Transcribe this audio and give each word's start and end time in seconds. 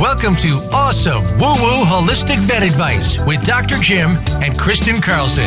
Welcome 0.00 0.34
to 0.36 0.66
Awesome 0.72 1.22
Woo 1.36 1.52
Woo 1.60 1.84
Holistic 1.84 2.38
Vet 2.38 2.62
Advice 2.62 3.22
with 3.26 3.44
Dr. 3.44 3.76
Jim 3.80 4.16
and 4.40 4.58
Kristen 4.58 4.98
Carlson. 4.98 5.44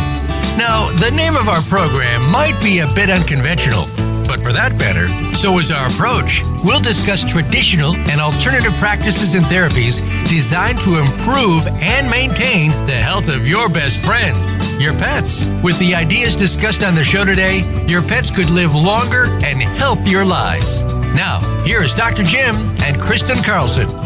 Now, 0.60 0.91
the 1.00 1.10
name 1.10 1.36
of 1.36 1.50
our 1.50 1.64
program 1.64 2.29
might 2.29 2.55
be 2.62 2.78
a 2.78 2.88
bit 2.94 3.10
unconventional, 3.10 3.88
but 4.28 4.39
for 4.39 4.54
that 4.54 4.76
matter, 4.78 5.08
so 5.36 5.57
is 5.57 5.71
our 5.71 5.88
approach. 5.88 6.43
We'll 6.64 6.79
discuss 6.79 7.24
traditional 7.24 7.96
and 7.96 8.21
alternative 8.21 8.74
practices 8.75 9.34
and 9.34 9.43
therapies 9.46 10.05
designed 10.29 10.78
to 10.82 11.00
improve 11.00 11.65
and 11.82 12.07
maintain 12.07 12.70
the 12.86 12.93
health 12.93 13.29
of 13.29 13.47
your 13.47 13.70
best 13.70 14.06
friends, 14.06 14.38
your 14.79 14.93
pets. 14.93 15.47
With 15.64 15.79
the 15.79 15.96
ideas 15.96 16.36
discussed 16.36 16.83
on 16.83 16.93
the 16.93 17.04
show 17.04 17.25
today, 17.25 17.65
your 17.88 18.04
pets 18.04 18.29
could 18.29 18.51
live 18.51 18.75
longer 18.75 19.25
and 19.43 19.64
healthier 19.64 20.24
lives. 20.24 20.83
Now, 21.15 21.42
here 21.64 21.82
is 21.82 21.96
Dr. 21.96 22.21
Jim 22.21 22.56
and 22.83 23.01
Kristen 23.01 23.42
Carlson. 23.42 24.03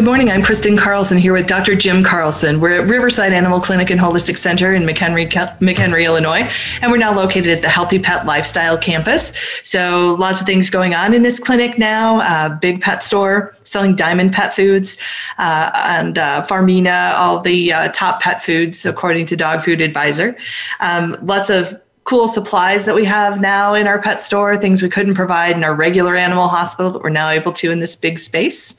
Good 0.00 0.06
morning. 0.06 0.30
I'm 0.30 0.42
Kristen 0.42 0.78
Carlson 0.78 1.18
here 1.18 1.34
with 1.34 1.46
Dr. 1.46 1.76
Jim 1.76 2.02
Carlson. 2.02 2.58
We're 2.58 2.80
at 2.80 2.88
Riverside 2.88 3.34
Animal 3.34 3.60
Clinic 3.60 3.90
and 3.90 4.00
Holistic 4.00 4.38
Center 4.38 4.74
in 4.74 4.84
McHenry, 4.84 5.30
McHenry, 5.30 6.06
Illinois, 6.06 6.50
and 6.80 6.90
we're 6.90 6.96
now 6.96 7.14
located 7.14 7.48
at 7.48 7.60
the 7.60 7.68
Healthy 7.68 7.98
Pet 7.98 8.24
Lifestyle 8.24 8.78
Campus. 8.78 9.36
So 9.62 10.16
lots 10.18 10.40
of 10.40 10.46
things 10.46 10.70
going 10.70 10.94
on 10.94 11.12
in 11.12 11.22
this 11.22 11.38
clinic 11.38 11.78
now. 11.78 12.20
Uh, 12.20 12.48
big 12.48 12.80
pet 12.80 13.02
store 13.02 13.54
selling 13.64 13.94
diamond 13.94 14.32
pet 14.32 14.56
foods 14.56 14.96
uh, 15.36 15.70
and 15.74 16.16
uh, 16.16 16.46
Farmina, 16.48 17.12
all 17.16 17.40
the 17.40 17.70
uh, 17.70 17.88
top 17.88 18.22
pet 18.22 18.42
foods 18.42 18.86
according 18.86 19.26
to 19.26 19.36
Dog 19.36 19.62
Food 19.62 19.82
Advisor. 19.82 20.34
Um, 20.80 21.18
lots 21.20 21.50
of 21.50 21.78
cool 22.10 22.26
supplies 22.26 22.86
that 22.86 22.94
we 22.96 23.04
have 23.04 23.40
now 23.40 23.72
in 23.72 23.86
our 23.86 24.02
pet 24.02 24.20
store, 24.20 24.56
things 24.56 24.82
we 24.82 24.88
couldn't 24.88 25.14
provide 25.14 25.54
in 25.54 25.62
our 25.62 25.76
regular 25.76 26.16
animal 26.16 26.48
hospital 26.48 26.90
that 26.90 27.00
we're 27.04 27.08
now 27.08 27.30
able 27.30 27.52
to 27.52 27.70
in 27.70 27.78
this 27.78 27.94
big 27.94 28.18
space. 28.18 28.76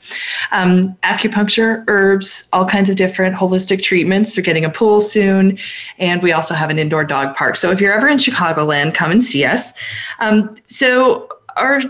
Um, 0.50 0.94
acupuncture, 1.02 1.82
herbs, 1.88 2.46
all 2.52 2.66
kinds 2.66 2.90
of 2.90 2.96
different 2.96 3.34
holistic 3.34 3.82
treatments. 3.82 4.34
They're 4.34 4.44
getting 4.44 4.66
a 4.66 4.70
pool 4.70 5.00
soon. 5.00 5.56
And 5.96 6.22
we 6.22 6.32
also 6.32 6.52
have 6.52 6.68
an 6.68 6.78
indoor 6.78 7.04
dog 7.04 7.34
park. 7.34 7.56
So 7.56 7.70
if 7.70 7.80
you're 7.80 7.94
ever 7.94 8.06
in 8.06 8.18
Chicagoland, 8.18 8.94
come 8.94 9.10
and 9.10 9.24
see 9.24 9.46
us. 9.46 9.72
Um, 10.18 10.54
so 10.66 11.26
our 11.56 11.80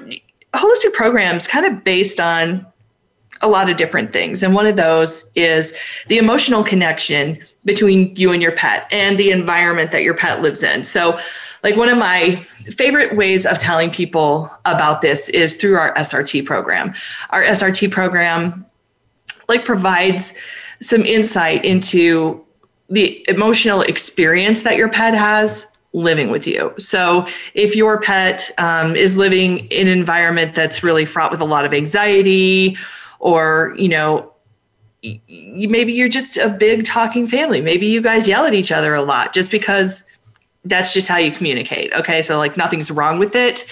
holistic 0.55 0.93
programs 0.93 1.49
kind 1.49 1.67
of 1.67 1.83
based 1.83 2.21
on 2.21 2.65
a 3.41 3.49
lot 3.49 3.69
of 3.69 3.77
different 3.77 4.13
things. 4.13 4.45
And 4.45 4.55
one 4.55 4.69
of 4.69 4.77
those 4.77 5.29
is 5.35 5.77
the 6.07 6.19
emotional 6.19 6.63
connection 6.63 7.45
between 7.65 8.15
you 8.17 8.33
and 8.33 8.43
your 8.43 8.53
pet 8.53 8.87
and 8.91 9.19
the 9.19 9.31
environment 9.31 9.91
that 9.93 10.03
your 10.03 10.15
pet 10.15 10.43
lives 10.43 10.63
in. 10.63 10.85
So, 10.85 11.19
like 11.63 11.77
one 11.77 11.89
of 11.89 11.97
my 11.97 12.35
favorite 12.77 13.17
ways 13.17 13.47
of 13.47 13.59
telling 13.59 13.91
people 13.91 14.51
about 14.65 15.01
this 15.01 15.29
is 15.29 15.57
through 15.57 15.77
our 15.77 15.95
SRT 15.95 16.45
program. 16.45 16.93
Our 17.31 17.45
SRT 17.45 17.93
program 17.93 18.67
like 19.49 19.65
provides 19.65 20.37
some 20.81 21.03
insight 21.03 21.65
into 21.65 22.45
the 22.89 23.25
emotional 23.29 23.83
experience 23.83 24.63
that 24.63 24.77
your 24.77 24.89
pet 24.89 25.15
has 25.15 25.69
living 25.93 26.31
with 26.31 26.47
you. 26.47 26.75
So, 26.79 27.29
if 27.55 27.77
your 27.77 28.01
pet 28.01 28.51
um, 28.59 28.97
is 28.97 29.17
living 29.17 29.59
in 29.69 29.87
an 29.87 29.99
environment 29.99 30.55
that's 30.55 30.83
really 30.83 31.05
fraught 31.05 31.31
with 31.31 31.41
a 31.41 31.45
lot 31.45 31.65
of 31.65 31.73
anxiety 31.73 32.77
or 33.21 33.75
you 33.79 33.89
know 33.89 34.32
maybe 35.03 35.93
you're 35.93 36.09
just 36.09 36.37
a 36.37 36.49
big 36.49 36.85
talking 36.85 37.27
family. 37.27 37.61
Maybe 37.61 37.87
you 37.87 38.01
guys 38.01 38.29
yell 38.29 38.45
at 38.45 38.55
each 38.55 38.71
other 38.71 38.95
a 38.95 39.03
lot 39.03 39.35
just 39.35 39.51
because 39.51 40.09
that's 40.65 40.95
just 40.95 41.09
how 41.09 41.17
you 41.17 41.33
communicate 41.33 41.93
okay? 41.93 42.23
So 42.23 42.39
like 42.39 42.57
nothing's 42.57 42.91
wrong 42.91 43.19
with 43.19 43.35
it. 43.35 43.65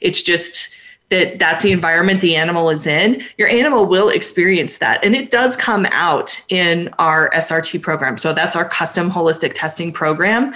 It's 0.00 0.22
just 0.22 0.74
that 1.08 1.38
that's 1.38 1.62
the 1.62 1.72
environment 1.72 2.20
the 2.20 2.36
animal 2.36 2.70
is 2.70 2.86
in. 2.86 3.22
Your 3.38 3.48
animal 3.48 3.86
will 3.86 4.08
experience 4.08 4.78
that 4.78 5.04
and 5.04 5.14
it 5.14 5.30
does 5.30 5.56
come 5.56 5.86
out 5.86 6.40
in 6.50 6.88
our 6.98 7.30
srt 7.30 7.82
program. 7.82 8.16
So 8.18 8.32
that's 8.32 8.56
our 8.56 8.68
custom 8.68 9.10
holistic 9.10 9.52
testing 9.54 9.92
program. 9.92 10.54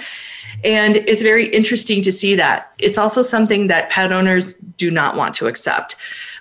And 0.63 0.97
it's 0.97 1.23
very 1.23 1.47
interesting 1.47 2.03
to 2.03 2.11
see 2.11 2.35
that. 2.35 2.71
It's 2.77 2.97
also 2.97 3.21
something 3.21 3.67
that 3.67 3.89
pet 3.89 4.11
owners 4.11 4.53
do 4.77 4.91
not 4.91 5.15
want 5.15 5.33
to 5.35 5.47
accept. 5.47 5.95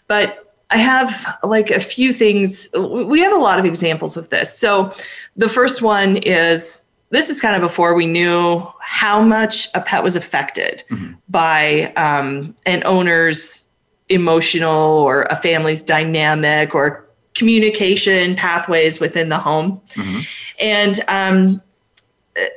But 0.06 0.49
I 0.70 0.76
have 0.76 1.38
like 1.42 1.70
a 1.70 1.80
few 1.80 2.12
things. 2.12 2.68
We 2.74 3.20
have 3.20 3.32
a 3.32 3.40
lot 3.40 3.58
of 3.58 3.64
examples 3.64 4.16
of 4.16 4.30
this. 4.30 4.56
So 4.56 4.92
the 5.36 5.48
first 5.48 5.82
one 5.82 6.18
is 6.18 6.88
this 7.10 7.28
is 7.28 7.40
kind 7.40 7.56
of 7.56 7.60
before 7.60 7.94
we 7.94 8.06
knew 8.06 8.64
how 8.80 9.20
much 9.20 9.68
a 9.74 9.80
pet 9.80 10.04
was 10.04 10.14
affected 10.14 10.84
mm-hmm. 10.90 11.14
by 11.28 11.92
um, 11.96 12.54
an 12.66 12.82
owner's 12.84 13.66
emotional 14.08 15.00
or 15.00 15.22
a 15.24 15.36
family's 15.36 15.82
dynamic 15.82 16.74
or 16.74 17.06
communication 17.34 18.36
pathways 18.36 19.00
within 19.00 19.28
the 19.28 19.38
home. 19.38 19.80
Mm-hmm. 19.94 20.20
And 20.60 21.00
um, 21.08 21.62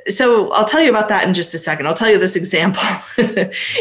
so 0.08 0.52
I'll 0.52 0.64
tell 0.64 0.82
you 0.82 0.90
about 0.90 1.08
that 1.08 1.26
in 1.26 1.34
just 1.34 1.52
a 1.54 1.58
second. 1.58 1.86
I'll 1.86 1.94
tell 1.94 2.10
you 2.10 2.18
this 2.18 2.36
example 2.36 2.82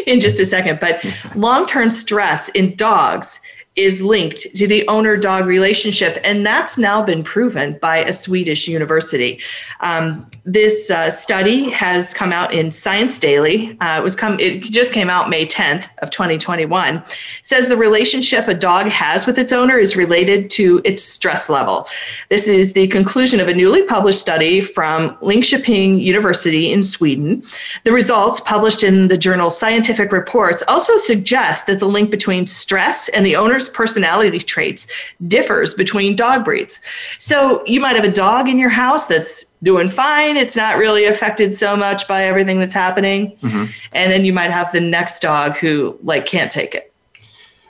in 0.08 0.20
just 0.20 0.40
a 0.40 0.46
second. 0.46 0.80
But 0.80 1.06
long 1.36 1.66
term 1.68 1.92
stress 1.92 2.50
in 2.50 2.76
dogs 2.76 3.42
is 3.76 4.02
linked 4.02 4.42
to 4.56 4.68
the 4.68 4.88
owner 4.88 5.18
dog 5.18 5.46
relationship. 5.46 6.20
And 6.24 6.46
that's 6.46 6.78
now 6.78 7.04
been 7.04 7.24
proven 7.24 7.80
by 7.82 7.98
a 7.98 8.14
Swedish 8.14 8.68
university. 8.68 9.40
Um, 9.80 10.28
this 10.46 10.92
uh, 10.92 11.10
study 11.10 11.70
has 11.72 12.14
come 12.14 12.32
out 12.32 12.54
in 12.54 12.70
Science 12.72 13.18
Daily. 13.18 13.76
Uh, 13.80 14.00
it 14.00 14.04
was 14.04 14.16
come, 14.16 14.40
it 14.40 14.62
just 14.62 14.94
came 14.94 15.10
out 15.10 15.30
May 15.30 15.48
10th 15.48 15.90
of 16.00 16.12
2021. 16.12 16.98
It 16.98 17.04
says 17.42 17.68
the 17.68 17.76
relationship 17.76 18.48
a 18.48 18.54
dog 18.54 18.88
has 18.88 19.26
with 19.26 19.40
its 19.40 19.52
owner 19.52 19.80
is 19.80 19.96
related 19.96 20.52
to 20.52 20.80
its 20.86 21.04
stress 21.04 21.50
level. 21.50 21.88
This 22.30 22.48
is 22.48 22.74
the 22.74 22.88
conclusion 22.88 23.40
of 23.40 23.48
a 23.48 23.54
newly 23.56 23.84
published 23.84 24.20
study 24.20 24.62
from 24.62 25.16
Linköping 25.18 26.00
University 26.00 26.72
in 26.72 26.84
Sweden. 26.84 27.44
The 27.86 27.92
results 27.92 28.40
published 28.40 28.84
in 28.84 29.08
the 29.08 29.18
journal 29.18 29.50
Scientific 29.50 30.12
Reports 30.12 30.64
also 30.68 30.96
suggest 30.98 31.66
that 31.68 31.80
the 31.80 31.88
link 31.88 32.12
between 32.12 32.46
stress 32.46 33.10
and 33.10 33.26
the 33.26 33.36
owner's 33.36 33.63
personality 33.70 34.40
traits 34.40 34.88
differs 35.28 35.74
between 35.74 36.16
dog 36.16 36.44
breeds. 36.44 36.82
So 37.18 37.64
you 37.66 37.80
might 37.80 37.96
have 37.96 38.06
a 38.06 38.12
dog 38.12 38.48
in 38.48 38.58
your 38.58 38.70
house 38.70 39.08
that's 39.08 39.46
doing 39.64 39.90
fine. 39.90 40.38
It's 40.38 40.56
not 40.56 40.78
really 40.78 41.06
affected 41.06 41.54
so 41.54 41.76
much 41.76 42.08
by 42.08 42.26
everything 42.26 42.60
that's 42.60 42.74
happening. 42.74 43.36
Mm-hmm. 43.38 43.66
And 43.94 44.12
then 44.12 44.26
you 44.26 44.34
might 44.34 44.52
have 44.52 44.72
the 44.72 44.82
next 44.82 45.22
dog 45.22 45.58
who 45.58 45.98
like 46.04 46.26
can't 46.26 46.52
take 46.52 46.76
it. 46.76 46.94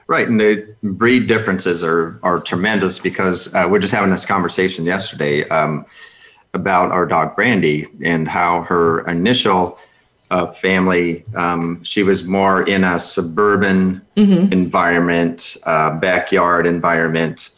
Right, 0.07 0.27
and 0.27 0.39
the 0.39 0.75
breed 0.83 1.27
differences 1.27 1.81
are 1.83 2.19
are 2.23 2.39
tremendous 2.39 2.99
because 2.99 3.53
uh, 3.55 3.67
we're 3.69 3.79
just 3.79 3.93
having 3.93 4.11
this 4.11 4.25
conversation 4.25 4.83
yesterday 4.83 5.47
um, 5.47 5.85
about 6.53 6.91
our 6.91 7.05
dog 7.05 7.35
Brandy 7.35 7.87
and 8.03 8.27
how 8.27 8.63
her 8.63 9.07
initial 9.07 9.79
uh, 10.33 10.51
family. 10.51 11.23
Um, 11.35 11.83
she 11.83 12.01
was 12.01 12.23
more 12.23 12.67
in 12.67 12.83
a 12.83 12.97
suburban 12.97 14.01
mm-hmm. 14.17 14.51
environment, 14.51 15.57
uh, 15.63 15.95
backyard 15.99 16.65
environment. 16.65 17.51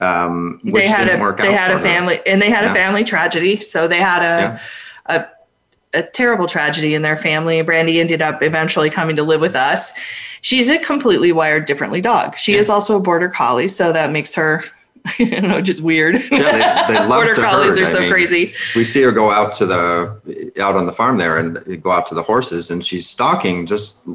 Um, 0.00 0.58
they 0.64 0.88
had 0.88 1.08
a 1.08 1.36
they 1.36 1.52
had 1.52 1.70
a 1.70 1.80
family 1.80 2.16
her. 2.16 2.22
and 2.26 2.40
they 2.40 2.48
had 2.50 2.64
yeah. 2.64 2.70
a 2.70 2.74
family 2.74 3.04
tragedy. 3.04 3.60
So 3.60 3.86
they 3.86 4.00
had 4.00 4.22
a, 4.22 4.42
yeah. 4.42 4.60
a 5.06 5.98
a 5.98 6.02
terrible 6.02 6.46
tragedy 6.46 6.94
in 6.94 7.02
their 7.02 7.16
family. 7.16 7.60
Brandy 7.60 8.00
ended 8.00 8.22
up 8.22 8.42
eventually 8.42 8.88
coming 8.88 9.16
to 9.16 9.22
live 9.22 9.42
with 9.42 9.54
us. 9.54 9.92
She's 10.40 10.70
a 10.70 10.78
completely 10.78 11.30
wired 11.30 11.66
differently 11.66 12.00
dog. 12.00 12.36
She 12.38 12.54
yeah. 12.54 12.58
is 12.58 12.70
also 12.70 12.96
a 12.96 13.00
border 13.00 13.28
collie, 13.28 13.68
so 13.68 13.92
that 13.92 14.10
makes 14.10 14.34
her 14.34 14.64
you 15.18 15.40
know, 15.40 15.60
just 15.60 15.82
weird. 15.82 16.16
Yeah, 16.30 16.86
they, 16.86 16.94
they 16.94 16.98
love 17.06 17.08
Border 17.08 17.34
collies 17.34 17.78
herd. 17.78 17.88
are 17.88 17.90
so 17.90 17.98
I 17.98 18.00
mean, 18.02 18.10
crazy. 18.10 18.54
We 18.74 18.84
see 18.84 19.02
her 19.02 19.12
go 19.12 19.30
out 19.30 19.52
to 19.54 19.66
the 19.66 20.52
out 20.58 20.76
on 20.76 20.86
the 20.86 20.92
farm 20.92 21.18
there 21.18 21.38
and 21.38 21.82
go 21.82 21.90
out 21.90 22.06
to 22.08 22.14
the 22.14 22.22
horses, 22.22 22.70
and 22.70 22.84
she's 22.84 23.08
stalking 23.08 23.66
just 23.66 24.06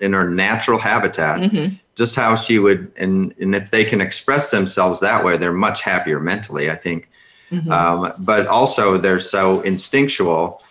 in 0.00 0.12
her 0.12 0.28
natural 0.28 0.78
habitat. 0.78 1.38
Mm-hmm. 1.38 1.74
Just 1.94 2.16
how 2.16 2.34
she 2.34 2.58
would, 2.58 2.92
and 2.96 3.34
and 3.40 3.54
if 3.54 3.70
they 3.70 3.84
can 3.84 4.00
express 4.00 4.50
themselves 4.50 5.00
that 5.00 5.24
way, 5.24 5.36
they're 5.36 5.52
much 5.52 5.82
happier 5.82 6.20
mentally. 6.20 6.70
I 6.70 6.76
think, 6.76 7.08
mm-hmm. 7.50 7.70
um, 7.70 8.12
but 8.20 8.46
also 8.46 8.98
they're 8.98 9.18
so 9.18 9.60
instinctual. 9.62 10.62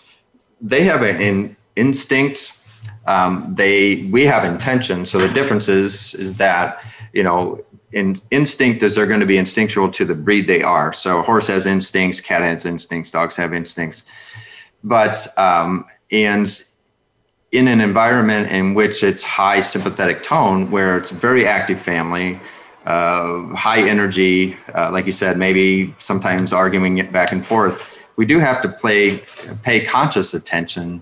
They 0.60 0.84
have 0.84 1.04
an 1.04 1.22
in, 1.22 1.56
instinct. 1.76 2.54
Um, 3.06 3.56
they 3.56 4.04
we 4.12 4.26
have 4.26 4.44
intention. 4.44 5.06
So 5.06 5.20
the 5.20 5.34
difference 5.34 5.70
is 5.70 6.14
is 6.16 6.36
that 6.38 6.84
you 7.14 7.24
know 7.24 7.64
in, 7.92 8.16
instinct 8.32 8.84
is 8.84 8.96
they're 8.96 9.06
going 9.06 9.20
to 9.20 9.26
be 9.26 9.38
instinctual 9.38 9.92
to 9.92 10.06
the 10.06 10.16
breed 10.16 10.48
they 10.48 10.62
are. 10.62 10.94
So 10.94 11.22
horse 11.22 11.48
has 11.48 11.66
instincts, 11.66 12.20
cat 12.20 12.42
has 12.42 12.66
instincts, 12.66 13.12
dogs 13.12 13.36
have 13.38 13.54
instincts. 13.54 14.04
But 14.84 15.28
um, 15.38 15.86
and 16.12 16.64
in 17.52 17.68
an 17.68 17.82
environment 17.82 18.52
in 18.52 18.74
which 18.74 19.04
it's 19.04 19.24
high 19.24 19.62
sympathetic 19.62 20.22
tone, 20.24 20.70
where 20.70 20.98
it's 20.98 21.12
a 21.12 21.16
very 21.16 21.48
active 21.48 21.82
family, 21.82 22.40
uh, 22.86 23.44
high 23.56 23.88
energy, 23.88 24.58
uh, 24.76 24.92
like 24.92 25.06
you 25.06 25.12
said, 25.12 25.38
maybe 25.38 25.94
sometimes 25.98 26.54
arguing 26.54 26.98
it 26.98 27.12
back 27.12 27.32
and 27.32 27.46
forth. 27.46 28.06
We 28.18 28.26
do 28.26 28.40
have 28.40 28.62
to 28.64 28.70
play, 28.70 29.20
pay 29.64 29.86
conscious 29.86 30.34
attention 30.34 31.02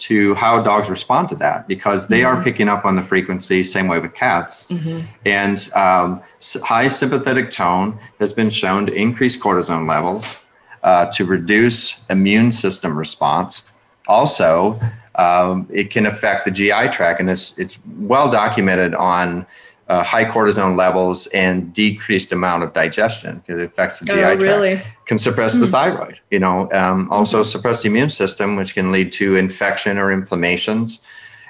to 0.00 0.34
how 0.34 0.62
dogs 0.62 0.88
respond 0.88 1.28
to 1.28 1.34
that 1.36 1.68
because 1.68 2.08
they 2.08 2.20
mm-hmm. 2.20 2.40
are 2.40 2.42
picking 2.42 2.68
up 2.68 2.84
on 2.84 2.96
the 2.96 3.02
frequency, 3.02 3.62
same 3.62 3.86
way 3.86 3.98
with 3.98 4.14
cats. 4.14 4.64
Mm-hmm. 4.64 5.00
And 5.26 5.68
um, 5.74 6.22
high 6.64 6.88
sympathetic 6.88 7.50
tone 7.50 7.98
has 8.18 8.32
been 8.32 8.50
shown 8.50 8.86
to 8.86 8.92
increase 8.92 9.40
cortisone 9.40 9.86
levels, 9.86 10.38
uh, 10.82 11.12
to 11.12 11.24
reduce 11.24 12.02
immune 12.08 12.50
system 12.50 12.96
response. 12.96 13.64
Also, 14.08 14.80
um, 15.16 15.66
it 15.70 15.90
can 15.90 16.06
affect 16.06 16.46
the 16.46 16.50
GI 16.50 16.88
tract, 16.88 17.20
and 17.20 17.28
it's, 17.28 17.56
it's 17.58 17.78
well 17.98 18.30
documented 18.30 18.94
on 18.94 19.46
uh, 19.90 20.04
high 20.04 20.24
cortisone 20.24 20.76
levels 20.76 21.26
and 21.28 21.72
decreased 21.72 22.30
amount 22.30 22.62
of 22.62 22.72
digestion 22.72 23.38
because 23.38 23.60
it 23.60 23.64
affects 23.64 23.98
the 23.98 24.06
GI 24.06 24.12
oh, 24.12 24.16
tract. 24.20 24.42
Really? 24.42 24.80
Can 25.06 25.18
suppress 25.18 25.56
mm. 25.56 25.60
the 25.60 25.66
hmm. 25.66 25.72
thyroid. 25.72 26.20
You 26.30 26.38
know, 26.38 26.70
um, 26.70 27.10
also 27.10 27.40
mm-hmm. 27.40 27.48
suppress 27.48 27.82
the 27.82 27.88
immune 27.88 28.08
system, 28.08 28.54
which 28.54 28.74
can 28.74 28.92
lead 28.92 29.10
to 29.12 29.34
infection 29.34 29.98
or 29.98 30.12
inflammations. 30.12 31.00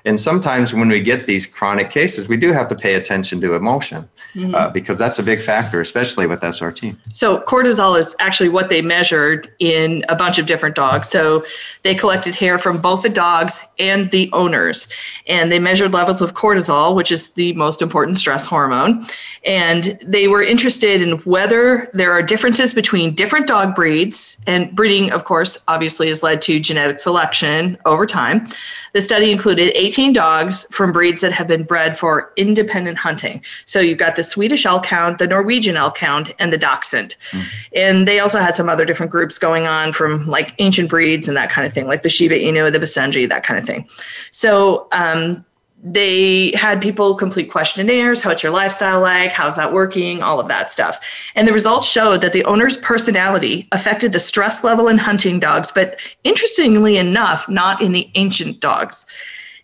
And 0.06 0.19
sometimes 0.19 0.72
when 0.72 0.88
we 0.88 1.00
get 1.00 1.26
these 1.26 1.46
chronic 1.46 1.90
cases, 1.90 2.28
we 2.28 2.38
do 2.38 2.52
have 2.52 2.69
to 2.69 2.75
pay 2.75 2.94
attention 2.94 3.40
to 3.42 3.52
emotion 3.52 4.08
mm-hmm. 4.34 4.54
uh, 4.54 4.70
because 4.70 4.98
that's 4.98 5.19
a 5.19 5.22
big 5.22 5.40
factor, 5.40 5.81
especially 5.81 6.26
with 6.26 6.40
SRT. 6.40 6.96
So, 7.12 7.40
cortisol 7.40 7.98
is 7.98 8.16
actually 8.19 8.48
what 8.48 8.70
they 8.70 8.81
measured 8.81 9.52
in 9.58 10.02
a 10.08 10.16
bunch 10.16 10.38
of 10.38 10.46
different 10.46 10.75
dogs. 10.75 11.10
So, 11.10 11.44
they 11.82 11.94
collected 11.94 12.35
hair 12.35 12.59
from 12.59 12.81
both 12.81 13.03
the 13.03 13.09
dogs 13.09 13.62
and 13.79 14.11
the 14.11 14.31
owners, 14.32 14.88
and 15.27 15.50
they 15.50 15.59
measured 15.59 15.93
levels 15.93 16.21
of 16.21 16.35
cortisol, 16.35 16.94
which 16.94 17.11
is 17.11 17.31
the 17.31 17.53
most 17.55 17.82
important 17.82 18.19
stress 18.19 18.47
hormone. 18.47 19.05
And 19.44 19.99
they 20.05 20.29
were 20.29 20.43
interested 20.43 21.00
in 21.00 21.19
whether 21.21 21.91
there 21.94 22.12
are 22.12 22.23
differences 22.23 22.75
between 22.75 23.15
different 23.15 23.47
dog 23.47 23.75
breeds, 23.75 24.43
and 24.47 24.75
breeding, 24.75 25.11
of 25.12 25.25
course, 25.25 25.59
obviously 25.69 26.09
has 26.09 26.23
led 26.23 26.43
to 26.43 26.61
genetic 26.61 27.00
selection 27.00 27.79
over 27.87 28.06
time. 28.06 28.47
The 28.93 29.00
study 29.00 29.31
included 29.31 29.73
18 29.77 30.12
dogs 30.12 30.67
from 30.71 30.93
breeds 30.93 31.21
that 31.23 31.32
have 31.32 31.47
been 31.47 31.62
bred 31.62 31.97
for 31.97 32.32
independent 32.37 32.99
hunting. 32.99 33.43
So 33.65 33.81
you've 33.81 33.99
got 33.99 34.17
the 34.17 34.23
Swedish 34.23 34.65
Elkhound, 34.65 35.19
the 35.19 35.29
Norwegian 35.29 35.77
Elkhound, 35.77 36.35
and 36.38 36.53
the 36.53 36.59
Dachshund. 36.59 37.15
Mm. 37.31 37.44
And 37.75 38.09
they 38.09 38.19
also 38.19 38.41
had 38.41 38.56
some 38.56 38.69
other 38.69 38.85
different 38.85 39.12
groups 39.12 39.38
going 39.38 39.67
on 39.67 39.93
from 39.93 40.27
like 40.27 40.55
ancient 40.59 40.91
breeds 40.91 41.29
and 41.29 41.37
that 41.37 41.50
kind 41.50 41.67
of 41.67 41.69
thing, 41.70 41.87
like 41.87 42.02
the 42.02 42.08
Shiba 42.08 42.34
Inu, 42.34 42.72
the 42.72 42.78
Basenji, 42.78 43.28
that 43.28 43.43
kind 43.43 43.58
of 43.58 43.67
thing. 43.67 43.88
So 44.31 44.88
um, 44.93 45.44
they 45.82 46.52
had 46.52 46.82
people 46.82 47.14
complete 47.14 47.50
questionnaires 47.50 48.20
how's 48.20 48.43
your 48.43 48.52
lifestyle 48.52 49.00
like 49.00 49.32
how's 49.32 49.56
that 49.56 49.72
working 49.72 50.22
all 50.22 50.38
of 50.38 50.49
that 50.49 50.70
stuff. 50.70 51.00
And 51.34 51.49
the 51.49 51.52
results 51.52 51.88
showed 51.88 52.20
that 52.20 52.32
the 52.32 52.44
owner's 52.44 52.76
personality 52.76 53.67
affected 53.72 54.12
the 54.12 54.19
stress 54.19 54.62
level 54.62 54.88
in 54.88 54.99
hunting 54.99 55.40
dogs 55.40 55.72
but 55.72 55.99
interestingly 56.25 56.96
enough 56.96 57.49
not 57.49 57.81
in 57.81 57.93
the 57.93 58.11
ancient 58.14 58.61
dogs. 58.61 59.06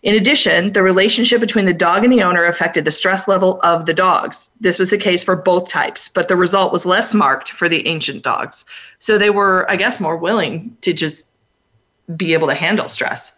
In 0.01 0.15
addition 0.15 0.73
the 0.73 0.81
relationship 0.81 1.39
between 1.39 1.65
the 1.65 1.73
dog 1.73 2.03
and 2.03 2.11
the 2.11 2.23
owner 2.23 2.45
affected 2.45 2.85
the 2.85 2.91
stress 2.91 3.27
level 3.27 3.59
of 3.61 3.85
the 3.85 3.93
dogs. 3.93 4.55
This 4.59 4.79
was 4.79 4.89
the 4.89 4.97
case 4.97 5.23
for 5.23 5.35
both 5.35 5.69
types 5.69 6.09
but 6.09 6.29
the 6.29 6.35
result 6.35 6.71
was 6.71 6.85
less 6.85 7.13
marked 7.13 7.51
for 7.51 7.69
the 7.69 7.85
ancient 7.87 8.23
dogs. 8.23 8.65
So 8.97 9.19
they 9.19 9.29
were 9.29 9.69
i 9.69 9.75
guess 9.75 9.99
more 9.99 10.17
willing 10.17 10.75
to 10.81 10.93
just 10.93 11.36
be 12.15 12.33
able 12.33 12.47
to 12.47 12.55
handle 12.55 12.87
stress 12.87 13.37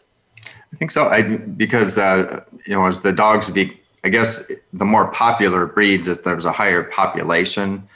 I 0.71 0.75
think 0.75 0.91
so. 0.91 1.07
I 1.07 1.37
because 1.37 1.97
uh, 1.97 2.43
you 2.65 2.75
know 2.75 2.85
as 2.85 3.01
the 3.01 3.11
dogs 3.11 3.49
be, 3.49 3.79
I 4.03 4.09
guess 4.09 4.51
the 4.73 4.85
more 4.85 5.07
popular 5.07 5.65
breeds, 5.65 6.07
if 6.07 6.23
there's 6.23 6.45
a 6.45 6.51
higher 6.51 6.83
population, 6.83 7.87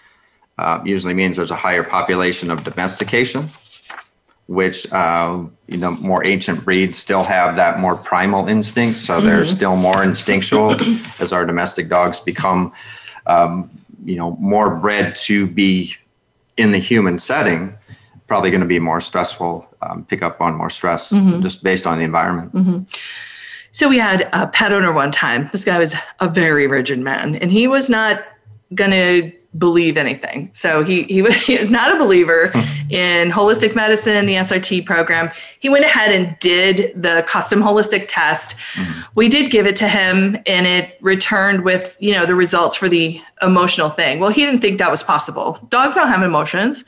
uh, 0.57 0.81
usually 0.83 1.13
means 1.13 1.37
there's 1.37 1.51
a 1.51 1.55
higher 1.55 1.83
population 1.83 2.49
of 2.49 2.63
domestication, 2.63 3.49
which 4.47 4.91
uh, 4.91 5.43
you 5.67 5.77
know 5.77 5.91
more 5.91 6.25
ancient 6.25 6.65
breeds 6.65 6.97
still 6.97 7.23
have 7.23 7.55
that 7.57 7.79
more 7.79 7.95
primal 7.95 8.47
instinct, 8.47 8.97
so 8.97 9.17
mm-hmm. 9.17 9.27
they're 9.27 9.45
still 9.45 9.75
more 9.75 10.03
instinctual 10.03 10.71
as 11.19 11.31
our 11.31 11.45
domestic 11.45 11.89
dogs 11.89 12.19
become, 12.19 12.73
um, 13.27 13.69
you 14.03 14.15
know, 14.15 14.31
more 14.37 14.75
bred 14.77 15.15
to 15.15 15.45
be 15.45 15.93
in 16.57 16.71
the 16.71 16.79
human 16.79 17.19
setting 17.19 17.75
probably 18.33 18.49
going 18.49 18.61
to 18.61 18.67
be 18.67 18.79
more 18.79 18.99
stressful, 18.99 19.63
um, 19.83 20.03
pick 20.05 20.23
up 20.23 20.41
on 20.41 20.55
more 20.55 20.67
stress 20.67 21.11
mm-hmm. 21.11 21.39
just 21.43 21.61
based 21.61 21.85
on 21.85 21.99
the 21.99 22.03
environment. 22.03 22.51
Mm-hmm. 22.51 22.79
So 23.69 23.87
we 23.87 23.99
had 23.99 24.27
a 24.33 24.47
pet 24.47 24.73
owner 24.73 24.91
one 24.91 25.11
time. 25.11 25.51
This 25.51 25.63
guy 25.63 25.77
was 25.77 25.93
a 26.19 26.27
very 26.27 26.65
rigid 26.65 26.97
man, 26.97 27.35
and 27.35 27.51
he 27.51 27.67
was 27.67 27.91
not 27.91 28.25
going 28.73 28.89
to 28.89 29.31
believe 29.59 29.97
anything. 29.97 30.49
So 30.51 30.83
he, 30.83 31.03
he, 31.03 31.21
he 31.45 31.59
was 31.59 31.69
not 31.69 31.95
a 31.95 31.99
believer 31.99 32.45
in 32.89 33.29
holistic 33.29 33.75
medicine, 33.75 34.25
the 34.25 34.33
SRT 34.33 34.83
program. 34.83 35.29
He 35.59 35.69
went 35.69 35.85
ahead 35.85 36.11
and 36.11 36.35
did 36.39 36.91
the 36.99 37.23
custom 37.27 37.61
holistic 37.61 38.05
test. 38.07 38.57
Mm-hmm. 38.73 39.01
We 39.13 39.29
did 39.29 39.51
give 39.51 39.67
it 39.67 39.75
to 39.75 39.87
him 39.87 40.37
and 40.47 40.65
it 40.65 40.97
returned 41.01 41.63
with, 41.63 41.97
you 41.99 42.13
know, 42.13 42.25
the 42.25 42.33
results 42.33 42.75
for 42.75 42.89
the 42.89 43.21
emotional 43.43 43.91
thing. 43.91 44.19
Well, 44.19 44.31
he 44.31 44.43
didn't 44.43 44.61
think 44.61 44.79
that 44.79 44.89
was 44.89 45.03
possible. 45.03 45.59
Dogs 45.69 45.93
don't 45.93 46.07
have 46.07 46.23
emotions 46.23 46.83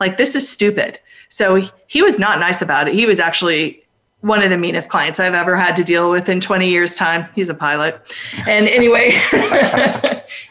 like 0.00 0.16
this 0.16 0.34
is 0.34 0.48
stupid. 0.48 0.98
So 1.28 1.68
he 1.86 2.02
was 2.02 2.18
not 2.18 2.40
nice 2.40 2.60
about 2.60 2.88
it. 2.88 2.94
He 2.94 3.06
was 3.06 3.20
actually 3.20 3.84
one 4.20 4.42
of 4.42 4.50
the 4.50 4.58
meanest 4.58 4.90
clients 4.90 5.18
i've 5.18 5.32
ever 5.32 5.56
had 5.56 5.74
to 5.74 5.82
deal 5.82 6.10
with 6.10 6.28
in 6.28 6.40
20 6.40 6.68
years 6.68 6.94
time. 6.94 7.26
He's 7.34 7.48
a 7.48 7.54
pilot. 7.54 8.00
And 8.46 8.68
anyway 8.68 9.18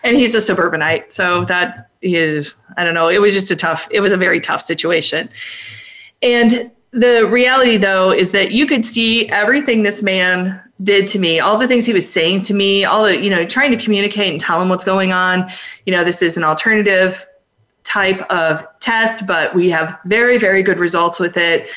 and 0.03 0.17
he's 0.17 0.33
a 0.33 0.41
suburbanite. 0.41 1.13
So 1.13 1.45
that 1.45 1.89
is 2.01 2.53
i 2.77 2.83
don't 2.83 2.93
know. 2.93 3.09
It 3.09 3.21
was 3.21 3.33
just 3.33 3.51
a 3.51 3.55
tough 3.55 3.87
it 3.91 3.99
was 3.99 4.11
a 4.11 4.17
very 4.17 4.39
tough 4.39 4.61
situation. 4.61 5.29
And 6.21 6.71
the 6.91 7.27
reality 7.27 7.77
though 7.77 8.11
is 8.11 8.31
that 8.31 8.51
you 8.51 8.65
could 8.65 8.85
see 8.85 9.29
everything 9.29 9.83
this 9.83 10.01
man 10.01 10.59
did 10.81 11.05
to 11.07 11.19
me 11.19 11.39
all 11.39 11.57
the 11.57 11.67
things 11.67 11.85
he 11.85 11.93
was 11.93 12.09
saying 12.09 12.41
to 12.41 12.53
me 12.53 12.85
all 12.85 13.03
the 13.03 13.21
you 13.21 13.29
know 13.29 13.45
trying 13.45 13.69
to 13.69 13.77
communicate 13.77 14.31
and 14.31 14.39
tell 14.39 14.61
him 14.61 14.69
what's 14.69 14.83
going 14.83 15.11
on. 15.13 15.51
You 15.85 15.93
know 15.93 16.03
this 16.03 16.23
is 16.23 16.37
an 16.37 16.43
alternative 16.43 17.28
type 17.83 18.21
of 18.31 18.65
test, 18.79 19.25
but 19.25 19.55
we 19.55 19.69
have 19.69 19.97
very, 20.05 20.37
very 20.37 20.63
good 20.63 20.79
results 20.79 21.19
with 21.19 21.37
it. 21.37 21.69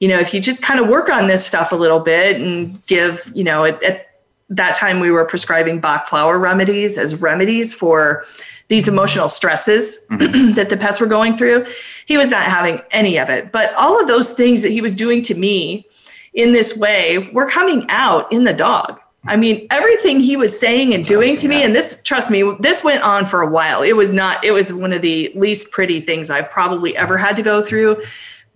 You 0.00 0.08
know, 0.08 0.18
if 0.18 0.32
you 0.32 0.40
just 0.40 0.62
kind 0.62 0.80
of 0.80 0.88
work 0.88 1.08
on 1.08 1.26
this 1.26 1.46
stuff 1.46 1.72
a 1.72 1.76
little 1.76 2.00
bit 2.00 2.40
and 2.40 2.78
give, 2.86 3.30
you 3.34 3.44
know, 3.44 3.64
at, 3.64 3.82
at 3.82 4.08
that 4.48 4.74
time 4.74 5.00
we 5.00 5.10
were 5.10 5.24
prescribing 5.24 5.80
Bach 5.80 6.06
flower 6.08 6.38
remedies 6.38 6.96
as 6.96 7.16
remedies 7.16 7.74
for 7.74 8.24
these 8.68 8.86
emotional 8.86 9.28
stresses 9.28 10.06
mm-hmm. 10.10 10.52
that 10.54 10.70
the 10.70 10.76
pets 10.76 11.00
were 11.00 11.06
going 11.06 11.34
through. 11.34 11.66
He 12.06 12.16
was 12.16 12.30
not 12.30 12.44
having 12.44 12.80
any 12.90 13.18
of 13.18 13.28
it. 13.28 13.52
But 13.52 13.74
all 13.74 14.00
of 14.00 14.08
those 14.08 14.32
things 14.32 14.62
that 14.62 14.70
he 14.70 14.80
was 14.80 14.94
doing 14.94 15.22
to 15.22 15.34
me 15.34 15.86
in 16.34 16.52
this 16.52 16.76
way 16.76 17.30
were 17.32 17.48
coming 17.48 17.84
out 17.88 18.30
in 18.32 18.44
the 18.44 18.52
dog. 18.52 19.00
I 19.28 19.36
mean, 19.36 19.66
everything 19.70 20.20
he 20.20 20.36
was 20.36 20.58
saying 20.58 20.94
and 20.94 21.04
doing 21.04 21.36
to 21.36 21.48
me, 21.48 21.62
and 21.62 21.74
this, 21.74 22.02
trust 22.02 22.30
me, 22.30 22.50
this 22.60 22.82
went 22.82 23.02
on 23.02 23.26
for 23.26 23.42
a 23.42 23.46
while. 23.46 23.82
It 23.82 23.94
was 23.94 24.12
not, 24.12 24.42
it 24.44 24.52
was 24.52 24.72
one 24.72 24.92
of 24.92 25.02
the 25.02 25.30
least 25.34 25.70
pretty 25.70 26.00
things 26.00 26.30
I've 26.30 26.50
probably 26.50 26.96
ever 26.96 27.18
had 27.18 27.36
to 27.36 27.42
go 27.42 27.62
through 27.62 28.02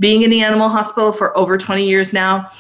being 0.01 0.23
in 0.23 0.31
the 0.31 0.43
animal 0.43 0.69
hospital 0.69 1.13
for 1.13 1.37
over 1.37 1.59
20 1.59 1.87
years 1.87 2.13
now. 2.13 2.51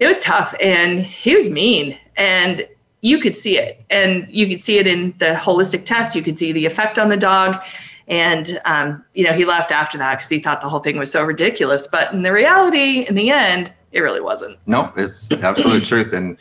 It 0.00 0.06
was 0.06 0.22
tough 0.22 0.54
and 0.60 1.00
he 1.00 1.34
was 1.34 1.48
mean 1.48 1.98
and 2.16 2.66
you 3.00 3.18
could 3.18 3.34
see 3.34 3.58
it. 3.58 3.82
And 3.88 4.26
you 4.30 4.46
could 4.46 4.60
see 4.60 4.78
it 4.78 4.86
in 4.86 5.14
the 5.18 5.34
holistic 5.34 5.84
test. 5.84 6.14
You 6.14 6.22
could 6.22 6.38
see 6.38 6.52
the 6.52 6.66
effect 6.66 6.98
on 6.98 7.08
the 7.08 7.16
dog. 7.16 7.62
And, 8.08 8.58
um, 8.64 9.04
you 9.14 9.24
know, 9.24 9.32
he 9.32 9.44
left 9.44 9.70
after 9.70 9.96
that 9.98 10.16
because 10.16 10.28
he 10.28 10.40
thought 10.40 10.60
the 10.60 10.68
whole 10.68 10.80
thing 10.80 10.98
was 10.98 11.10
so 11.10 11.22
ridiculous. 11.22 11.86
But 11.86 12.12
in 12.12 12.22
the 12.22 12.32
reality, 12.32 13.06
in 13.08 13.14
the 13.14 13.30
end, 13.30 13.72
it 13.92 14.00
really 14.00 14.20
wasn't. 14.20 14.58
No, 14.66 14.92
it's 14.96 15.30
absolute 15.32 15.84
truth. 15.84 16.12
And, 16.12 16.36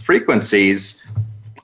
frequencies 0.00 1.04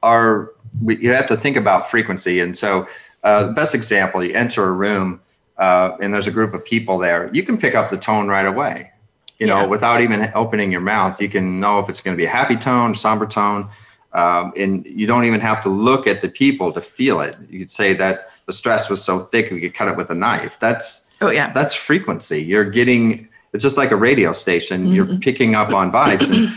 are 0.02 0.52
we, 0.82 0.98
you 0.98 1.12
have 1.12 1.26
to 1.26 1.36
think 1.36 1.56
about 1.56 1.88
frequency. 1.88 2.40
And 2.40 2.56
so 2.56 2.86
uh, 3.24 3.46
the 3.46 3.52
best 3.52 3.74
example 3.74 4.22
you 4.22 4.34
enter 4.34 4.64
a 4.64 4.72
room 4.72 5.20
uh, 5.58 5.96
and 6.00 6.12
there's 6.12 6.26
a 6.26 6.30
group 6.30 6.52
of 6.54 6.64
people 6.64 6.98
there 6.98 7.30
you 7.32 7.42
can 7.42 7.56
pick 7.56 7.74
up 7.74 7.90
the 7.90 7.96
tone 7.96 8.28
right 8.28 8.46
away. 8.46 8.92
You 9.38 9.46
know 9.46 9.60
yeah. 9.60 9.66
without 9.66 10.00
even 10.00 10.30
opening 10.34 10.72
your 10.72 10.80
mouth 10.80 11.20
you 11.20 11.28
can 11.28 11.60
know 11.60 11.78
if 11.78 11.90
it's 11.90 12.00
going 12.00 12.16
to 12.16 12.18
be 12.18 12.24
a 12.24 12.30
happy 12.30 12.56
tone 12.56 12.94
somber 12.94 13.26
tone 13.26 13.68
um, 14.16 14.54
and 14.56 14.86
you 14.86 15.06
don't 15.06 15.24
even 15.24 15.40
have 15.40 15.62
to 15.64 15.68
look 15.68 16.06
at 16.06 16.22
the 16.22 16.28
people 16.28 16.72
to 16.72 16.80
feel 16.80 17.20
it. 17.20 17.36
You 17.50 17.58
could 17.58 17.70
say 17.70 17.92
that 17.94 18.30
the 18.46 18.52
stress 18.52 18.88
was 18.88 19.04
so 19.04 19.18
thick 19.18 19.50
we 19.50 19.60
could 19.60 19.74
cut 19.74 19.88
it 19.88 19.96
with 19.96 20.08
a 20.08 20.14
knife. 20.14 20.58
That's 20.58 21.06
oh 21.20 21.28
yeah. 21.28 21.52
that's 21.52 21.74
frequency. 21.74 22.42
You're 22.42 22.64
getting 22.64 23.28
it's 23.52 23.62
just 23.62 23.76
like 23.76 23.90
a 23.90 23.96
radio 23.96 24.32
station. 24.32 24.84
Mm-hmm. 24.84 24.92
you're 24.92 25.18
picking 25.18 25.54
up 25.54 25.74
on 25.74 25.92
vibes. 25.92 26.34
And 26.34 26.48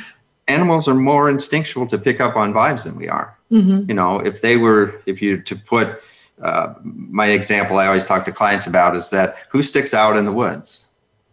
animals 0.49 0.87
are 0.87 0.95
more 0.95 1.29
instinctual 1.29 1.87
to 1.87 1.97
pick 1.97 2.19
up 2.19 2.35
on 2.35 2.53
vibes 2.53 2.83
than 2.83 2.95
we 2.95 3.07
are. 3.07 3.37
Mm-hmm. 3.51 3.89
You 3.89 3.95
know, 3.95 4.19
if 4.19 4.41
they 4.41 4.57
were, 4.57 5.01
if 5.05 5.21
you 5.21 5.41
to 5.41 5.55
put 5.55 6.01
uh, 6.41 6.73
my 6.83 7.27
example, 7.27 7.77
I 7.77 7.87
always 7.87 8.05
talk 8.05 8.25
to 8.25 8.31
clients 8.31 8.67
about 8.67 8.95
is 8.95 9.09
that 9.09 9.37
who 9.49 9.61
sticks 9.61 9.93
out 9.93 10.15
in 10.17 10.25
the 10.25 10.31
woods? 10.31 10.81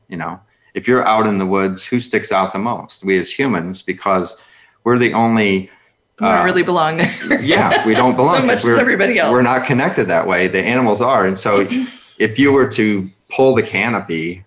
You 0.09 0.17
know, 0.17 0.41
if 0.75 0.87
you're 0.87 1.07
out 1.07 1.27
in 1.27 1.39
the 1.39 1.47
woods, 1.47 1.85
who 1.85 2.01
sticks 2.01 2.33
out 2.33 2.53
the 2.53 2.59
most? 2.59 3.05
We 3.05 3.19
as 3.19 3.31
humans, 3.31 3.83
because 3.83 4.37
we're 4.85 4.99
the 4.99 5.13
only. 5.13 5.71
We 6.21 6.27
don't 6.27 6.39
uh, 6.39 6.45
really 6.45 6.63
belong 6.63 6.99
there. 6.99 7.41
yeah, 7.43 7.87
we 7.87 7.95
don't 7.95 8.17
belong. 8.23 8.41
so 8.41 8.47
much 8.47 8.65
as 8.65 8.79
everybody 8.79 9.19
else. 9.19 9.33
We're 9.33 9.43
not 9.43 9.67
connected 9.67 10.09
that 10.09 10.27
way. 10.27 10.49
The 10.49 10.63
animals 10.63 11.01
are, 11.01 11.27
and 11.27 11.39
so 11.39 11.67
if 12.19 12.39
you 12.39 12.53
were 12.53 12.69
to 12.71 13.11
pull 13.29 13.55
the 13.55 13.63
canopy 13.63 14.45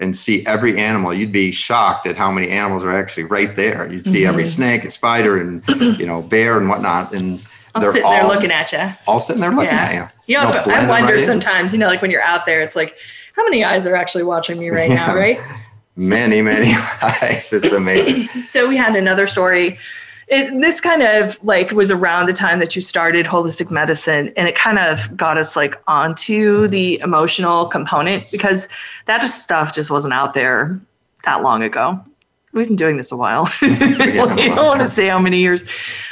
and 0.00 0.16
see 0.16 0.46
every 0.46 0.78
animal, 0.78 1.12
you'd 1.12 1.32
be 1.32 1.50
shocked 1.50 2.06
at 2.06 2.16
how 2.16 2.30
many 2.30 2.48
animals 2.50 2.84
are 2.84 2.92
actually 2.92 3.24
right 3.24 3.54
there. 3.56 3.90
You'd 3.90 4.06
see 4.06 4.24
every 4.24 4.44
mm-hmm. 4.44 4.50
snake 4.50 4.84
and 4.84 4.92
spider 4.92 5.40
and 5.40 5.62
you 5.98 6.06
know 6.06 6.22
bear 6.22 6.58
and 6.58 6.68
whatnot, 6.68 7.12
and 7.12 7.44
All 7.74 7.80
they're 7.80 7.90
all 7.90 7.92
sitting 7.92 8.10
there 8.10 8.26
looking 8.26 8.52
at 8.52 8.72
you. 8.72 8.92
all 9.06 9.20
sitting 9.20 9.40
there 9.40 9.50
looking 9.50 9.70
at 9.70 9.94
you. 9.94 10.08
You 10.26 10.40
know, 10.40 10.50
No 10.50 10.72
I 10.72 10.86
wonder 10.86 11.12
right 11.12 11.20
in. 11.20 11.26
sometimes, 11.26 11.72
you 11.72 11.78
know, 11.78 11.86
like 11.86 12.02
when 12.02 12.10
you're 12.10 12.22
out 12.22 12.46
there, 12.46 12.62
it's 12.62 12.76
like, 12.76 12.96
how 13.34 13.44
many 13.44 13.64
eyes 13.64 13.86
are 13.86 13.96
actually 13.96 14.24
watching 14.24 14.58
me 14.58 14.68
right 14.80 14.90
now, 14.90 15.14
right? 15.14 15.40
Many, 15.96 16.42
many 16.42 16.72
eyes. 17.02 17.52
It's 17.52 17.72
amazing. 17.72 18.28
So 18.44 18.68
we 18.68 18.76
had 18.76 18.94
another 18.94 19.26
story. 19.26 19.78
It, 20.30 20.60
this 20.60 20.80
kind 20.80 21.02
of 21.02 21.42
like 21.42 21.70
was 21.72 21.90
around 21.90 22.26
the 22.26 22.34
time 22.34 22.58
that 22.58 22.76
you 22.76 22.82
started 22.82 23.24
holistic 23.24 23.70
medicine, 23.70 24.32
and 24.36 24.46
it 24.46 24.54
kind 24.54 24.78
of 24.78 25.16
got 25.16 25.38
us 25.38 25.56
like 25.56 25.80
onto 25.86 26.68
the 26.68 27.00
emotional 27.00 27.66
component 27.66 28.30
because 28.30 28.68
that 29.06 29.20
just 29.20 29.42
stuff 29.42 29.74
just 29.74 29.90
wasn't 29.90 30.12
out 30.12 30.34
there 30.34 30.78
that 31.24 31.42
long 31.42 31.62
ago. 31.62 31.98
We've 32.52 32.66
been 32.66 32.76
doing 32.76 32.96
this 32.96 33.12
a 33.12 33.16
while. 33.16 33.48
a 33.62 33.66
I 33.66 34.16
long 34.16 34.36
don't 34.36 34.56
want 34.56 34.80
to 34.80 34.88
say 34.88 35.08
how 35.08 35.18
many 35.18 35.38
years, 35.38 35.64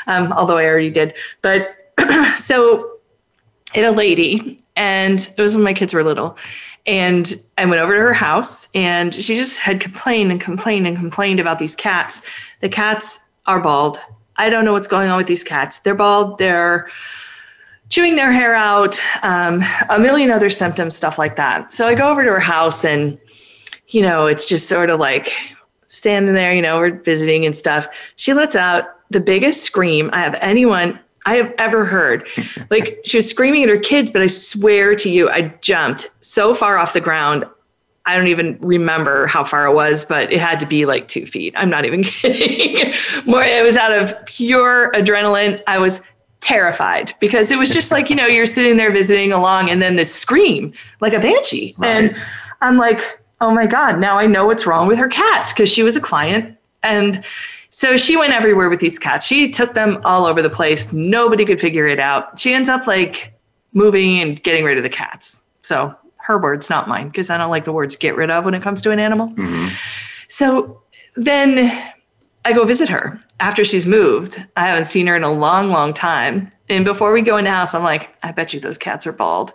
um, 0.06 0.32
although 0.32 0.58
I 0.58 0.64
already 0.64 0.90
did. 0.90 1.14
But 1.42 1.74
so 2.36 2.98
it 3.74 3.82
a 3.82 3.90
lady, 3.90 4.58
and 4.76 5.20
it 5.36 5.40
was 5.40 5.54
when 5.54 5.64
my 5.64 5.74
kids 5.74 5.92
were 5.92 6.04
little. 6.04 6.38
And 6.86 7.34
I 7.58 7.64
went 7.64 7.80
over 7.80 7.94
to 7.94 8.00
her 8.00 8.14
house, 8.14 8.68
and 8.74 9.12
she 9.12 9.36
just 9.36 9.58
had 9.58 9.80
complained 9.80 10.30
and 10.30 10.40
complained 10.40 10.86
and 10.86 10.96
complained 10.96 11.40
about 11.40 11.58
these 11.58 11.74
cats. 11.74 12.22
The 12.60 12.68
cats 12.68 13.18
are 13.46 13.60
bald. 13.60 13.98
I 14.36 14.50
don't 14.50 14.64
know 14.64 14.72
what's 14.72 14.86
going 14.86 15.08
on 15.08 15.16
with 15.16 15.26
these 15.26 15.44
cats. 15.44 15.78
They're 15.80 15.94
bald. 15.94 16.38
They're 16.38 16.88
chewing 17.88 18.16
their 18.16 18.32
hair 18.32 18.54
out, 18.54 19.00
um, 19.22 19.62
a 19.88 19.98
million 19.98 20.30
other 20.30 20.50
symptoms, 20.50 20.96
stuff 20.96 21.18
like 21.18 21.36
that. 21.36 21.70
So 21.70 21.86
I 21.86 21.94
go 21.94 22.10
over 22.10 22.24
to 22.24 22.30
her 22.30 22.40
house, 22.40 22.84
and 22.84 23.18
you 23.88 24.02
know, 24.02 24.26
it's 24.26 24.46
just 24.46 24.68
sort 24.68 24.90
of 24.90 25.00
like 25.00 25.32
standing 25.88 26.34
there. 26.34 26.52
You 26.52 26.62
know, 26.62 26.78
we're 26.78 27.00
visiting 27.00 27.46
and 27.46 27.56
stuff. 27.56 27.88
She 28.16 28.34
lets 28.34 28.56
out 28.56 28.84
the 29.10 29.20
biggest 29.20 29.62
scream 29.62 30.10
I 30.12 30.20
have 30.20 30.36
anyone 30.40 30.98
I 31.26 31.34
have 31.34 31.52
ever 31.58 31.84
heard. 31.84 32.26
Like 32.68 33.00
she 33.04 33.18
was 33.18 33.30
screaming 33.30 33.62
at 33.62 33.68
her 33.68 33.78
kids, 33.78 34.10
but 34.10 34.22
I 34.22 34.26
swear 34.26 34.96
to 34.96 35.08
you, 35.08 35.30
I 35.30 35.54
jumped 35.60 36.10
so 36.20 36.52
far 36.52 36.78
off 36.78 36.94
the 36.94 37.00
ground. 37.00 37.44
I 38.06 38.16
don't 38.16 38.28
even 38.28 38.56
remember 38.60 39.26
how 39.26 39.42
far 39.44 39.66
it 39.66 39.74
was, 39.74 40.04
but 40.04 40.32
it 40.32 40.40
had 40.40 40.60
to 40.60 40.66
be 40.66 40.86
like 40.86 41.08
two 41.08 41.26
feet. 41.26 41.52
I'm 41.56 41.68
not 41.68 41.84
even 41.84 42.02
kidding. 42.04 42.94
More, 43.26 43.42
it 43.42 43.64
was 43.64 43.76
out 43.76 43.92
of 43.92 44.14
pure 44.26 44.92
adrenaline. 44.92 45.62
I 45.66 45.78
was 45.78 46.02
terrified 46.40 47.12
because 47.18 47.50
it 47.50 47.58
was 47.58 47.74
just 47.74 47.90
like, 47.90 48.08
you 48.08 48.14
know, 48.14 48.26
you're 48.26 48.46
sitting 48.46 48.76
there 48.76 48.92
visiting 48.92 49.32
along 49.32 49.68
and 49.68 49.82
then 49.82 49.96
this 49.96 50.14
scream 50.14 50.72
like 51.00 51.12
a 51.12 51.18
banshee. 51.18 51.74
Right. 51.78 51.88
And 51.88 52.16
I'm 52.60 52.76
like, 52.76 53.20
oh 53.40 53.50
my 53.50 53.66
God, 53.66 53.98
now 53.98 54.16
I 54.16 54.26
know 54.26 54.46
what's 54.46 54.66
wrong 54.66 54.86
with 54.86 54.98
her 54.98 55.08
cats 55.08 55.52
because 55.52 55.68
she 55.68 55.82
was 55.82 55.96
a 55.96 56.00
client. 56.00 56.56
And 56.84 57.24
so 57.70 57.96
she 57.96 58.16
went 58.16 58.32
everywhere 58.32 58.68
with 58.68 58.80
these 58.80 58.98
cats. 58.98 59.26
She 59.26 59.50
took 59.50 59.74
them 59.74 60.00
all 60.04 60.24
over 60.24 60.40
the 60.40 60.48
place. 60.48 60.92
Nobody 60.92 61.44
could 61.44 61.60
figure 61.60 61.86
it 61.86 61.98
out. 61.98 62.38
She 62.38 62.54
ends 62.54 62.68
up 62.68 62.86
like 62.86 63.34
moving 63.72 64.20
and 64.20 64.40
getting 64.42 64.64
rid 64.64 64.78
of 64.78 64.84
the 64.84 64.88
cats. 64.88 65.50
So 65.62 65.94
her 66.26 66.38
words, 66.38 66.68
not 66.68 66.88
mine, 66.88 67.08
because 67.08 67.30
I 67.30 67.38
don't 67.38 67.50
like 67.50 67.64
the 67.64 67.72
words 67.72 67.96
get 67.96 68.16
rid 68.16 68.30
of 68.30 68.44
when 68.44 68.54
it 68.54 68.62
comes 68.62 68.82
to 68.82 68.90
an 68.90 68.98
animal. 68.98 69.28
Mhm. 69.30 69.70
So 70.28 70.80
then 71.16 71.72
I 72.44 72.52
go 72.52 72.64
visit 72.64 72.88
her 72.88 73.20
after 73.40 73.64
she's 73.64 73.86
moved. 73.86 74.42
I 74.56 74.66
haven't 74.66 74.86
seen 74.86 75.06
her 75.06 75.16
in 75.16 75.22
a 75.22 75.32
long, 75.32 75.70
long 75.70 75.94
time. 75.94 76.50
And 76.68 76.84
before 76.84 77.12
we 77.12 77.22
go 77.22 77.36
in 77.36 77.44
the 77.44 77.50
house, 77.50 77.74
I'm 77.74 77.82
like, 77.84 78.14
I 78.22 78.32
bet 78.32 78.52
you 78.52 78.60
those 78.60 78.78
cats 78.78 79.06
are 79.06 79.12
bald. 79.12 79.52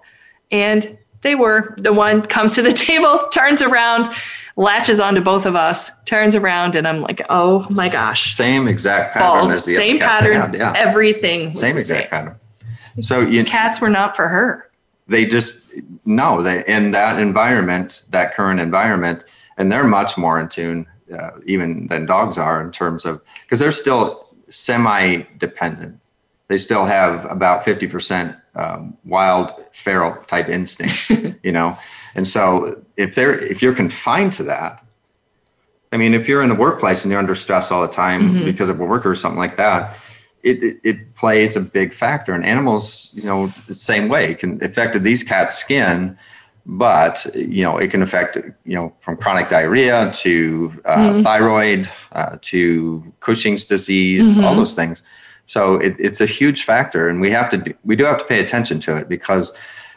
And 0.52 0.98
they 1.22 1.36
were. 1.36 1.76
The 1.78 1.94
one 1.94 2.22
comes 2.22 2.56
to 2.56 2.62
the 2.62 2.72
table, 2.88 3.20
turns 3.34 3.62
around, 3.62 4.14
latches 4.56 5.00
onto 5.00 5.22
both 5.22 5.46
of 5.46 5.56
us, 5.56 5.92
turns 6.06 6.36
around, 6.36 6.76
and 6.76 6.88
I'm 6.88 7.02
like, 7.02 7.22
oh 7.30 7.68
my 7.70 7.90
gosh. 7.90 8.34
Same 8.34 8.68
exact 8.68 9.14
pattern 9.14 9.28
Bald, 9.42 9.52
as 9.52 9.66
the 9.66 9.76
same 9.76 9.96
other 9.98 10.06
cats 10.06 10.24
I 10.24 10.30
pattern, 10.38 10.54
Yeah. 10.60 10.74
everything 10.76 11.50
was 11.52 11.60
Same 11.60 11.76
the 11.76 11.82
exact 11.82 12.02
same. 12.04 12.10
pattern. 12.10 12.36
So 13.02 13.22
you, 13.22 13.46
Cats 13.46 13.80
were 13.80 13.90
not 13.90 14.16
for 14.16 14.28
her. 14.28 14.68
They 15.12 15.26
just 15.26 15.80
no 16.06 16.42
they 16.42 16.64
in 16.76 16.92
that 16.92 17.20
environment 17.20 17.90
that 18.10 18.34
current 18.34 18.60
environment 18.60 19.24
and 19.58 19.72
they're 19.72 19.88
much 20.00 20.18
more 20.18 20.40
in 20.40 20.48
tune 20.48 20.86
uh, 21.18 21.32
even 21.46 21.88
than 21.88 22.06
dogs 22.06 22.38
are 22.38 22.62
in 22.66 22.72
terms 22.72 23.06
of 23.06 23.22
because 23.44 23.60
they're 23.60 23.72
still 23.86 24.28
semi 24.48 25.22
dependent 25.38 25.98
they 26.48 26.58
still 26.58 26.84
have 26.84 27.24
about 27.32 27.64
50% 27.64 28.36
um, 28.56 28.98
wild 29.06 29.52
feral 29.72 30.14
type 30.34 30.50
instinct 30.50 31.10
you 31.44 31.52
know 31.52 31.78
and 32.16 32.28
so 32.28 32.82
if 32.98 33.16
they're 33.16 33.38
if 33.54 33.62
you're 33.62 33.76
confined 33.76 34.34
to 34.34 34.44
that 34.44 34.84
i 35.94 35.98
mean 35.98 36.14
if 36.14 36.28
you're 36.28 36.42
in 36.42 36.50
the 36.50 36.56
workplace 36.68 37.04
and 37.04 37.12
you're 37.12 37.20
under 37.20 37.36
stress 37.36 37.72
all 37.72 37.82
the 37.82 37.94
time 38.04 38.22
Mhm. 38.34 38.46
because 38.46 38.70
of 38.70 38.80
a 38.80 38.84
worker 38.86 39.10
or 39.12 39.16
something 39.16 39.40
like 39.40 39.56
that 39.58 39.98
it, 40.44 40.64
it, 40.64 40.78
it 40.84 41.16
plays 41.16 41.56
a 41.56 41.62
big 41.62 41.94
factor 41.94 42.34
and 42.34 42.46
animals 42.46 43.12
you 43.14 43.24
know 43.24 43.48
the 43.68 43.74
same 43.74 44.08
way 44.10 44.32
it 44.32 44.40
can 44.40 44.64
affect 44.64 45.02
these 45.04 45.24
cats 45.24 45.58
skin 45.58 46.18
but 46.66 47.26
you 47.36 47.64
know 47.64 47.78
it 47.78 47.90
can 47.92 48.02
affect 48.02 48.38
you 48.66 48.76
know 48.76 48.94
from 49.00 49.18
chronic 49.18 49.50
diarrhea 49.50 50.12
to 50.14 50.72
uh, 50.86 51.12
Mhm. 51.12 51.24
thyroid 51.24 51.90
uh, 52.14 52.38
to 52.42 53.04
cushing's 53.20 53.66
disease 53.66 54.38
all 54.38 54.54
Mhm. 54.54 54.58
those 54.58 54.74
things 54.74 55.02
so 55.48 55.76
it, 55.76 55.96
it's 56.00 56.22
a 56.22 56.26
huge 56.26 56.64
factor 56.64 57.10
and 57.10 57.20
we 57.20 57.30
have 57.32 57.50
to 57.50 57.58
do, 57.58 57.74
we 57.84 57.96
do 57.96 58.06
have 58.06 58.20
to 58.20 58.26
pay 58.26 58.40
attention 58.40 58.80
to 58.80 58.96
it 58.96 59.10
because 59.10 59.54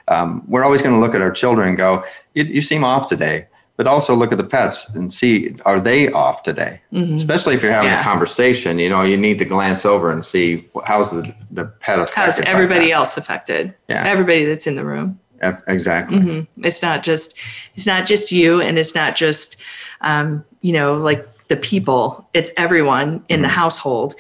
um, 0.08 0.42
we're 0.48 0.64
always 0.64 0.82
going 0.82 0.94
to 0.94 1.00
look 1.00 1.14
at 1.14 1.22
our 1.22 1.30
children 1.30 1.68
and 1.68 1.76
go 1.76 2.02
you, 2.34 2.44
you 2.44 2.60
seem 2.60 2.82
off 2.84 3.06
today 3.06 3.46
but 3.76 3.86
also 3.88 4.14
look 4.14 4.30
at 4.30 4.38
the 4.38 4.44
pets 4.44 4.88
and 4.94 5.12
see 5.12 5.54
are 5.64 5.80
they 5.80 6.10
off 6.12 6.42
today 6.42 6.80
Mhm. 6.92 7.16
especially 7.16 7.54
if 7.54 7.62
you're 7.62 7.72
having 7.72 7.90
Yeah. 7.90 8.00
a 8.00 8.04
conversation 8.04 8.78
you 8.78 8.88
know 8.88 9.02
you 9.02 9.16
need 9.16 9.38
to 9.40 9.44
glance 9.44 9.84
over 9.84 10.10
and 10.12 10.24
see 10.24 10.64
how's 10.86 11.10
the, 11.10 11.34
the 11.50 11.64
pet 11.64 11.98
affected 11.98 12.20
How's 12.20 12.40
everybody 12.40 12.92
else 12.92 13.16
affected? 13.16 13.74
Yeah. 13.88 14.04
Everybody 14.06 14.44
that's 14.44 14.66
in 14.66 14.76
the 14.76 14.84
room. 14.84 15.18
E- 15.44 15.48
exactly 15.66 16.18
hmm 16.18 16.40
It's 16.62 16.82
not 16.82 17.02
just 17.02 17.36
it's 17.74 17.86
not 17.86 18.06
just 18.06 18.30
you, 18.32 18.60
and 18.60 18.78
it's 18.78 18.94
not 18.94 19.16
just 19.16 19.56
um, 20.00 20.44
you 20.60 20.72
know 20.72 20.94
like 20.94 21.26
the 21.48 21.56
people. 21.56 22.26
It's 22.32 22.50
everyone 22.56 23.22
in 23.28 23.42
the 23.42 23.48
Mhm. 23.48 23.60
household, 23.62 24.14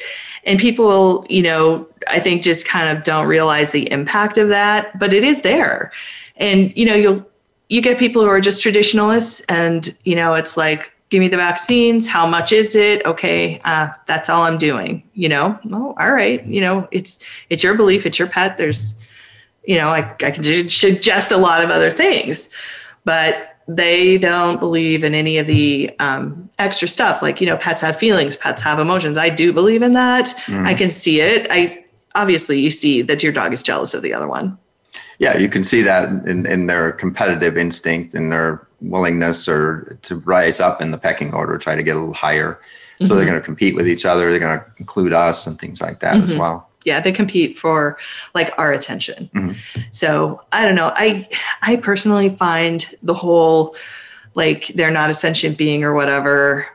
and 0.44 0.58
people 0.58 1.24
you 1.30 1.42
know 1.42 1.86
I 2.10 2.18
think 2.20 2.42
just 2.42 2.66
kind 2.66 2.88
of 2.94 3.04
don't 3.04 3.26
realize 3.26 3.70
the 3.70 3.90
impact 3.92 4.36
of 4.38 4.48
that, 4.48 4.98
but 4.98 5.14
it 5.14 5.24
is 5.24 5.40
there, 5.42 5.90
and 6.36 6.72
you 6.76 6.84
know 6.84 6.94
you'll 6.94 7.24
you 7.68 7.80
get 7.80 7.98
people 7.98 8.22
who 8.22 8.28
are 8.28 8.40
just 8.40 8.62
traditionalists, 8.62 9.40
and 9.48 9.96
you 10.04 10.14
know 10.16 10.34
it's 10.34 10.56
like. 10.56 10.90
Give 11.10 11.20
me 11.20 11.28
the 11.28 11.36
vaccines. 11.36 12.08
How 12.08 12.26
much 12.26 12.50
is 12.50 12.74
it? 12.74 13.04
Okay, 13.06 13.60
uh, 13.64 13.88
that's 14.06 14.28
all 14.28 14.42
I'm 14.42 14.58
doing. 14.58 15.02
You 15.12 15.28
know, 15.28 15.56
oh, 15.70 15.94
all 16.00 16.10
right. 16.10 16.44
You 16.44 16.60
know, 16.60 16.88
it's 16.90 17.22
it's 17.50 17.62
your 17.62 17.74
belief. 17.76 18.04
It's 18.04 18.18
your 18.18 18.26
pet. 18.26 18.56
There's 18.58 18.98
you 19.64 19.76
know, 19.78 19.88
I, 19.90 19.98
I 20.22 20.30
can 20.32 20.68
suggest 20.68 21.30
a 21.30 21.36
lot 21.36 21.62
of 21.62 21.70
other 21.70 21.90
things, 21.90 22.50
but 23.04 23.56
they 23.68 24.18
don't 24.18 24.58
believe 24.58 25.04
in 25.04 25.14
any 25.14 25.38
of 25.38 25.46
the 25.46 25.94
um, 26.00 26.50
extra 26.58 26.88
stuff. 26.88 27.22
Like, 27.22 27.40
you 27.40 27.46
know, 27.46 27.58
pets 27.58 27.80
have 27.82 27.96
feelings, 27.96 28.34
pets 28.36 28.60
have 28.62 28.80
emotions. 28.80 29.16
I 29.16 29.28
do 29.28 29.52
believe 29.52 29.82
in 29.82 29.92
that. 29.92 30.26
Mhm. 30.46 30.66
I 30.66 30.74
can 30.74 30.90
see 30.90 31.20
it. 31.20 31.46
I 31.50 31.84
obviously 32.16 32.58
you 32.58 32.70
see 32.72 33.02
that 33.02 33.22
your 33.22 33.32
dog 33.32 33.52
is 33.52 33.62
jealous 33.62 33.94
of 33.94 34.02
the 34.02 34.12
other 34.12 34.26
one. 34.26 34.58
Yeah 35.18 35.36
you 35.36 35.48
can 35.48 35.62
see 35.64 35.82
that 35.82 36.08
in, 36.26 36.46
in 36.46 36.66
their 36.66 36.92
competitive 36.92 37.56
instinct 37.56 38.14
and 38.14 38.30
their 38.32 38.66
willingness 38.80 39.48
or 39.48 39.98
to 40.02 40.16
rise 40.16 40.60
up 40.60 40.80
in 40.80 40.90
the 40.90 40.98
pecking 40.98 41.32
order 41.34 41.56
try 41.58 41.74
to 41.74 41.82
get 41.82 41.96
a 41.96 41.98
little 41.98 42.14
higher 42.14 42.60
so 43.04 43.14
they're 43.14 43.24
Mhm. 43.24 43.28
going 43.28 43.40
to 43.40 43.44
compete 43.44 43.74
with 43.74 43.88
each 43.88 44.04
other 44.06 44.30
they're 44.30 44.38
going 44.40 44.58
to 44.60 44.66
include 44.78 45.12
us 45.12 45.46
and 45.46 45.58
things 45.58 45.80
like 45.80 46.00
that 46.00 46.16
as 46.16 46.32
Mhm. 46.34 46.38
well 46.38 46.68
yeah, 46.86 47.00
they 47.00 47.12
compete 47.12 47.58
for 47.58 47.96
like 48.34 48.52
our 48.58 48.70
attention. 48.70 49.30
Mhm. 49.34 49.56
So 49.90 50.42
I 50.52 50.66
don't 50.66 50.74
know. 50.74 50.92
I 50.94 51.26
I 51.62 51.76
personally 51.76 52.28
find 52.28 52.86
the 53.02 53.14
whole 53.14 53.74
like 54.34 54.70
they're 54.74 54.90
not 54.90 55.08
a 55.08 55.14
sentient 55.14 55.56
being 55.56 55.82
or 55.82 55.94
whatever 55.94 56.66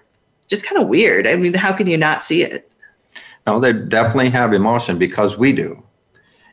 just 0.48 0.66
kind 0.68 0.82
of 0.82 0.88
weird. 0.88 1.28
I 1.28 1.36
mean, 1.36 1.54
how 1.54 1.74
can 1.74 1.86
you 1.86 1.96
not 1.96 2.24
see 2.24 2.42
it? 2.42 2.72
no 3.46 3.60
they 3.60 3.72
definitely 3.72 4.32
have 4.32 4.52
emotion 4.52 4.98
because 4.98 5.38
we 5.38 5.54
do 5.54 5.84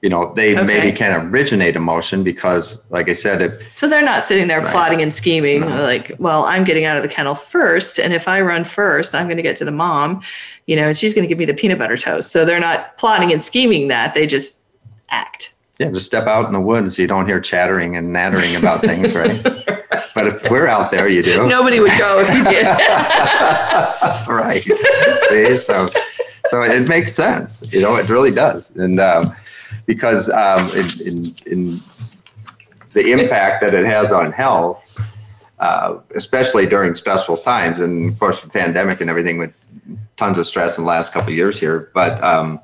you 0.07 0.11
know 0.11 0.33
they 0.35 0.55
Okay. 0.57 0.65
maybe 0.65 0.93
can't 0.93 1.17
originate 1.35 1.75
emotion 1.75 2.23
because 2.23 2.65
like 2.91 3.09
i 3.09 3.13
said 3.13 3.43
if 3.43 3.53
So 3.77 3.89
they're 3.89 4.05
not 4.13 4.23
sitting 4.23 4.47
there 4.47 4.61
Right. 4.61 4.71
plotting 4.71 5.03
and 5.03 5.13
scheming 5.13 5.63
No. 5.63 5.83
like, 5.83 6.13
well, 6.21 6.45
I'm 6.45 6.63
getting 6.63 6.85
out 6.85 6.97
of 6.97 7.03
the 7.03 7.09
kennel 7.09 7.35
first, 7.35 7.99
and 7.99 8.13
if 8.15 8.29
I 8.29 8.41
run 8.41 8.63
first, 8.63 9.17
I'm 9.17 9.27
going 9.27 9.37
to 9.43 9.43
get 9.43 9.57
to 9.63 9.65
the 9.65 9.73
mom, 9.85 10.23
you 10.69 10.77
know, 10.77 10.87
and 10.87 10.97
she's 10.97 11.13
going 11.13 11.25
to 11.27 11.29
give 11.29 11.39
me 11.43 11.45
the 11.53 11.55
peanut 11.55 11.79
butter 11.81 11.97
toast. 11.97 12.31
So 12.31 12.45
they're 12.45 12.61
not 12.71 12.97
plotting 12.99 13.33
and 13.33 13.43
scheming 13.43 13.89
that; 13.89 14.15
they 14.15 14.27
just 14.29 14.63
act. 15.11 15.43
yeah 15.81 15.91
just 15.91 16.07
step 16.07 16.27
out 16.35 16.45
in 16.47 16.53
the 16.53 16.61
woods 16.71 16.99
you 17.01 17.09
don't 17.13 17.27
hear 17.31 17.41
chattering 17.41 17.97
and 17.99 18.13
nattering 18.13 18.55
about 18.63 18.79
things 18.91 19.13
right 19.23 19.43
but 20.17 20.25
if 20.31 20.37
we're 20.53 20.69
out 20.77 20.89
there 20.95 21.09
you 21.17 21.23
do 21.31 21.49
Nobody 21.59 21.79
would 21.85 21.97
go 21.99 22.11
if 22.25 22.29
you 22.37 22.43
did. 22.55 22.67
right. 24.43 24.65
See, 25.29 25.57
so 25.57 25.89
so 26.47 26.63
it 26.63 26.87
makes 26.89 27.13
sense. 27.13 27.51
You 27.73 27.81
know, 27.83 27.97
it 27.97 28.09
really 28.09 28.31
does, 28.31 28.71
and 28.77 29.01
um, 29.01 29.35
because 29.87 30.29
um, 30.31 30.69
in, 30.71 30.87
in 31.07 31.25
in 31.47 31.79
the 32.93 33.13
impact 33.13 33.61
that 33.61 33.75
it 33.75 33.87
has 33.87 34.13
on 34.13 34.33
health, 34.33 34.99
uh, 35.59 35.99
especially 36.15 36.67
during 36.67 36.95
stressful 36.95 37.37
times, 37.39 37.81
and 37.81 38.13
of 38.13 38.19
course, 38.19 38.41
the 38.41 38.49
pandemic 38.49 39.01
and 39.01 39.09
everything 39.09 39.39
with 39.39 39.53
tons 40.17 40.39
of 40.39 40.47
stress 40.47 40.79
in 40.79 40.85
the 40.85 40.89
last 40.89 41.13
couple 41.13 41.31
of 41.31 41.37
years 41.37 41.59
here. 41.59 41.91
But 41.95 42.23
um, 42.23 42.61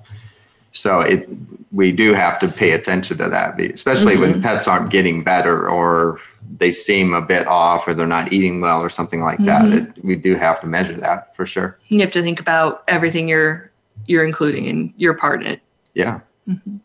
so 0.72 1.00
it, 1.00 1.28
we 1.70 1.92
do 1.92 2.14
have 2.14 2.38
to 2.40 2.48
pay 2.48 2.72
attention 2.72 3.18
to 3.18 3.28
that, 3.28 3.60
especially 3.60 4.14
mm-hmm. 4.14 4.32
when 4.32 4.42
pets 4.42 4.66
aren't 4.66 4.90
getting 4.90 5.22
better 5.22 5.68
or 5.68 6.18
they 6.58 6.70
seem 6.70 7.12
a 7.14 7.22
bit 7.22 7.46
off 7.46 7.86
or 7.86 7.94
they're 7.94 8.06
not 8.06 8.32
eating 8.32 8.60
well 8.60 8.82
or 8.82 8.88
something 8.88 9.20
like 9.20 9.38
mm-hmm. 9.38 9.70
that. 9.70 9.78
It, 9.78 10.04
we 10.04 10.16
do 10.16 10.34
have 10.34 10.60
to 10.62 10.66
measure 10.66 10.94
that 10.94 11.34
for 11.36 11.46
sure. 11.46 11.78
You 11.88 12.00
have 12.00 12.10
to 12.12 12.22
think 12.22 12.40
about 12.40 12.84
everything 12.88 13.28
you're 13.28 13.70
you're 14.06 14.24
including 14.24 14.64
in 14.64 14.92
your 14.96 15.14
part 15.14 15.42
in 15.42 15.46
it. 15.46 15.60
Yeah. 15.94 16.20
Mm-hmm. 16.48 16.78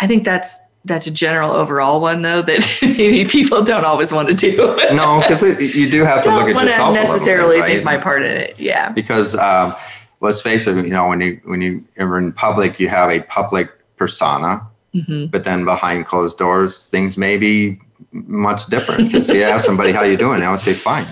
I 0.00 0.06
think 0.06 0.24
that's 0.24 0.58
that's 0.84 1.06
a 1.06 1.10
general 1.10 1.50
overall 1.50 2.00
one 2.00 2.22
though 2.22 2.42
that 2.42 2.78
maybe 2.82 3.24
people 3.24 3.62
don't 3.62 3.84
always 3.84 4.12
want 4.12 4.28
to 4.28 4.34
do. 4.34 4.56
no, 4.92 5.20
because 5.20 5.42
you 5.60 5.90
do 5.90 6.04
have 6.04 6.22
to 6.22 6.30
look 6.30 6.48
at 6.48 6.62
yourself. 6.62 6.94
necessarily 6.94 7.56
bit, 7.56 7.60
right? 7.60 7.72
think 7.74 7.84
my 7.84 7.98
part 7.98 8.22
in 8.22 8.36
it. 8.36 8.58
Yeah. 8.58 8.90
Because 8.90 9.34
um, 9.34 9.74
let's 10.20 10.40
face 10.40 10.66
it, 10.66 10.76
you 10.76 10.90
know, 10.90 11.08
when 11.08 11.20
you 11.20 11.40
when 11.44 11.60
you 11.60 11.84
are 11.98 12.18
in 12.18 12.32
public, 12.32 12.78
you 12.78 12.88
have 12.88 13.10
a 13.10 13.20
public 13.22 13.70
persona, 13.96 14.66
mm-hmm. 14.94 15.26
but 15.26 15.44
then 15.44 15.64
behind 15.64 16.06
closed 16.06 16.38
doors, 16.38 16.88
things 16.90 17.16
may 17.16 17.36
be 17.36 17.80
much 18.12 18.66
different. 18.66 19.06
Because 19.06 19.28
you 19.28 19.42
ask 19.42 19.64
somebody 19.64 19.92
how 19.92 20.02
you 20.02 20.16
doing, 20.16 20.42
I 20.42 20.50
would 20.50 20.60
say 20.60 20.74
fine. 20.74 21.06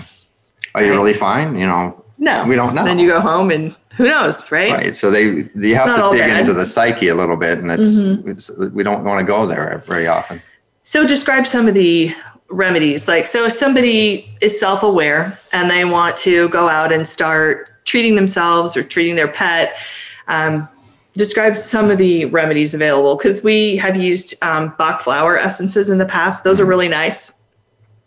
Are 0.73 0.83
you 0.83 0.91
really 0.91 1.13
fine? 1.13 1.55
You 1.55 1.65
know, 1.65 2.05
no, 2.17 2.45
we 2.47 2.55
don't 2.55 2.75
know. 2.75 2.83
Then 2.83 2.99
you 2.99 3.07
go 3.07 3.21
home 3.21 3.51
and 3.51 3.75
who 3.97 4.07
knows, 4.07 4.51
right? 4.51 4.71
Right. 4.71 4.95
So 4.95 5.09
they 5.09 5.49
you 5.55 5.75
have 5.75 5.95
to 5.95 6.17
dig 6.17 6.27
bad. 6.27 6.39
into 6.39 6.53
the 6.53 6.65
psyche 6.65 7.07
a 7.07 7.15
little 7.15 7.37
bit, 7.37 7.59
and 7.59 7.71
it's, 7.71 7.99
mm-hmm. 7.99 8.29
it's 8.29 8.49
we 8.57 8.83
don't 8.83 9.03
want 9.03 9.19
to 9.19 9.25
go 9.25 9.45
there 9.45 9.83
very 9.85 10.07
often. 10.07 10.41
So 10.83 11.07
describe 11.07 11.47
some 11.47 11.67
of 11.67 11.73
the 11.73 12.13
remedies. 12.49 13.07
Like, 13.07 13.27
so 13.27 13.45
if 13.45 13.53
somebody 13.53 14.29
is 14.41 14.59
self-aware 14.59 15.39
and 15.51 15.69
they 15.69 15.85
want 15.85 16.15
to 16.17 16.49
go 16.49 16.69
out 16.69 16.91
and 16.91 17.07
start 17.07 17.69
treating 17.85 18.15
themselves 18.15 18.77
or 18.77 18.83
treating 18.83 19.15
their 19.15 19.27
pet, 19.27 19.77
um, 20.27 20.67
describe 21.13 21.57
some 21.57 21.89
of 21.89 21.97
the 21.97 22.25
remedies 22.25 22.73
available 22.73 23.15
because 23.15 23.43
we 23.43 23.77
have 23.77 23.95
used 23.95 24.35
um, 24.43 24.75
Bach 24.77 25.01
flower 25.01 25.39
essences 25.39 25.89
in 25.89 25.97
the 25.97 26.05
past. 26.05 26.43
Those 26.43 26.59
are 26.59 26.63
mm-hmm. 26.63 26.69
really 26.69 26.89
nice. 26.89 27.41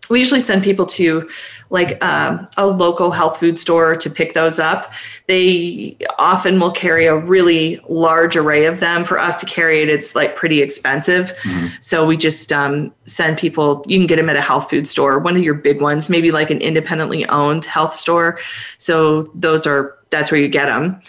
We 0.09 0.19
usually 0.19 0.41
send 0.41 0.63
people 0.63 0.87
to 0.87 1.29
like 1.71 2.03
um, 2.03 2.49
a 2.57 2.67
local 2.67 3.11
health 3.11 3.39
food 3.39 3.59
store 3.59 3.95
to 3.97 4.09
pick 4.09 4.33
those 4.33 4.59
up. 4.59 4.93
They 5.27 5.97
often 6.19 6.59
will 6.59 6.71
carry 6.71 7.07
a 7.07 7.17
really 7.17 7.79
large 7.89 8.37
array 8.37 8.65
of 8.65 8.81
them. 8.81 9.05
For 9.05 9.19
us 9.19 9.37
to 9.41 9.47
carry 9.47 9.83
it, 9.83 9.89
it's 9.89 10.15
like 10.15 10.35
pretty 10.35 10.63
expensive. 10.63 11.35
Mm-hmm. 11.43 11.67
So 11.81 12.07
we 12.07 12.17
just 12.17 12.53
um, 12.53 12.93
send 13.05 13.37
people, 13.37 13.83
you 13.87 13.99
can 13.99 14.07
get 14.07 14.17
them 14.17 14.31
at 14.31 14.37
a 14.37 14.41
health 14.41 14.71
food 14.71 14.87
store, 14.87 15.19
one 15.19 15.37
of 15.37 15.43
your 15.43 15.55
big 15.55 15.83
ones, 15.83 16.09
maybe 16.09 16.31
like 16.31 16.51
an 16.51 16.61
independently 16.63 17.29
owned 17.29 17.67
health 17.67 17.95
store. 17.95 18.39
So 18.79 19.25
those 19.35 19.67
are, 19.67 19.99
that's 20.11 20.31
where 20.31 20.41
you 20.41 20.49
get 20.49 20.67
them. 20.67 21.03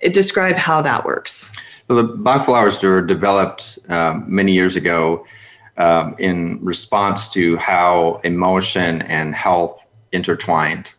It, 0.00 0.12
describe 0.12 0.56
how 0.56 0.82
that 0.82 1.06
works. 1.06 1.50
Well, 1.88 2.02
the 2.02 2.14
Bach 2.14 2.44
flowers 2.44 2.82
were 2.82 3.00
developed 3.00 3.78
uh, 3.88 4.20
many 4.26 4.52
years 4.52 4.76
ago 4.76 5.24
um, 5.76 6.14
in 6.18 6.58
response 6.62 7.28
to 7.30 7.56
how 7.56 8.20
emotion 8.24 9.02
and 9.02 9.34
health 9.34 9.90
intertwined. 10.12 10.94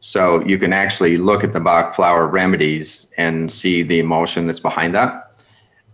So 0.00 0.44
you 0.44 0.58
can 0.58 0.72
actually 0.72 1.16
look 1.16 1.44
at 1.44 1.52
the 1.52 1.60
Bach 1.60 1.94
flower 1.94 2.26
remedies 2.26 3.06
and 3.16 3.52
see 3.52 3.82
the 3.82 4.00
emotion 4.00 4.46
that's 4.46 4.60
behind 4.60 4.94
that 4.94 5.38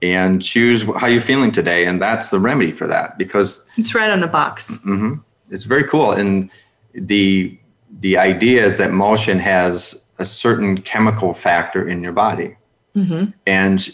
and 0.01 0.43
choose 0.43 0.83
how 0.97 1.07
you're 1.07 1.21
feeling 1.21 1.53
today. 1.53 1.85
And 1.85 2.01
that's 2.01 2.31
the 2.31 2.41
remedy 2.41 2.73
for 2.73 2.87
that 2.87 3.19
because 3.19 3.65
it's 3.77 3.95
right 3.95 4.11
on 4.11 4.21
the 4.21 4.27
box. 4.27 4.79
Mm-hmm, 4.79 5.17
it's 5.51 5.65
very 5.65 5.85
cool. 5.85 6.13
And 6.13 6.51
the, 6.95 7.59
the 8.01 8.17
idea 8.17 8.67
is 8.67 8.79
that 8.79 8.93
motion 8.93 9.39
has 9.41 10.07
a 10.19 10.25
certain 10.25 10.81
chemical 10.83 11.35
factor 11.35 11.87
in 11.87 12.03
your 12.03 12.13
body. 12.13 12.57
Mm-hmm. 12.97 13.31
And 13.47 13.89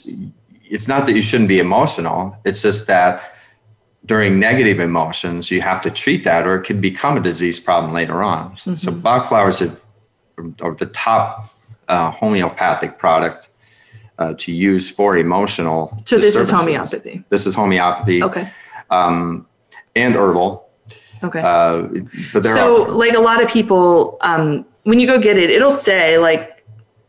it's 0.63 0.89
not 0.89 1.07
that 1.07 1.15
you 1.15 1.23
shouldn't 1.23 1.49
be 1.49 1.59
emotional, 1.59 2.37
it's 2.45 2.63
just 2.63 2.87
that 2.87 3.34
during 4.07 4.39
negative 4.39 4.81
emotions, 4.81 5.51
you 5.51 5.61
have 5.63 5.81
to 5.83 5.91
treat 5.91 6.25
that, 6.25 6.47
or 6.47 6.57
it 6.57 6.65
could 6.65 6.81
become 6.81 7.17
a 7.17 7.21
disease 7.21 7.59
problem 7.59 7.93
later 7.93 8.23
on. 8.23 8.53
Mm-hmm. 8.57 8.77
So, 8.77 8.91
are, 9.05 10.69
are 10.69 10.75
the 10.75 10.87
top 10.87 11.55
uh, 11.89 12.11
homeopathic 12.11 12.99
product 12.99 13.49
uh, 14.19 14.35
to 14.39 14.53
use 14.53 14.91
for 14.91 15.17
emotional. 15.17 15.97
So, 16.05 16.19
this 16.19 16.37
is 16.37 16.51
homeopathy. 16.51 17.25
This 17.31 17.47
is 17.47 17.55
homeopathy. 17.55 18.23
Okay. 18.23 18.51
Um, 18.91 19.47
and 19.97 20.15
herbal. 20.15 20.69
Okay. 21.23 21.41
Uh, 21.41 21.89
but 22.33 22.45
so, 22.45 22.85
are, 22.85 22.91
like 22.91 23.15
a 23.15 23.21
lot 23.21 23.43
of 23.43 23.49
people, 23.49 24.19
um, 24.21 24.67
when 24.83 24.99
you 24.99 25.07
go 25.07 25.19
get 25.19 25.39
it, 25.39 25.51
it'll 25.51 25.71
say 25.71 26.19
like 26.19 26.54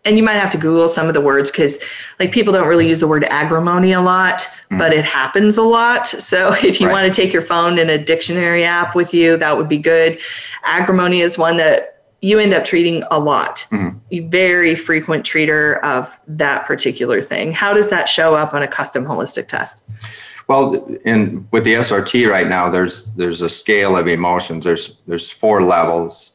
and 0.06 0.18
you 0.18 0.24
might 0.24 0.36
have 0.36 0.52
to 0.52 0.58
Google 0.58 0.88
some 0.88 1.08
of 1.08 1.14
the 1.14 1.22
words 1.22 1.52
because 1.52 1.80
like 2.20 2.32
people 2.32 2.54
don't 2.54 2.68
really 2.68 2.88
use 2.88 3.00
the 3.00 3.08
word 3.08 3.26
agrimony 3.26 3.92
a 3.92 4.02
lot, 4.02 4.48
mm. 4.72 4.78
but 4.78 4.94
it 4.94 5.04
happens 5.04 5.58
a 5.58 5.64
lot. 5.64 6.08
So 6.08 6.54
if 6.64 6.80
you 6.80 6.88
right. 6.88 6.94
want 6.94 7.14
to 7.14 7.22
take 7.22 7.34
your 7.34 7.42
phone 7.42 7.80
and 7.80 7.90
a 7.90 7.98
dictionary 7.98 8.64
app 8.64 8.96
with 8.96 9.14
you, 9.14 9.36
that 9.38 9.58
would 9.58 9.68
be 9.68 9.80
good. 9.80 10.20
Agrimony 10.64 11.22
is 11.22 11.38
one 11.38 11.58
that 11.58 12.04
you 12.22 12.40
end 12.40 12.54
up 12.54 12.64
treating 12.64 13.04
a 13.12 13.20
lot. 13.20 13.66
Mm. 13.72 14.30
Very 14.32 14.76
frequent 14.76 15.26
treater 15.26 15.82
of 15.82 16.20
that 16.28 16.66
particular 16.66 17.22
thing. 17.22 17.52
How 17.52 17.74
does 17.74 17.90
that 17.90 18.08
show 18.08 18.36
up 18.36 18.54
on 18.54 18.64
a 18.64 18.68
custom 18.68 19.06
holistic 19.06 19.48
test? 19.48 20.08
Well, 20.48 20.86
in 21.06 21.48
with 21.52 21.64
the 21.64 21.74
SRT 21.74 22.30
right 22.30 22.48
now, 22.48 22.70
there's 22.70 23.06
there's 23.16 23.42
a 23.42 23.50
scale 23.50 23.98
of 23.98 24.08
emotions. 24.08 24.64
There's 24.64 24.98
there's 25.08 25.30
four 25.30 25.64
levels 25.64 26.32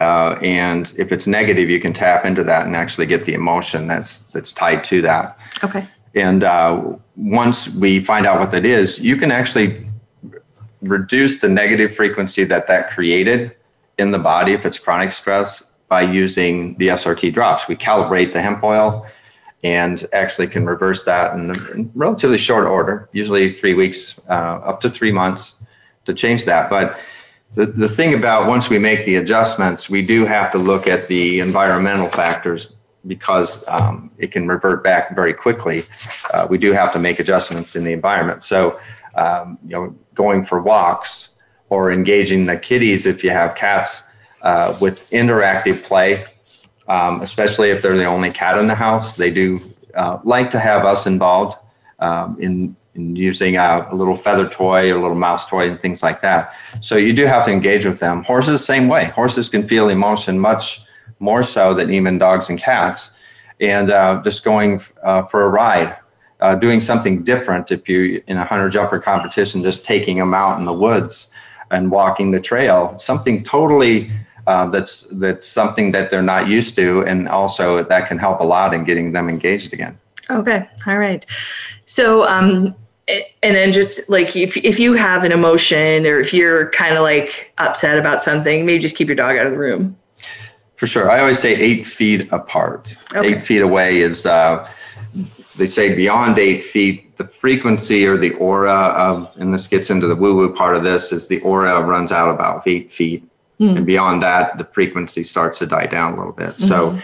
uh, 0.00 0.38
and 0.42 0.92
if 0.96 1.10
it's 1.10 1.26
negative, 1.26 1.68
you 1.68 1.80
can 1.80 1.92
tap 1.92 2.24
into 2.24 2.44
that 2.44 2.66
and 2.66 2.76
actually 2.76 3.06
get 3.06 3.24
the 3.24 3.34
emotion 3.34 3.86
that's 3.86 4.18
that's 4.28 4.52
tied 4.52 4.84
to 4.84 5.02
that. 5.02 5.38
Okay. 5.64 5.86
And 6.14 6.44
uh, 6.44 6.96
once 7.16 7.68
we 7.74 8.00
find 8.00 8.26
out 8.26 8.38
what 8.38 8.50
that 8.52 8.64
is, 8.64 8.98
you 8.98 9.16
can 9.16 9.30
actually 9.30 9.86
reduce 10.82 11.38
the 11.38 11.48
negative 11.48 11.94
frequency 11.94 12.44
that 12.44 12.66
that 12.68 12.90
created 12.90 13.54
in 13.98 14.12
the 14.12 14.18
body 14.18 14.52
if 14.52 14.64
it's 14.64 14.78
chronic 14.78 15.10
stress 15.10 15.62
by 15.88 16.02
using 16.02 16.76
the 16.78 16.88
SRT 16.88 17.34
drops. 17.34 17.66
We 17.66 17.76
calibrate 17.76 18.32
the 18.32 18.40
hemp 18.40 18.62
oil 18.62 19.06
and 19.64 20.06
actually 20.12 20.46
can 20.46 20.66
reverse 20.66 21.02
that 21.04 21.34
in, 21.34 21.50
in 21.74 21.90
relatively 21.94 22.38
short 22.38 22.66
order, 22.66 23.08
usually 23.12 23.48
three 23.48 23.74
weeks, 23.74 24.20
uh, 24.28 24.60
up 24.62 24.80
to 24.82 24.90
three 24.90 25.10
months 25.10 25.54
to 26.04 26.14
change 26.14 26.44
that. 26.44 26.70
But 26.70 26.98
the, 27.58 27.66
the 27.66 27.88
thing 27.88 28.14
about 28.14 28.46
once 28.46 28.70
we 28.70 28.78
make 28.78 29.04
the 29.04 29.16
adjustments, 29.16 29.90
we 29.90 30.00
do 30.00 30.24
have 30.24 30.52
to 30.52 30.58
look 30.58 30.86
at 30.86 31.08
the 31.08 31.40
environmental 31.40 32.08
factors 32.08 32.76
because 33.04 33.64
um, 33.66 34.12
it 34.16 34.30
can 34.30 34.46
revert 34.46 34.84
back 34.84 35.12
very 35.16 35.34
quickly. 35.34 35.84
Uh, 36.32 36.46
we 36.48 36.56
do 36.56 36.70
have 36.70 36.92
to 36.92 37.00
make 37.00 37.18
adjustments 37.18 37.74
in 37.74 37.82
the 37.82 37.92
environment. 37.92 38.44
So, 38.44 38.78
um, 39.16 39.58
you 39.64 39.70
know, 39.70 39.96
going 40.14 40.44
for 40.44 40.62
walks 40.62 41.30
or 41.68 41.90
engaging 41.90 42.46
the 42.46 42.56
kitties 42.56 43.06
if 43.06 43.24
you 43.24 43.30
have 43.30 43.56
cats 43.56 44.04
uh, 44.42 44.78
with 44.80 45.10
interactive 45.10 45.82
play, 45.82 46.24
um, 46.86 47.22
especially 47.22 47.70
if 47.70 47.82
they're 47.82 47.96
the 47.96 48.04
only 48.04 48.30
cat 48.30 48.56
in 48.58 48.68
the 48.68 48.76
house, 48.76 49.16
they 49.16 49.32
do 49.32 49.60
uh, 49.96 50.20
like 50.22 50.50
to 50.50 50.60
have 50.60 50.84
us 50.84 51.08
involved 51.08 51.58
um, 51.98 52.36
in 52.38 52.76
using 52.98 53.56
a, 53.56 53.86
a, 53.90 53.94
little 53.94 54.16
feather 54.16 54.48
toy 54.48 54.90
or 54.90 54.96
a 54.96 55.00
little 55.00 55.16
mouse 55.16 55.46
toy 55.46 55.70
and 55.70 55.80
things 55.80 56.02
like 56.02 56.20
that. 56.20 56.54
So 56.80 56.96
you 56.96 57.12
do 57.12 57.26
have 57.26 57.44
to 57.44 57.50
engage 57.50 57.86
with 57.86 58.00
them. 58.00 58.24
Horses, 58.24 58.64
same 58.64 58.88
way. 58.88 59.06
Horses 59.06 59.48
can 59.48 59.66
feel 59.66 59.88
emotion 59.88 60.38
much 60.38 60.80
more 61.20 61.42
so 61.42 61.74
than 61.74 61.90
even 61.90 62.18
dogs 62.18 62.48
and 62.48 62.58
cats. 62.58 63.10
And 63.60 63.90
uh, 63.90 64.22
just 64.22 64.44
going 64.44 64.80
uh, 65.02 65.22
for 65.24 65.44
a 65.44 65.48
ride, 65.48 65.96
uh, 66.40 66.54
doing 66.54 66.80
something 66.80 67.22
different. 67.22 67.72
If 67.72 67.88
you 67.88 68.22
in 68.26 68.36
a 68.36 68.44
hunter 68.44 68.68
jumper 68.68 68.98
competition, 68.98 69.62
just 69.62 69.84
taking 69.84 70.18
them 70.18 70.34
out 70.34 70.58
in 70.58 70.64
the 70.64 70.72
woods 70.72 71.28
and 71.70 71.90
walking 71.90 72.30
the 72.30 72.40
trail, 72.40 72.96
something 72.98 73.42
totally. 73.42 74.10
Uh, 74.46 74.66
that's 74.70 75.02
that's 75.18 75.46
something 75.46 75.92
that 75.92 76.08
they're 76.08 76.22
not 76.22 76.48
used 76.48 76.74
to, 76.74 77.02
and 77.02 77.28
also 77.28 77.84
that 77.84 78.08
can 78.08 78.16
help 78.16 78.40
a 78.40 78.44
lot 78.44 78.72
in 78.72 78.82
getting 78.82 79.12
them 79.12 79.28
engaged 79.28 79.74
again. 79.74 79.98
Okay, 80.30 80.66
all 80.86 80.98
right. 80.98 81.26
So 81.84 82.26
um, 82.26 82.74
and 83.42 83.56
then 83.56 83.72
just 83.72 84.08
like 84.08 84.36
if, 84.36 84.56
if 84.58 84.78
you 84.78 84.92
have 84.94 85.24
an 85.24 85.32
emotion 85.32 86.06
or 86.06 86.20
if 86.20 86.32
you're 86.34 86.70
kind 86.70 86.94
of 86.94 87.02
like 87.02 87.52
upset 87.58 87.98
about 87.98 88.22
something 88.22 88.66
maybe 88.66 88.78
just 88.78 88.96
keep 88.96 89.08
your 89.08 89.16
dog 89.16 89.36
out 89.36 89.46
of 89.46 89.52
the 89.52 89.58
room. 89.58 89.96
For 90.76 90.86
sure. 90.86 91.10
I 91.10 91.18
always 91.18 91.40
say 91.40 91.54
eight 91.56 91.86
feet 91.86 92.32
apart. 92.32 92.96
Okay. 93.12 93.34
eight 93.34 93.44
feet 93.44 93.62
away 93.62 94.00
is 94.00 94.26
uh, 94.26 94.70
they 95.56 95.66
say 95.66 95.94
beyond 95.94 96.38
eight 96.38 96.62
feet 96.62 97.16
the 97.16 97.24
frequency 97.24 98.06
or 98.06 98.16
the 98.16 98.30
aura 98.34 98.70
of 98.70 99.30
and 99.36 99.52
this 99.52 99.66
gets 99.66 99.90
into 99.90 100.06
the 100.06 100.14
woo 100.14 100.36
woo 100.36 100.54
part 100.54 100.76
of 100.76 100.84
this 100.84 101.12
is 101.12 101.26
the 101.26 101.40
aura 101.40 101.80
runs 101.82 102.12
out 102.12 102.30
about 102.30 102.66
eight 102.66 102.92
feet 102.92 103.28
mm. 103.60 103.76
and 103.76 103.86
beyond 103.86 104.22
that 104.22 104.56
the 104.58 104.64
frequency 104.64 105.22
starts 105.22 105.58
to 105.58 105.66
die 105.66 105.86
down 105.86 106.14
a 106.14 106.16
little 106.16 106.32
bit 106.32 106.50
mm-hmm. 106.50 106.64
so 106.64 106.98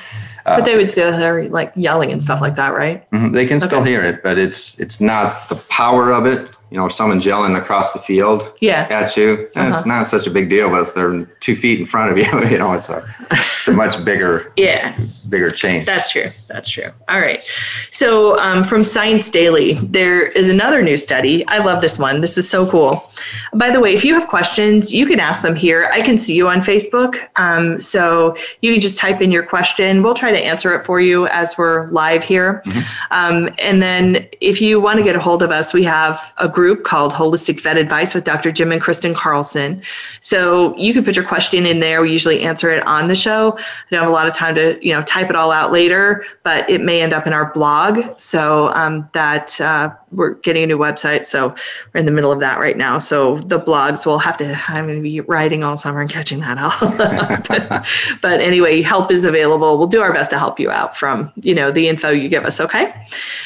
uh, 0.47 0.57
but 0.59 0.65
they 0.67 0.77
would 0.77 0.89
still 0.89 1.17
hear 1.17 1.45
like 1.51 1.73
yelling 1.75 2.13
and 2.13 2.23
stuff 2.23 2.41
like 2.41 2.57
that, 2.57 2.75
right? 2.75 3.11
Mm-hmm. 3.11 3.33
They 3.33 3.47
can 3.47 3.57
okay. 3.59 3.67
still 3.67 3.83
hear 3.83 4.05
it, 4.05 4.23
but 4.23 4.37
it's 4.37 4.79
it's 4.79 5.01
not 5.01 5.49
the 5.49 5.57
power 5.71 6.13
of 6.13 6.27
it. 6.27 6.51
You 6.75 6.81
know, 6.81 6.89
someone's 6.89 7.25
yelling 7.25 7.55
across 7.55 7.93
the 7.93 8.01
field 8.01 8.53
Yeah. 8.61 8.89
at 8.91 9.17
you, 9.17 9.47
and 9.55 9.69
it's 9.69 9.79
Uh-huh. 9.79 9.83
not 9.87 10.09
such 10.09 10.27
a 10.27 10.31
big 10.31 10.51
deal. 10.51 10.69
But 10.69 10.81
if 10.83 10.95
they're 10.95 11.21
two 11.39 11.55
feet 11.55 11.79
in 11.79 11.87
front 11.87 12.11
of 12.11 12.19
you, 12.19 12.49
you 12.51 12.59
know, 12.59 12.73
it's 12.73 12.89
a 12.89 13.01
it's 13.31 13.69
a 13.69 13.73
much 13.73 14.05
bigger 14.05 14.53
Yeah. 14.57 14.97
bigger 15.31 15.51
change. 15.51 15.87
That's 15.87 16.11
true. 16.11 16.31
That's 16.49 16.69
true. 16.69 16.91
All 17.09 17.21
right. 17.21 17.41
So, 17.91 18.41
um, 18.41 18.65
from 18.65 18.85
Science 18.85 19.31
Daily, 19.31 19.75
there 19.75 20.27
is 20.41 20.49
another 20.49 20.83
new 20.83 20.97
study. 20.97 21.47
I 21.47 21.59
love 21.59 21.81
this 21.81 21.97
one. 21.97 22.21
This 22.21 22.37
is 22.37 22.51
so 22.51 22.69
cool. 22.69 23.09
By 23.55 23.71
the 23.71 23.79
way, 23.79 23.95
if 23.95 24.05
you 24.05 24.15
have 24.19 24.27
questions, 24.27 24.93
you 24.93 25.07
can 25.07 25.21
ask 25.21 25.43
them 25.43 25.55
here. 25.55 25.89
I 25.93 26.01
can 26.03 26.19
see 26.19 26.35
you 26.35 26.49
on 26.49 26.59
Facebook. 26.61 27.15
Um, 27.37 27.81
so, 27.81 28.37
you 28.63 28.73
can 28.73 28.81
just 28.81 28.99
type 28.99 29.21
in 29.23 29.31
your 29.31 29.45
question. 29.45 30.03
We'll 30.03 30.15
try 30.25 30.33
to 30.33 30.39
answer 30.53 30.75
it 30.75 30.85
for 30.85 30.99
you 31.01 31.29
as 31.29 31.57
we're 31.57 31.87
live 32.03 32.25
here. 32.25 32.65
Um, 33.13 33.49
and 33.61 33.81
then, 33.81 34.27
if 34.41 34.61
you 34.61 34.81
want 34.81 34.99
to 34.99 35.05
get 35.05 35.15
a 35.15 35.21
hold 35.21 35.41
of 35.45 35.53
us, 35.53 35.73
we 35.73 35.85
have 35.85 36.19
a 36.39 36.49
group 36.49 36.64
called 36.77 37.13
Holistic 37.13 37.61
Vet 37.61 37.77
Advice 37.77 38.15
with 38.15 38.25
Dr. 38.25 38.51
Jim 38.51 38.73
and 38.73 38.81
Kristen 38.81 39.15
Carlson. 39.15 39.83
So, 40.21 40.77
you 40.77 40.93
can 40.93 41.05
put 41.05 41.17
your 41.17 41.25
question 41.25 41.67
in 41.67 41.81
there. 41.81 42.03
We 42.03 42.13
usually 42.13 42.43
answer 42.43 42.71
it 42.71 42.87
on 42.87 43.09
the 43.09 43.15
show. 43.15 43.57
I 43.59 43.63
don't 43.91 44.01
have 44.01 44.09
a 44.09 44.13
lot 44.13 44.27
of 44.27 44.35
time 44.35 44.55
to, 44.55 44.79
you 44.87 44.93
know, 44.93 45.03
type 45.03 45.31
it 45.31 45.37
all 45.37 45.51
out 45.51 45.73
later, 45.73 46.25
but 46.43 46.69
it 46.69 46.81
may 46.81 47.03
end 47.03 47.13
up 47.13 47.27
in 47.27 47.33
our 47.33 47.53
blog. 47.53 48.19
So 48.19 48.69
um, 48.75 49.09
that 49.13 49.61
uh, 49.61 49.95
we're 50.15 50.35
getting 50.35 50.65
a 50.65 50.67
new 50.67 50.79
website. 50.79 51.27
So 51.27 51.55
we're 51.93 52.01
in 52.01 52.07
the 52.07 52.13
middle 52.13 52.33
of 52.33 52.41
that 52.41 52.59
right 52.59 52.77
now. 52.77 52.99
So 52.99 53.39
the 53.39 53.61
blogs 53.61 54.07
will 54.07 54.19
have 54.19 54.37
to, 54.39 54.61
I'm 54.69 54.85
going 54.85 54.97
to 54.97 55.03
be 55.03 55.21
writing 55.21 55.65
all 55.65 55.77
summer 55.77 56.01
and 56.01 56.11
catching 56.11 56.41
that 56.41 56.59
up. 56.59 57.49
but, 57.49 57.87
but 58.23 58.41
anyway, 58.41 58.83
help 58.83 59.11
is 59.11 59.25
available. 59.25 59.79
We'll 59.79 59.87
do 59.87 60.01
our 60.01 60.13
best 60.13 60.31
to 60.31 60.39
help 60.39 60.61
you 60.61 60.71
out 60.71 60.97
from, 60.97 61.33
you 61.37 61.55
know, 61.55 61.71
the 61.71 61.89
info 61.89 62.11
you 62.11 62.29
give 62.29 62.45
us. 62.45 62.61
Okay. 62.61 62.95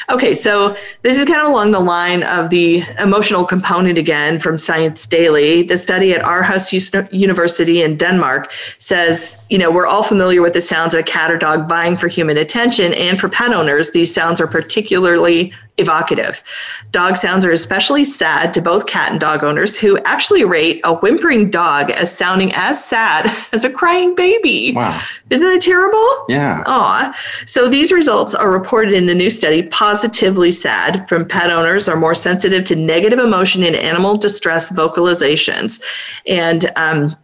Okay. 0.09 0.33
So 0.33 0.75
this 1.01 1.17
is 1.17 1.25
kind 1.25 1.41
of 1.41 1.47
along 1.47 1.71
the 1.71 1.79
line 1.79 2.23
of 2.23 2.49
the 2.49 2.83
emotional 2.99 3.45
component 3.45 3.97
again 3.97 4.39
from 4.39 4.57
Science 4.57 5.05
Daily. 5.07 5.63
The 5.63 5.77
study 5.77 6.13
at 6.13 6.21
Aarhus 6.21 6.73
Us- 6.73 7.11
University 7.11 7.81
in 7.81 7.97
Denmark 7.97 8.51
says, 8.77 9.43
you 9.49 9.57
know, 9.57 9.71
we're 9.71 9.87
all 9.87 10.03
familiar 10.03 10.41
with 10.41 10.53
the 10.53 10.61
sounds 10.61 10.93
of 10.93 11.01
a 11.01 11.03
cat 11.03 11.31
or 11.31 11.37
dog 11.37 11.67
vying 11.67 11.95
for 11.95 12.07
human 12.07 12.37
attention. 12.37 12.93
And 12.93 13.19
for 13.19 13.29
pet 13.29 13.53
owners, 13.53 13.91
these 13.91 14.13
sounds 14.13 14.39
are 14.41 14.47
particularly 14.47 15.53
evocative. 15.79 16.43
Dog 16.91 17.17
sounds 17.17 17.45
are 17.45 17.51
especially 17.51 18.05
sad 18.05 18.53
to 18.53 18.61
both 18.61 18.85
cat 18.85 19.11
and 19.11 19.19
dog 19.19 19.43
owners 19.43 19.77
who 19.77 19.97
actually 19.99 20.43
rate 20.43 20.81
a 20.83 20.95
whimpering 20.95 21.49
dog 21.49 21.89
as 21.91 22.15
sounding 22.15 22.53
as 22.53 22.83
sad 22.83 23.35
as 23.53 23.63
a 23.63 23.69
crying 23.69 24.15
baby. 24.15 24.73
Wow. 24.73 25.01
Isn't 25.29 25.47
that 25.47 25.61
terrible? 25.61 26.25
Yeah. 26.27 26.63
Aw. 26.65 27.15
So 27.45 27.67
these 27.69 27.91
results 27.91 28.35
are 28.35 28.51
reported 28.51 28.93
in 28.93 29.05
the 29.05 29.15
new 29.15 29.29
study, 29.29 29.63
positively 29.63 30.51
sad 30.51 31.07
from 31.07 31.27
pet 31.27 31.49
owners 31.51 31.87
are 31.87 31.95
more 31.95 32.15
sensitive 32.15 32.63
to 32.65 32.75
negative 32.75 33.19
emotion 33.19 33.63
in 33.63 33.75
animal 33.75 34.17
distress 34.17 34.71
vocalizations. 34.71 35.81
And 36.27 36.69
um, 36.75 37.15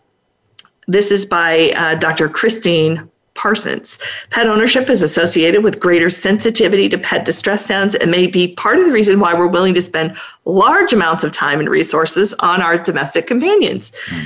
this 0.88 1.12
is 1.12 1.26
by 1.26 1.72
uh, 1.72 1.96
Dr. 1.96 2.30
Christine 2.30 3.10
Parsons. 3.46 4.00
Pet 4.32 4.48
ownership 4.48 4.90
is 4.90 5.04
associated 5.04 5.64
with 5.64 5.80
greater 5.80 6.10
sensitivity 6.10 6.90
to 6.90 6.98
pet 6.98 7.26
distress 7.26 7.64
sounds 7.64 7.94
and 7.94 8.10
may 8.10 8.26
be 8.26 8.48
part 8.56 8.80
of 8.80 8.88
the 8.88 8.92
reason 8.92 9.20
why 9.20 9.36
we're 9.36 9.46
willing 9.46 9.76
to 9.76 9.84
spend 9.84 10.18
large 10.46 10.94
amounts 10.94 11.24
of 11.24 11.32
time 11.32 11.60
and 11.60 11.70
resources 11.70 12.34
on 12.40 12.64
our 12.64 12.76
domestic 12.80 13.28
companions. 13.28 13.92
Hmm. 14.08 14.24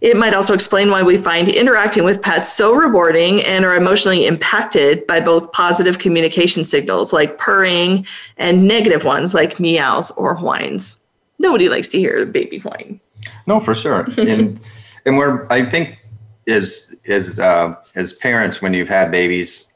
It 0.00 0.16
might 0.16 0.32
also 0.32 0.54
explain 0.54 0.88
why 0.88 1.02
we 1.02 1.18
find 1.18 1.50
interacting 1.50 2.04
with 2.04 2.22
pets 2.22 2.50
so 2.50 2.74
rewarding 2.74 3.42
and 3.42 3.66
are 3.66 3.76
emotionally 3.76 4.24
impacted 4.24 5.06
by 5.06 5.20
both 5.20 5.52
positive 5.52 5.98
communication 5.98 6.64
signals 6.64 7.12
like 7.12 7.36
purring 7.36 8.06
and 8.38 8.66
negative 8.66 9.04
ones 9.04 9.34
like 9.34 9.60
meows 9.60 10.10
or 10.12 10.36
whines. 10.36 11.04
Nobody 11.38 11.68
likes 11.68 11.88
to 11.88 11.98
hear 11.98 12.22
a 12.22 12.24
baby 12.24 12.60
whine. 12.60 12.98
No, 13.46 13.60
for 13.60 13.74
sure. 13.74 14.08
and 14.16 14.58
and 15.04 15.18
we're 15.18 15.46
I 15.50 15.66
think 15.66 15.98
as 16.46 16.94
as 17.06 17.38
uh, 17.40 17.74
as 17.94 18.12
parents 18.12 18.60
when 18.60 18.74
you've 18.74 18.88
had 18.88 19.10
babies, 19.10 19.66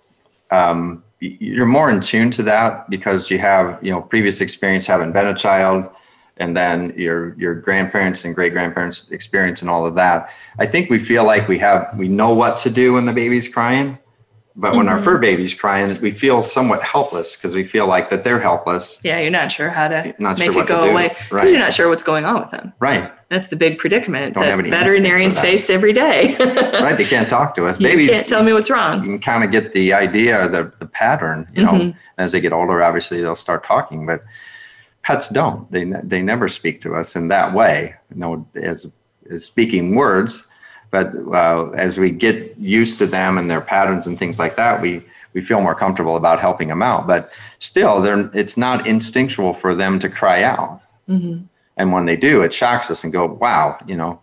um, 0.51 1.03
you're 1.21 1.67
more 1.67 1.91
in 1.91 2.01
tune 2.01 2.31
to 2.33 2.43
that 2.45 2.89
because 2.91 3.31
you 3.31 3.39
have 3.39 3.79
you 3.83 3.91
know 3.91 4.01
previous 4.01 4.41
experience 4.41 4.87
having 4.87 5.13
been 5.13 5.27
a 5.27 5.35
child, 5.35 5.89
and 6.37 6.57
then 6.57 6.93
your 6.97 7.35
your 7.35 7.55
grandparents 7.55 8.25
and 8.25 8.35
great 8.35 8.53
grandparents 8.53 9.09
experience 9.11 9.63
and 9.63 9.71
all 9.71 9.87
of 9.87 9.95
that. 9.95 10.31
I 10.59 10.67
think 10.67 10.91
we 10.91 10.99
feel 10.99 11.25
like 11.25 11.49
we 11.49 11.59
have 11.59 11.97
we 11.99 12.09
know 12.09 12.35
what 12.35 12.59
to 12.59 12.71
do 12.71 12.95
when 12.95 13.07
the 13.07 13.13
baby's 13.13 13.49
crying. 13.49 13.99
But 14.61 14.75
when 14.75 14.89
our 14.89 14.99
fur 14.99 15.19
baby's 15.19 15.55
crying, 15.55 15.97
we 16.01 16.11
feel 16.11 16.43
somewhat 16.43 16.83
helpless 16.83 17.37
because 17.37 17.55
we 17.55 17.63
feel 17.65 17.87
like 17.87 18.09
that 18.11 18.25
they're 18.25 18.41
helpless. 18.41 18.99
Yeah, 19.05 19.21
you're 19.21 19.31
not 19.31 19.53
sure 19.53 19.71
how 19.71 19.87
to 19.87 20.13
Not 20.19 20.37
make 20.37 20.53
sure 20.53 20.63
it 20.63 20.69
go 20.69 20.91
away 20.91 21.11
because 21.11 21.31
Right. 21.31 21.49
you're 21.49 21.61
not 21.61 21.73
sure 21.73 21.89
what's 21.89 22.03
going 22.03 22.25
on 22.25 22.41
with 22.41 22.51
them. 22.51 22.73
Right. 22.81 23.09
That's 23.29 23.47
the 23.49 23.55
big 23.57 23.79
predicament 23.79 24.35
Don't 24.35 24.43
that 24.43 24.69
veterinarians 24.69 25.37
that. 25.37 25.43
face 25.43 25.71
every 25.71 25.93
day. 25.93 26.35
Right. 26.83 26.97
They 26.97 27.05
can't 27.05 27.31
talk 27.31 27.55
to 27.55 27.67
us. 27.67 27.79
you 27.79 27.87
Babies 27.87 28.11
can't 28.11 28.27
tell 28.27 28.43
me 28.43 28.53
what's 28.53 28.69
wrong. 28.69 29.05
you 29.05 29.11
can 29.11 29.21
kind 29.21 29.45
of 29.45 29.53
get 29.53 29.71
the 29.73 29.93
idea, 29.93 30.49
the, 30.49 30.73
the 30.81 30.87
pattern, 30.87 31.47
you 31.55 31.63
know, 31.65 31.73
Mhm. 31.75 31.95
as 32.19 32.33
they 32.33 32.41
get 32.41 32.53
older, 32.53 32.83
obviously 32.83 33.21
they'll 33.21 33.37
start 33.37 33.63
talking, 33.63 34.07
but 34.07 34.25
pets 35.05 35.29
don't, 35.29 35.71
they, 35.71 35.85
they 36.03 36.21
never 36.21 36.49
speak 36.49 36.81
to 36.81 36.97
us 36.97 37.15
in 37.15 37.29
that 37.29 37.55
way, 37.55 37.95
you 38.13 38.19
know, 38.21 38.45
as, 38.57 38.93
as 39.31 39.45
speaking 39.45 39.95
words. 39.95 40.48
But 40.91 41.15
uh, 41.15 41.71
as 41.71 41.99
we 41.99 42.11
get 42.11 42.57
used 42.59 42.99
to 42.99 43.07
them 43.07 43.39
and 43.39 43.51
their 43.51 43.61
patterns 43.61 44.07
and 44.07 44.19
things 44.19 44.39
like 44.39 44.57
that, 44.57 44.81
we, 44.81 45.03
we 45.35 45.41
feel 45.43 45.61
more 45.61 45.75
comfortable 45.75 46.17
about 46.17 46.41
helping 46.41 46.69
them 46.69 46.83
out. 46.83 47.07
But 47.07 47.31
still, 47.59 48.01
they're, 48.01 48.31
it's 48.35 48.57
not 48.57 48.87
instinctual 48.87 49.53
for 49.53 49.75
them 49.75 49.99
to 49.99 50.09
cry 50.09 50.43
out. 50.43 50.81
Mm-hmm. 51.09 51.45
And 51.77 51.93
when 51.93 52.07
they 52.07 52.17
do, 52.17 52.43
it 52.43 52.53
shocks 52.55 52.91
us 52.91 53.05
and 53.05 53.13
go, 53.13 53.27
wow, 53.27 53.79
you 53.87 53.97
know, 53.97 54.21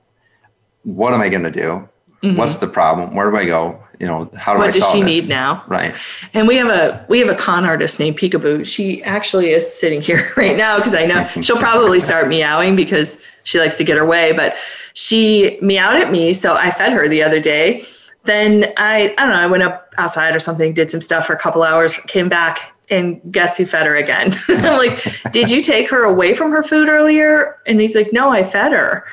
what 0.83 1.13
am 1.13 1.21
I 1.21 1.29
going 1.29 1.43
to 1.43 1.51
do? 1.51 1.87
What's 2.35 2.55
the 2.55 2.67
problem? 2.67 3.15
Where 3.15 3.29
do 3.29 3.37
I 3.37 3.45
go? 3.45 3.83
You 3.99 4.07
know, 4.07 4.29
how 4.35 4.53
do 4.53 4.59
I. 4.59 4.65
What 4.65 4.73
does 4.73 4.81
solve 4.81 4.93
she 4.93 5.01
it? 5.01 5.05
need 5.05 5.27
now? 5.27 5.63
Right. 5.67 5.93
And 6.33 6.47
we 6.47 6.55
have 6.57 6.67
a 6.67 7.05
we 7.09 7.19
have 7.19 7.29
a 7.29 7.35
con 7.35 7.65
artist 7.65 7.99
named 7.99 8.17
Peekaboo. 8.17 8.65
She 8.65 9.03
actually 9.03 9.51
is 9.51 9.71
sitting 9.71 10.01
here 10.01 10.31
right 10.37 10.57
now 10.57 10.77
because 10.77 10.95
I 10.95 11.05
know 11.05 11.27
she'll 11.41 11.57
probably 11.57 11.99
start 11.99 12.27
meowing 12.27 12.75
because 12.75 13.21
she 13.43 13.59
likes 13.59 13.75
to 13.75 13.83
get 13.83 13.97
her 13.97 14.05
way. 14.05 14.31
But 14.31 14.57
she 14.93 15.57
meowed 15.61 15.97
at 15.97 16.11
me, 16.11 16.33
so 16.33 16.55
I 16.55 16.71
fed 16.71 16.91
her 16.91 17.07
the 17.07 17.23
other 17.23 17.39
day. 17.39 17.85
Then 18.23 18.73
I 18.77 19.13
I 19.17 19.25
don't 19.25 19.29
know. 19.29 19.41
I 19.41 19.47
went 19.47 19.63
up 19.63 19.93
outside 19.97 20.35
or 20.35 20.39
something, 20.39 20.73
did 20.73 20.91
some 20.91 21.01
stuff 21.01 21.25
for 21.25 21.33
a 21.33 21.39
couple 21.39 21.63
hours, 21.63 21.97
came 21.97 22.29
back, 22.29 22.75
and 22.89 23.21
guess 23.31 23.57
who 23.57 23.65
fed 23.65 23.85
her 23.85 23.95
again? 23.95 24.33
I'm 24.47 24.77
like, 24.77 25.31
did 25.31 25.49
you 25.49 25.61
take 25.61 25.89
her 25.89 26.03
away 26.03 26.33
from 26.33 26.51
her 26.51 26.63
food 26.63 26.89
earlier? 26.89 27.57
And 27.65 27.79
he's 27.79 27.95
like, 27.95 28.11
no, 28.11 28.29
I 28.29 28.43
fed 28.43 28.71
her. 28.71 29.05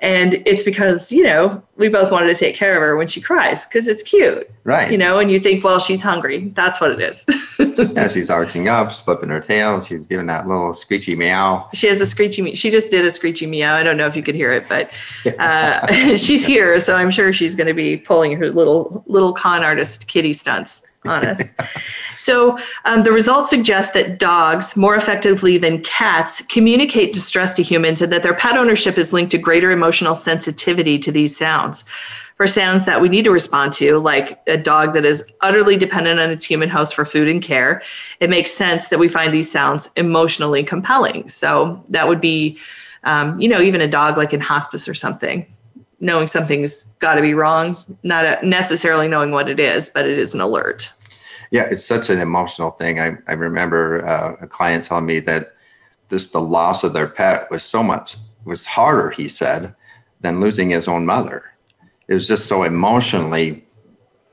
And 0.00 0.34
it's 0.46 0.62
because, 0.62 1.10
you 1.10 1.24
know, 1.24 1.60
we 1.76 1.88
both 1.88 2.12
wanted 2.12 2.28
to 2.28 2.34
take 2.34 2.54
care 2.54 2.76
of 2.76 2.82
her 2.82 2.96
when 2.96 3.08
she 3.08 3.20
cries 3.20 3.66
because 3.66 3.88
it's 3.88 4.02
cute 4.02 4.48
Right. 4.62 4.92
you 4.92 4.98
know, 4.98 5.18
and 5.18 5.28
you 5.30 5.40
think, 5.40 5.64
well, 5.64 5.80
she's 5.80 6.00
hungry. 6.02 6.50
That's 6.54 6.80
what 6.80 6.92
it 6.92 7.00
is. 7.00 7.26
Yeah, 7.78 8.08
she's 8.08 8.28
arching 8.30 8.68
up, 8.68 8.92
flipping 8.92 9.28
her 9.28 9.40
tail. 9.40 9.80
She's 9.80 10.06
giving 10.06 10.26
that 10.26 10.46
little 10.48 10.74
screechy 10.74 11.14
meow. 11.16 11.68
she 11.74 11.86
has 11.86 12.00
a 12.00 12.06
screechy. 12.06 12.42
Me- 12.42 12.54
she 12.56 12.70
just 12.70 12.90
did 12.90 13.04
a 13.04 13.10
screechy 13.10 13.46
meow. 13.46 13.74
I 13.76 13.82
don't 13.84 13.96
know 13.96 14.06
if 14.06 14.14
you 14.16 14.22
could 14.22 14.34
hear 14.34 14.52
it, 14.52 14.68
but 14.68 14.90
uh, 15.38 15.86
she's 16.16 16.44
here, 16.44 16.78
so 16.80 16.94
I'm 16.96 17.10
sure 17.10 17.32
she's 17.32 17.54
going 17.54 17.66
to 17.68 17.74
be 17.74 17.96
pulling 17.96 18.36
her 18.36 18.50
little 18.50 19.04
little 19.06 19.32
con 19.32 19.62
artist 19.62 20.08
kitty 20.08 20.32
stunts 20.32 20.86
on 21.04 21.26
us. 21.26 21.54
so 22.16 22.58
um, 22.84 23.02
the 23.02 23.12
results 23.12 23.50
suggest 23.50 23.94
that 23.94 24.18
dogs, 24.18 24.76
more 24.76 24.96
effectively 24.96 25.58
than 25.58 25.82
cats, 25.82 26.42
communicate 26.48 27.12
distress 27.12 27.54
to 27.54 27.62
humans, 27.62 28.02
and 28.02 28.12
that 28.12 28.22
their 28.22 28.34
pet 28.34 28.56
ownership 28.56 28.98
is 28.98 29.12
linked 29.12 29.30
to 29.30 29.38
greater 29.38 29.70
emotional 29.70 30.14
sensitivity 30.14 30.98
to 30.98 31.12
these 31.12 31.36
sounds. 31.36 31.84
for 32.36 32.46
sounds 32.46 32.84
that 32.84 33.00
we 33.00 33.08
need 33.08 33.24
to 33.24 33.32
respond 33.32 33.72
to, 33.72 33.98
like 33.98 34.40
a 34.46 34.56
dog 34.56 34.94
that 34.94 35.04
is 35.04 35.24
utterly 35.40 35.76
dependent 35.76 36.20
on 36.20 36.30
its 36.30 36.44
human 36.44 36.68
host 36.68 36.94
for 36.94 37.04
food 37.04 37.28
and 37.28 37.42
care, 37.42 37.82
it 38.20 38.30
makes 38.30 38.52
sense 38.52 38.88
that 38.88 38.98
we 38.98 39.08
find 39.08 39.34
these 39.34 39.50
sounds 39.50 39.90
emotionally 39.96 40.62
compelling. 40.62 41.28
So 41.28 41.82
that 41.88 42.06
would 42.06 42.20
be, 42.20 42.56
um, 43.02 43.40
you 43.40 43.48
know, 43.48 43.60
even 43.60 43.80
a 43.80 43.88
dog 43.88 44.16
like 44.16 44.32
in 44.32 44.40
hospice 44.40 44.88
or 44.88 44.94
something, 44.94 45.46
knowing 46.00 46.26
something's 46.26 46.92
got 46.94 47.14
to 47.14 47.22
be 47.22 47.34
wrong, 47.34 47.76
not 48.02 48.44
necessarily 48.44 49.08
knowing 49.08 49.30
what 49.30 49.48
it 49.48 49.58
is, 49.58 49.90
but 49.90 50.06
it 50.06 50.18
is 50.18 50.34
an 50.34 50.40
alert. 50.40 50.92
Yeah, 51.50 51.62
it's 51.62 51.84
such 51.84 52.10
an 52.10 52.20
emotional 52.20 52.70
thing. 52.70 53.00
I, 53.00 53.16
I 53.26 53.32
remember 53.32 54.06
uh, 54.06 54.36
a 54.40 54.46
client 54.46 54.84
telling 54.84 55.06
me 55.06 55.20
that 55.20 55.54
just 56.10 56.32
the 56.32 56.40
loss 56.40 56.84
of 56.84 56.92
their 56.92 57.08
pet 57.08 57.50
was 57.50 57.62
so 57.62 57.82
much 57.82 58.16
was 58.44 58.66
harder, 58.66 59.10
he 59.10 59.28
said, 59.28 59.74
than 60.20 60.40
losing 60.40 60.70
his 60.70 60.88
own 60.88 61.06
mother. 61.06 61.44
It 62.06 62.14
was 62.14 62.28
just 62.28 62.46
so 62.46 62.62
emotionally 62.62 63.64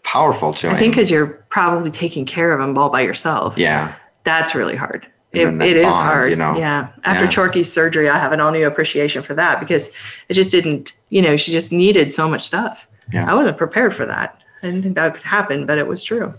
powerful 0.04 0.54
to 0.54 0.70
him. 0.70 0.76
I 0.76 0.80
think 0.80 0.94
because 0.94 1.12
you're 1.12 1.46
probably 1.50 1.92
taking 1.92 2.26
care 2.26 2.54
of 2.54 2.60
them 2.60 2.78
all 2.78 2.90
by 2.90 3.02
yourself. 3.02 3.58
yeah, 3.58 3.96
That's 4.24 4.56
really 4.56 4.76
hard. 4.76 5.08
It, 5.38 5.62
it 5.62 5.78
is 5.78 5.84
bond, 5.86 5.96
hard. 6.06 6.30
you 6.30 6.36
know? 6.36 6.58
Yeah. 6.58 6.88
After 7.04 7.26
Yeah. 7.26 7.32
Chorky's 7.32 7.72
surgery, 7.72 8.10
I 8.10 8.18
have 8.18 8.32
an 8.32 8.40
all 8.42 8.52
new 8.52 8.66
appreciation 8.66 9.22
for 9.22 9.34
that 9.36 9.60
because 9.60 9.92
it 10.30 10.34
just 10.34 10.52
didn't, 10.52 10.94
you 11.10 11.22
know, 11.22 11.36
she 11.38 11.52
just 11.52 11.72
needed 11.72 12.12
so 12.12 12.28
much 12.30 12.42
stuff. 12.44 12.88
Yeah. 13.14 13.30
I 13.30 13.34
wasn't 13.34 13.58
prepared 13.58 13.94
for 13.96 14.06
that. 14.06 14.40
I 14.64 14.68
didn't 14.68 14.84
think 14.84 14.96
that 14.96 15.14
could 15.14 15.24
happen, 15.24 15.66
but 15.66 15.78
it 15.78 15.88
was 15.88 16.04
true. 16.04 16.34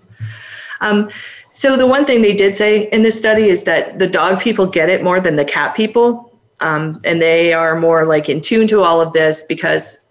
Um, 0.81 1.11
so 1.53 1.77
the 1.77 1.87
one 1.87 2.05
thing 2.05 2.23
they 2.23 2.35
did 2.35 2.55
say 2.57 2.89
in 2.91 3.03
this 3.03 3.19
study 3.19 3.49
is 3.49 3.63
that 3.65 3.99
the 3.99 4.07
dog 4.07 4.41
people 4.41 4.67
get 4.67 4.89
it 4.89 5.03
more 5.03 5.21
than 5.21 5.37
the 5.37 5.45
cat 5.45 5.75
people. 5.75 6.33
Um, 6.61 7.01
and 7.05 7.21
they 7.21 7.53
are 7.53 7.79
more 7.79 8.07
like 8.07 8.29
in 8.29 8.41
tune 8.41 8.67
to 8.69 8.83
all 8.83 9.01
of 9.01 9.13
this 9.13 9.45
because 9.47 10.11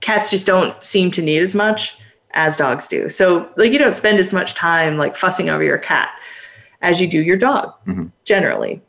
cats 0.00 0.30
just 0.30 0.46
don't 0.46 0.82
seem 0.82 1.10
to 1.12 1.22
need 1.22 1.42
as 1.42 1.54
much 1.54 1.98
as 2.34 2.56
dogs 2.56 2.88
do. 2.88 3.08
So 3.08 3.48
like 3.56 3.72
you 3.72 3.78
don't 3.78 3.94
spend 3.94 4.18
as 4.18 4.32
much 4.32 4.54
time 4.54 4.96
like 4.96 5.16
fussing 5.16 5.50
over 5.50 5.62
your 5.62 5.78
cat 5.78 6.10
as 6.82 7.00
you 7.00 7.08
do 7.08 7.22
your 7.22 7.36
dog 7.36 7.72
mm-hmm. 7.86 8.08
generally. 8.24 8.82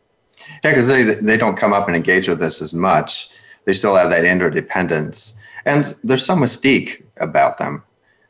Yeah, 0.64 0.72
because 0.72 0.88
they 0.88 1.04
they 1.04 1.38
don't 1.38 1.56
come 1.56 1.74
up 1.74 1.88
and 1.88 1.96
engage 1.96 2.28
with 2.28 2.42
us 2.42 2.62
as 2.62 2.74
much. 2.74 3.30
They 3.66 3.74
still 3.74 3.96
have 3.96 4.10
that 4.10 4.26
interdependence, 4.26 5.34
and 5.66 5.96
there's 6.04 6.26
some 6.26 6.40
mystique 6.40 7.04
about 7.18 7.58
them, 7.60 7.84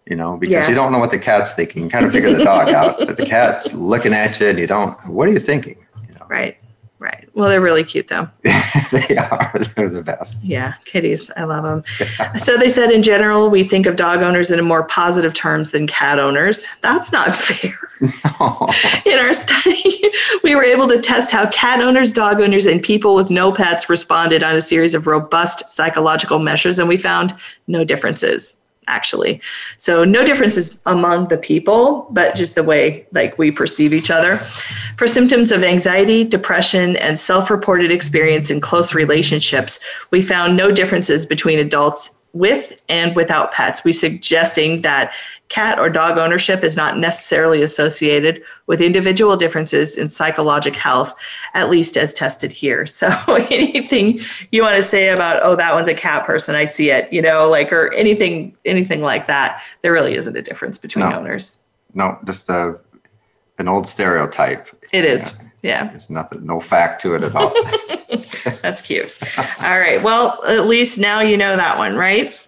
you 0.05 0.15
know, 0.15 0.37
because 0.37 0.51
yeah. 0.51 0.69
you 0.69 0.75
don't 0.75 0.91
know 0.91 0.99
what 0.99 1.09
the 1.09 1.17
cat's 1.17 1.55
thinking. 1.55 1.83
You 1.83 1.89
kind 1.89 2.05
of 2.05 2.11
figure 2.11 2.31
the 2.31 2.43
dog 2.43 2.69
out, 2.69 2.99
but 2.99 3.17
the 3.17 3.25
cat's 3.35 3.73
looking 3.73 4.13
at 4.13 4.39
you, 4.39 4.49
and 4.49 4.59
you 4.59 4.67
don't. 4.67 4.93
What 5.07 5.27
are 5.27 5.31
you 5.31 5.39
thinking? 5.39 5.77
You 6.07 6.15
know? 6.15 6.27
Right. 6.27 6.57
Right. 7.03 7.27
Well, 7.33 7.49
they're 7.49 7.59
really 7.59 7.83
cute 7.83 8.07
though. 8.07 8.29
they 8.43 9.17
are. 9.17 9.51
They're 9.75 9.89
the 9.89 10.01
best. 10.01 10.41
Yeah, 10.41 10.75
kitties. 10.85 11.29
I 11.35 11.43
love 11.43 11.63
them. 11.63 11.83
So 12.37 12.57
they 12.57 12.69
said 12.69 12.91
in 12.91 13.03
general, 13.03 13.49
we 13.49 13.67
think 13.67 13.85
of 13.85 13.97
dog 13.97 14.21
owners 14.21 14.51
in 14.51 14.59
a 14.59 14.63
more 14.63 14.83
positive 14.83 15.33
terms 15.33 15.71
than 15.71 15.85
cat 15.85 16.17
owners. 16.17 16.65
That's 16.81 17.11
not 17.11 17.35
fair. 17.35 17.73
No. 18.39 18.69
In 19.05 19.19
our 19.19 19.33
study, 19.33 20.01
we 20.43 20.55
were 20.55 20.63
able 20.63 20.87
to 20.87 21.01
test 21.01 21.29
how 21.31 21.49
cat 21.49 21.81
owners, 21.81 22.13
dog 22.13 22.39
owners, 22.39 22.65
and 22.65 22.81
people 22.81 23.15
with 23.15 23.29
no 23.29 23.51
pets 23.51 23.89
responded 23.89 24.41
on 24.43 24.55
a 24.55 24.61
series 24.61 24.95
of 24.95 25.05
robust 25.05 25.67
psychological 25.69 26.39
measures, 26.39 26.79
and 26.79 26.87
we 26.87 26.97
found 26.97 27.35
no 27.67 27.83
differences 27.83 28.62
actually. 28.87 29.41
So 29.77 30.03
no 30.03 30.25
differences 30.25 30.79
among 30.85 31.27
the 31.27 31.37
people, 31.37 32.07
but 32.11 32.35
just 32.35 32.55
the 32.55 32.63
way 32.63 33.05
like 33.11 33.37
we 33.37 33.51
perceive 33.51 33.93
each 33.93 34.09
other. 34.09 34.37
For 34.97 35.07
symptoms 35.07 35.51
of 35.51 35.63
anxiety, 35.63 36.23
depression, 36.23 36.95
and 36.97 37.19
self-reported 37.19 37.91
experience 37.91 38.49
in 38.49 38.61
close 38.61 38.93
relationships, 38.93 39.79
we 40.11 40.21
found 40.21 40.55
no 40.55 40.71
differences 40.71 41.25
between 41.25 41.59
adults 41.59 42.22
with 42.33 42.81
and 42.89 43.15
without 43.15 43.51
pets. 43.51 43.83
We 43.83 43.93
suggesting 43.93 44.81
that 44.81 45.13
cat 45.49 45.77
or 45.77 45.87
dog 45.87 46.17
ownership 46.17 46.63
is 46.63 46.75
not 46.75 46.97
necessarily 46.97 47.61
associated 47.61 48.41
with 48.65 48.81
individual 48.81 49.37
differences 49.37 49.97
in 49.97 50.09
psychological 50.09 50.79
health, 50.79 51.13
at 51.53 51.69
least 51.69 51.95
as 51.95 52.13
tested 52.13 52.51
here. 52.51 52.85
So 53.03 53.09
anything 53.51 54.21
you 54.51 54.63
want 54.63 54.77
to 54.77 54.83
say 54.83 55.09
about, 55.09 55.41
oh, 55.43 55.57
that 55.57 55.73
one's 55.73 55.89
a 55.89 55.93
cat 55.93 56.25
person, 56.25 56.55
I 56.55 56.65
see 56.65 56.89
it, 56.89 57.11
you 57.11 57.21
know, 57.21 57.49
like 57.49 57.73
or 57.73 57.91
anything, 57.93 58.55
anything 58.63 59.01
like 59.01 59.27
that, 59.27 59.61
there 59.81 59.91
really 59.91 60.15
isn't 60.15 60.35
a 60.35 60.41
difference 60.41 60.77
between 60.77 61.09
no. 61.09 61.17
owners. 61.17 61.65
No, 61.93 62.17
just 62.23 62.49
a, 62.49 62.79
an 63.57 63.67
old 63.67 63.85
stereotype. 63.85 64.69
It 64.93 65.03
is. 65.03 65.35
Yeah. 65.63 65.89
There's 65.89 66.09
nothing, 66.09 66.45
no 66.45 66.61
fact 66.61 67.01
to 67.01 67.15
it 67.15 67.23
at 67.23 67.35
all. 67.35 67.51
That's 68.61 68.81
cute. 68.81 69.17
All 69.37 69.79
right. 69.79 70.01
Well, 70.01 70.43
at 70.45 70.65
least 70.65 70.97
now 70.97 71.21
you 71.21 71.37
know 71.37 71.55
that 71.55 71.77
one, 71.77 71.95
right? 71.95 72.47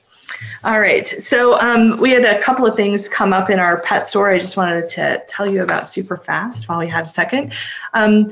All 0.63 0.79
right. 0.79 1.07
So 1.07 1.59
um, 1.59 1.99
we 2.01 2.11
had 2.11 2.25
a 2.25 2.41
couple 2.41 2.65
of 2.65 2.75
things 2.75 3.07
come 3.07 3.33
up 3.33 3.49
in 3.49 3.59
our 3.59 3.81
pet 3.81 4.05
store. 4.05 4.31
I 4.31 4.39
just 4.39 4.57
wanted 4.57 4.87
to 4.89 5.23
tell 5.27 5.47
you 5.47 5.63
about 5.63 5.87
super 5.87 6.17
fast 6.17 6.67
while 6.67 6.79
we 6.79 6.87
had 6.87 7.05
a 7.05 7.09
second. 7.09 7.53
Um, 7.93 8.31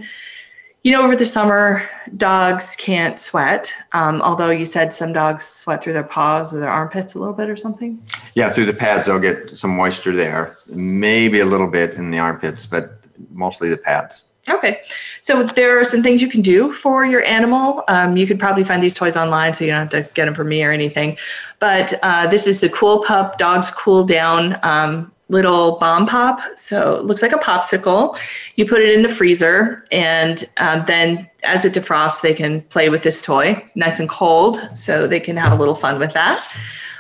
you 0.84 0.92
know, 0.92 1.04
over 1.04 1.16
the 1.16 1.26
summer, 1.26 1.88
dogs 2.18 2.76
can't 2.76 3.18
sweat. 3.18 3.74
Um, 3.94 4.22
although 4.22 4.50
you 4.50 4.66
said 4.66 4.92
some 4.92 5.14
dogs 5.14 5.46
sweat 5.46 5.82
through 5.82 5.94
their 5.94 6.04
paws 6.04 6.54
or 6.54 6.60
their 6.60 6.70
armpits 6.70 7.14
a 7.14 7.20
little 7.20 7.34
bit 7.34 7.50
or 7.50 7.56
something. 7.56 8.00
Yeah, 8.34 8.50
through 8.50 8.66
the 8.66 8.74
pads, 8.74 9.08
they'll 9.08 9.20
get 9.20 9.52
some 9.52 9.76
moisture 9.78 10.12
there. 10.12 10.58
Maybe 10.68 11.40
a 11.40 11.46
little 11.46 11.68
bit 11.68 11.94
in 11.94 12.12
the 12.12 12.20
armpits, 12.20 12.66
but 12.66 13.00
mostly 13.30 13.70
the 13.70 13.78
pads. 13.78 14.24
Okay. 14.50 14.82
So 15.22 15.44
there 15.44 15.80
are 15.80 15.86
some 15.86 16.04
things 16.04 16.22
you 16.22 16.28
can 16.28 16.42
do 16.42 16.74
for 16.74 17.06
your 17.06 17.24
animal. 17.24 17.84
Um, 17.88 18.18
you 18.18 18.28
could 18.28 18.40
probably 18.40 18.64
find 18.66 18.84
these 18.84 18.94
toys 18.94 19.16
online, 19.16 19.54
so 19.54 19.64
you 19.64 19.72
don't 19.72 19.92
have 19.92 20.08
to 20.08 20.14
get 20.14 20.26
them 20.26 20.36
from 20.36 20.50
me 20.50 20.64
or 20.64 20.72
anything. 20.72 21.18
But 21.60 21.94
uh, 22.04 22.28
this 22.28 22.46
is 22.46 22.60
the 22.60 22.70
Cool 22.70 23.04
Pup 23.04 23.38
Dogs 23.38 23.72
Cool 23.72 24.04
Down 24.04 24.58
um, 24.64 25.14
little 25.30 25.78
bomb 25.78 26.06
pop. 26.06 26.42
So 26.58 26.98
it 26.98 27.06
looks 27.06 27.22
like 27.22 27.32
a 27.32 27.38
popsicle. 27.38 28.18
You 28.58 28.66
put 28.66 28.82
it 28.82 28.94
in 28.94 29.02
the 29.02 29.10
freezer, 29.10 29.86
and 29.92 30.44
um, 30.58 30.84
then 30.88 31.30
as 31.44 31.64
it 31.64 31.74
defrosts, 31.74 32.22
they 32.22 32.34
can 32.34 32.62
play 32.64 32.90
with 32.90 33.04
this 33.04 33.22
toy, 33.22 33.66
nice 33.76 34.02
and 34.02 34.10
cold, 34.10 34.60
so 34.74 35.08
they 35.08 35.22
can 35.22 35.38
have 35.38 35.54
a 35.54 35.56
little 35.56 35.76
fun 35.76 36.00
with 36.00 36.14
that. 36.14 36.46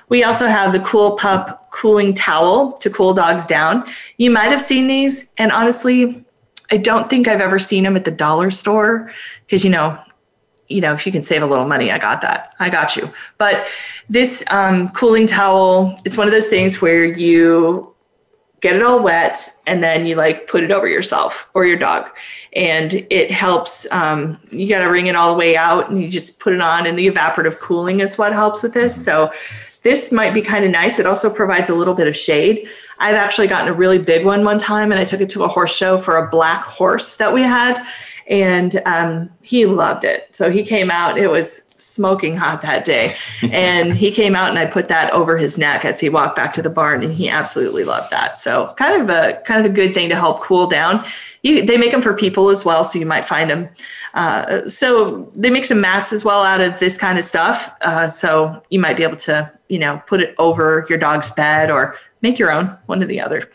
We 0.10 0.24
also 0.24 0.48
have 0.48 0.72
the 0.72 0.80
Cool 0.80 1.18
Pup 1.18 1.72
cooling 1.72 2.14
towel 2.14 2.74
to 2.74 2.90
cool 2.90 3.14
dogs 3.14 3.48
down. 3.48 3.86
You 4.18 4.32
might 4.32 4.52
have 4.52 4.62
seen 4.62 4.88
these, 4.88 5.34
and 5.38 5.52
honestly, 5.52 6.23
I 6.74 6.78
don't 6.78 7.08
think 7.08 7.28
I've 7.28 7.40
ever 7.40 7.60
seen 7.60 7.84
them 7.84 7.96
at 7.96 8.04
the 8.04 8.10
dollar 8.10 8.50
store 8.50 9.12
because 9.46 9.64
you 9.64 9.70
know, 9.70 9.96
you 10.70 10.82
know, 10.82 10.92
if 10.92 11.06
you 11.06 11.12
can 11.12 11.22
save 11.22 11.44
a 11.44 11.46
little 11.46 11.68
money, 11.68 11.92
I 11.92 12.00
got 12.00 12.22
that. 12.22 12.56
I 12.60 12.72
got 12.72 12.96
you. 12.96 13.14
But 13.38 13.68
this 14.10 14.44
um, 14.50 14.90
cooling 14.90 15.28
towel, 15.28 15.96
it's 16.04 16.18
one 16.18 16.26
of 16.26 16.34
those 16.34 16.48
things 16.48 16.82
where 16.82 17.06
you 17.06 17.94
get 18.62 18.76
it 18.76 18.82
all 18.82 19.04
wet 19.04 19.48
and 19.68 19.84
then 19.84 20.08
you 20.08 20.16
like 20.16 20.48
put 20.48 20.64
it 20.64 20.72
over 20.72 20.88
yourself 20.88 21.48
or 21.54 21.68
your 21.68 21.78
dog 21.78 22.10
and 22.54 23.06
it 23.12 23.30
helps 23.30 23.86
um, 23.92 24.40
you 24.50 24.68
got 24.68 24.80
to 24.80 24.86
wring 24.86 25.06
it 25.06 25.16
all 25.16 25.32
the 25.32 25.38
way 25.38 25.56
out 25.56 25.92
and 25.92 26.02
you 26.02 26.10
just 26.10 26.40
put 26.40 26.54
it 26.54 26.62
on 26.62 26.88
and 26.88 26.98
the 26.98 27.08
evaporative 27.08 27.60
cooling 27.60 28.00
is 28.00 28.18
what 28.18 28.32
helps 28.32 28.64
with 28.64 28.74
this 28.74 28.96
so 28.96 29.30
this 29.84 30.12
might 30.12 30.34
be 30.34 30.42
kind 30.42 30.66
of 30.66 30.72
nice 30.72 31.00
it 31.00 31.06
also 31.06 31.30
provides 31.30 31.70
a 31.70 31.76
little 31.76 31.94
bit 31.94 32.08
of 32.08 32.16
shade 32.16 32.68
I've 33.00 33.16
actually 33.16 33.48
gotten 33.48 33.68
a 33.68 33.74
really 33.74 33.98
big 33.98 34.26
one 34.26 34.46
one 34.46 34.58
time, 34.58 34.92
and 34.92 35.00
I 35.00 35.04
took 35.04 35.20
it 35.20 35.30
to 35.32 35.44
a 35.44 35.48
horse 35.48 35.76
show 35.76 35.98
for 35.98 36.18
a 36.18 36.30
black 36.30 36.64
horse 36.64 37.18
that 37.18 37.34
we 37.34 37.42
had, 37.42 37.86
and 38.28 38.82
um, 38.86 39.30
he 39.42 39.66
loved 39.66 40.06
it. 40.06 40.30
So 40.32 40.50
he 40.50 40.64
came 40.64 40.90
out. 40.90 41.18
It 41.18 41.28
was 41.28 41.73
smoking 41.84 42.36
hot 42.36 42.62
that 42.62 42.84
day, 42.84 43.16
and 43.52 43.96
he 43.96 44.12
came 44.12 44.36
out, 44.36 44.50
and 44.50 44.60
I 44.60 44.66
put 44.66 44.88
that 44.88 45.12
over 45.12 45.38
his 45.38 45.58
neck 45.58 45.86
as 45.86 46.00
he 46.00 46.10
walked 46.10 46.36
back 46.36 46.54
to 46.54 46.62
the 46.62 46.70
barn, 46.70 47.04
and 47.04 47.14
he 47.14 47.30
absolutely 47.30 47.84
loved 47.84 48.12
that. 48.12 48.38
So 48.38 48.74
kind 48.78 49.02
of 49.02 49.10
a 49.10 49.42
kind 49.46 49.66
of 49.66 49.72
a 49.72 49.74
good 49.74 49.94
thing 49.94 50.10
to 50.10 50.16
help 50.16 50.42
cool 50.42 50.68
down. 50.68 51.06
You, 51.44 51.66
they 51.66 51.78
make 51.78 51.92
them 51.92 52.02
for 52.02 52.14
people 52.14 52.50
as 52.50 52.64
well, 52.64 52.84
so 52.84 52.98
you 52.98 53.06
might 53.06 53.26
find 53.26 53.50
them. 53.50 53.70
Uh, 54.14 54.68
so 54.68 55.30
they 55.36 55.50
make 55.50 55.66
some 55.66 55.82
mats 55.82 56.14
as 56.14 56.24
well 56.24 56.44
out 56.44 56.62
of 56.62 56.80
this 56.80 56.98
kind 56.98 57.18
of 57.18 57.26
stuff. 57.26 57.76
Uh, 57.82 58.08
so 58.08 58.64
you 58.70 58.80
might 58.80 58.96
be 58.96 59.04
able 59.04 59.18
to, 59.18 59.52
you 59.68 59.80
know, 59.80 60.02
put 60.08 60.22
it 60.22 60.36
over 60.38 60.86
your 60.88 60.98
dog's 60.98 61.32
bed 61.32 61.70
or 61.70 61.98
make 62.24 62.40
your 62.40 62.52
own, 62.52 62.76
one 62.88 63.04
or 63.04 63.06
the 63.06 63.22
other. 63.22 63.52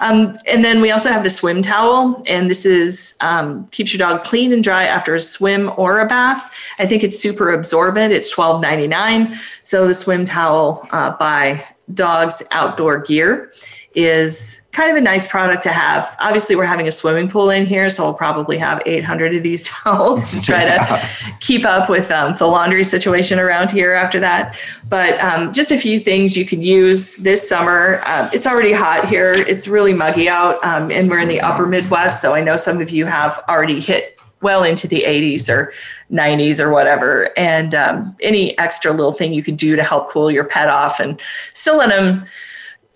Um, 0.00 0.36
and 0.46 0.64
then 0.64 0.82
we 0.82 0.90
also 0.90 1.10
have 1.10 1.22
the 1.22 1.30
swim 1.30 1.62
towel, 1.62 2.22
and 2.26 2.50
this 2.50 2.66
is 2.66 3.16
um, 3.20 3.66
keeps 3.68 3.94
your 3.94 3.98
dog 3.98 4.24
clean 4.24 4.52
and 4.52 4.62
dry 4.62 4.84
after 4.84 5.14
a 5.14 5.20
swim 5.20 5.72
or 5.78 6.00
a 6.00 6.06
bath. 6.06 6.54
I 6.78 6.84
think 6.84 7.02
it's 7.02 7.18
super 7.18 7.52
absorbent. 7.52 8.12
It's 8.12 8.30
twelve 8.30 8.60
ninety 8.60 8.86
nine. 8.86 9.38
So 9.62 9.86
the 9.86 9.94
swim 9.94 10.26
towel 10.26 10.86
uh, 10.92 11.12
by 11.16 11.64
Dogs 11.94 12.42
Outdoor 12.50 12.98
Gear 12.98 13.52
is 13.98 14.68
kind 14.70 14.92
of 14.92 14.96
a 14.96 15.00
nice 15.00 15.26
product 15.26 15.60
to 15.60 15.72
have. 15.72 16.14
Obviously, 16.20 16.54
we're 16.54 16.64
having 16.64 16.86
a 16.86 16.92
swimming 16.92 17.28
pool 17.28 17.50
in 17.50 17.66
here, 17.66 17.90
so 17.90 18.04
we'll 18.04 18.14
probably 18.14 18.56
have 18.56 18.80
800 18.86 19.34
of 19.34 19.42
these 19.42 19.62
towels 19.64 20.30
to 20.30 20.40
try 20.40 20.64
to 20.64 21.08
keep 21.40 21.66
up 21.66 21.90
with 21.90 22.08
um, 22.12 22.36
the 22.36 22.46
laundry 22.46 22.84
situation 22.84 23.40
around 23.40 23.72
here 23.72 23.94
after 23.94 24.20
that. 24.20 24.56
But 24.88 25.20
um, 25.20 25.52
just 25.52 25.72
a 25.72 25.76
few 25.76 25.98
things 25.98 26.36
you 26.36 26.46
can 26.46 26.62
use 26.62 27.16
this 27.16 27.48
summer. 27.48 28.00
Uh, 28.06 28.30
it's 28.32 28.46
already 28.46 28.72
hot 28.72 29.08
here, 29.08 29.32
it's 29.32 29.66
really 29.66 29.92
muggy 29.92 30.28
out, 30.28 30.62
um, 30.64 30.92
and 30.92 31.10
we're 31.10 31.18
in 31.18 31.28
the 31.28 31.40
upper 31.40 31.66
Midwest, 31.66 32.22
so 32.22 32.34
I 32.34 32.40
know 32.40 32.56
some 32.56 32.80
of 32.80 32.90
you 32.90 33.04
have 33.04 33.42
already 33.48 33.80
hit 33.80 34.20
well 34.42 34.62
into 34.62 34.86
the 34.86 35.02
80s 35.02 35.48
or 35.48 35.72
90s 36.12 36.60
or 36.60 36.70
whatever. 36.70 37.36
And 37.36 37.74
um, 37.74 38.16
any 38.20 38.56
extra 38.58 38.92
little 38.92 39.12
thing 39.12 39.32
you 39.32 39.42
can 39.42 39.56
do 39.56 39.74
to 39.74 39.82
help 39.82 40.08
cool 40.08 40.30
your 40.30 40.44
pet 40.44 40.68
off 40.68 41.00
and 41.00 41.20
still 41.54 41.78
let 41.78 41.88
them 41.88 42.24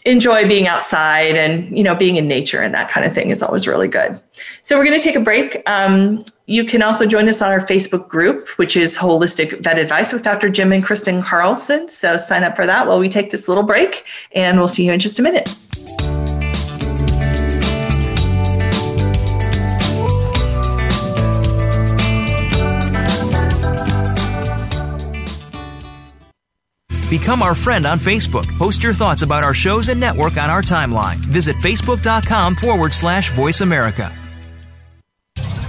enjoy 0.04 0.46
being 0.48 0.66
outside 0.66 1.36
and 1.36 1.76
you 1.76 1.84
know 1.84 1.94
being 1.94 2.16
in 2.16 2.26
nature 2.26 2.60
and 2.60 2.74
that 2.74 2.90
kind 2.90 3.06
of 3.06 3.12
thing 3.12 3.30
is 3.30 3.42
always 3.42 3.66
really 3.66 3.88
good. 3.88 4.20
So 4.62 4.76
we're 4.76 4.84
going 4.84 4.98
to 4.98 5.04
take 5.04 5.16
a 5.16 5.20
break. 5.20 5.62
Um, 5.66 6.22
you 6.46 6.64
can 6.64 6.82
also 6.82 7.06
join 7.06 7.28
us 7.28 7.40
on 7.40 7.50
our 7.50 7.60
facebook 7.60 8.08
group 8.08 8.48
which 8.58 8.76
is 8.76 8.98
holistic 8.98 9.62
vet 9.62 9.78
advice 9.78 10.12
with 10.12 10.22
dr 10.22 10.48
jim 10.50 10.72
and 10.72 10.82
kristen 10.82 11.22
carlson. 11.22 11.88
So 11.88 12.16
sign 12.16 12.42
up 12.42 12.56
for 12.56 12.66
that 12.66 12.86
while 12.86 12.98
we 12.98 13.08
take 13.08 13.30
this 13.30 13.48
little 13.48 13.64
break 13.64 14.04
and 14.32 14.58
we'll 14.58 14.68
see 14.68 14.84
you 14.84 14.92
in 14.92 14.98
just 14.98 15.18
a 15.18 15.22
minute 15.22 15.54
Become 27.12 27.42
our 27.42 27.54
friend 27.54 27.84
on 27.84 27.98
Facebook. 27.98 28.48
Post 28.56 28.82
your 28.82 28.94
thoughts 28.94 29.20
about 29.20 29.44
our 29.44 29.52
shows 29.52 29.90
and 29.90 30.00
network 30.00 30.38
on 30.38 30.48
our 30.48 30.62
timeline. 30.62 31.16
Visit 31.16 31.56
facebook.com 31.56 32.54
forward 32.54 32.94
slash 32.94 33.32
voice 33.32 33.60
America. 33.60 34.10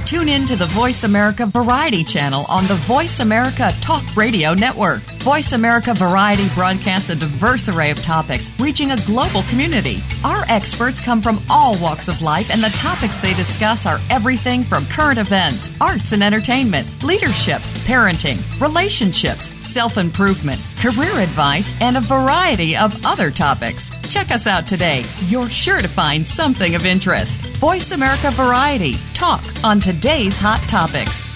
Tune 0.06 0.29
in 0.29 0.45
to 0.45 0.56
the 0.56 0.67
Voice 0.67 1.03
America 1.03 1.45
Variety 1.47 2.06
channel 2.06 2.45
on 2.47 2.65
the 2.67 2.75
Voice 2.75 3.19
America 3.19 3.71
Talk 3.82 4.15
Radio 4.15 4.53
Network. 4.53 5.01
Voice 5.23 5.51
America 5.51 5.93
Variety 5.93 6.47
broadcasts 6.56 7.10
a 7.10 7.15
diverse 7.15 7.67
array 7.67 7.91
of 7.91 8.01
topics, 8.01 8.49
reaching 8.58 8.91
a 8.91 8.97
global 9.06 9.41
community. 9.49 10.01
Our 10.23 10.45
experts 10.47 11.01
come 11.01 11.21
from 11.21 11.41
all 11.49 11.77
walks 11.82 12.08
of 12.08 12.21
life, 12.21 12.51
and 12.51 12.63
the 12.63 12.69
topics 12.69 13.19
they 13.19 13.34
discuss 13.34 13.86
are 13.86 13.99
everything 14.10 14.63
from 14.63 14.86
current 14.86 15.17
events, 15.17 15.75
arts 15.82 16.13
and 16.13 16.23
entertainment, 16.23 17.03
leadership, 17.03 17.60
parenting, 17.84 18.39
relationships, 18.62 19.53
self 19.74 19.98
improvement, 19.98 20.62
career 20.80 21.20
advice, 21.20 21.72
and 21.82 21.98
a 21.98 22.02
variety 22.02 22.78
of 22.78 22.96
other 23.04 23.32
topics. 23.32 23.90
Check 24.14 24.30
us 24.30 24.46
out 24.46 24.68
today. 24.68 25.04
You're 25.26 25.50
sure 25.50 25.80
to 25.80 25.88
find 25.88 26.24
something 26.24 26.76
of 26.76 26.86
interest. 26.86 27.42
Voice 27.58 27.92
America 27.92 28.30
Variety. 28.32 28.94
Talk 29.16 29.44
on 29.64 29.80
today's 29.80 30.38
hot 30.38 30.62
topics. 30.70 31.28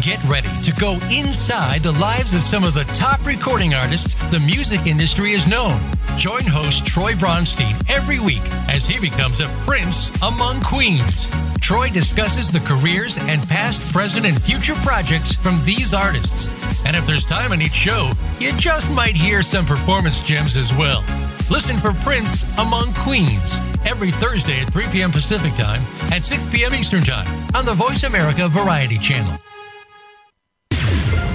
Get 0.00 0.24
ready 0.24 0.48
to 0.62 0.72
go 0.80 0.92
inside 1.12 1.82
the 1.82 1.92
lives 2.00 2.34
of 2.34 2.40
some 2.40 2.64
of 2.64 2.72
the 2.72 2.84
top 2.94 3.26
recording 3.26 3.74
artists 3.74 4.14
the 4.30 4.40
music 4.40 4.86
industry 4.86 5.32
has 5.32 5.46
known. 5.46 5.78
Join 6.20 6.44
host 6.44 6.84
Troy 6.84 7.12
Bronstein 7.12 7.82
every 7.88 8.20
week 8.20 8.42
as 8.68 8.86
he 8.86 9.00
becomes 9.00 9.40
a 9.40 9.48
prince 9.64 10.10
among 10.20 10.60
queens. 10.60 11.26
Troy 11.62 11.88
discusses 11.88 12.52
the 12.52 12.60
careers 12.60 13.16
and 13.16 13.42
past, 13.48 13.90
present, 13.90 14.26
and 14.26 14.40
future 14.42 14.74
projects 14.82 15.34
from 15.34 15.58
these 15.64 15.94
artists. 15.94 16.44
And 16.84 16.94
if 16.94 17.06
there's 17.06 17.24
time 17.24 17.52
on 17.52 17.62
each 17.62 17.72
show, 17.72 18.10
you 18.38 18.52
just 18.58 18.90
might 18.90 19.16
hear 19.16 19.40
some 19.40 19.64
performance 19.64 20.20
gems 20.20 20.58
as 20.58 20.74
well. 20.74 21.02
Listen 21.50 21.78
for 21.78 21.94
Prince 21.94 22.42
Among 22.58 22.92
Queens 22.92 23.58
every 23.86 24.10
Thursday 24.10 24.60
at 24.60 24.70
3 24.70 24.88
p.m. 24.88 25.10
Pacific 25.10 25.54
Time 25.54 25.80
and 26.12 26.22
6 26.22 26.44
p.m. 26.54 26.74
Eastern 26.74 27.02
Time 27.02 27.26
on 27.54 27.64
the 27.64 27.72
Voice 27.72 28.02
America 28.02 28.46
Variety 28.46 28.98
Channel. 28.98 29.40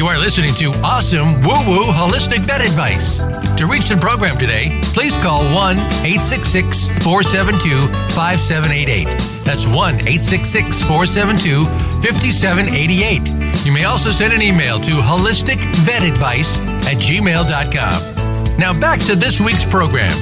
You 0.00 0.06
are 0.06 0.18
listening 0.18 0.54
to 0.54 0.72
awesome 0.82 1.28
woo 1.42 1.60
woo 1.68 1.84
holistic 1.92 2.38
vet 2.38 2.62
advice. 2.62 3.18
To 3.56 3.66
reach 3.66 3.90
the 3.90 3.98
program 4.00 4.38
today, 4.38 4.80
please 4.94 5.14
call 5.18 5.42
1 5.54 5.76
866 5.76 6.86
472 7.04 7.86
5788. 8.16 9.04
That's 9.44 9.66
1 9.66 9.76
866 9.76 10.82
472 10.84 11.66
5788. 12.00 13.66
You 13.66 13.72
may 13.72 13.84
also 13.84 14.10
send 14.10 14.32
an 14.32 14.40
email 14.40 14.80
to 14.80 14.92
holisticvetadvice 14.92 16.56
at 16.86 16.96
gmail.com. 16.96 18.56
Now 18.56 18.72
back 18.80 19.00
to 19.00 19.14
this 19.14 19.38
week's 19.38 19.66
program. 19.66 20.16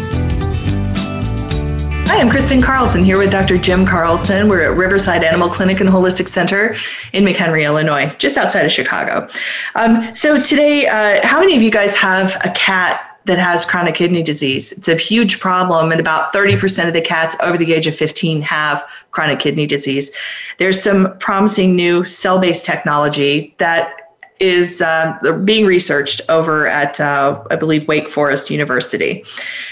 Hi, 2.10 2.22
I'm 2.22 2.30
Kristen 2.30 2.62
Carlson 2.62 3.04
here 3.04 3.18
with 3.18 3.30
Dr. 3.30 3.58
Jim 3.58 3.84
Carlson. 3.84 4.48
We're 4.48 4.72
at 4.72 4.78
Riverside 4.78 5.22
Animal 5.22 5.50
Clinic 5.50 5.78
and 5.80 5.90
Holistic 5.90 6.26
Center 6.26 6.74
in 7.12 7.22
McHenry, 7.22 7.66
Illinois, 7.66 8.06
just 8.16 8.38
outside 8.38 8.64
of 8.64 8.72
Chicago. 8.72 9.28
Um, 9.74 10.16
so, 10.16 10.40
today, 10.40 10.86
uh, 10.86 11.20
how 11.26 11.38
many 11.38 11.54
of 11.54 11.60
you 11.60 11.70
guys 11.70 11.94
have 11.96 12.34
a 12.42 12.50
cat 12.52 13.20
that 13.26 13.38
has 13.38 13.66
chronic 13.66 13.94
kidney 13.94 14.22
disease? 14.22 14.72
It's 14.72 14.88
a 14.88 14.96
huge 14.96 15.38
problem, 15.38 15.92
and 15.92 16.00
about 16.00 16.32
30% 16.32 16.88
of 16.88 16.94
the 16.94 17.02
cats 17.02 17.36
over 17.42 17.58
the 17.58 17.74
age 17.74 17.86
of 17.86 17.94
15 17.94 18.40
have 18.40 18.88
chronic 19.10 19.38
kidney 19.38 19.66
disease. 19.66 20.16
There's 20.56 20.82
some 20.82 21.14
promising 21.18 21.76
new 21.76 22.06
cell 22.06 22.40
based 22.40 22.64
technology 22.64 23.54
that 23.58 24.16
is 24.40 24.80
uh, 24.80 25.38
being 25.44 25.66
researched 25.66 26.22
over 26.30 26.68
at, 26.68 27.02
uh, 27.02 27.44
I 27.50 27.56
believe, 27.56 27.86
Wake 27.86 28.08
Forest 28.08 28.48
University. 28.48 29.26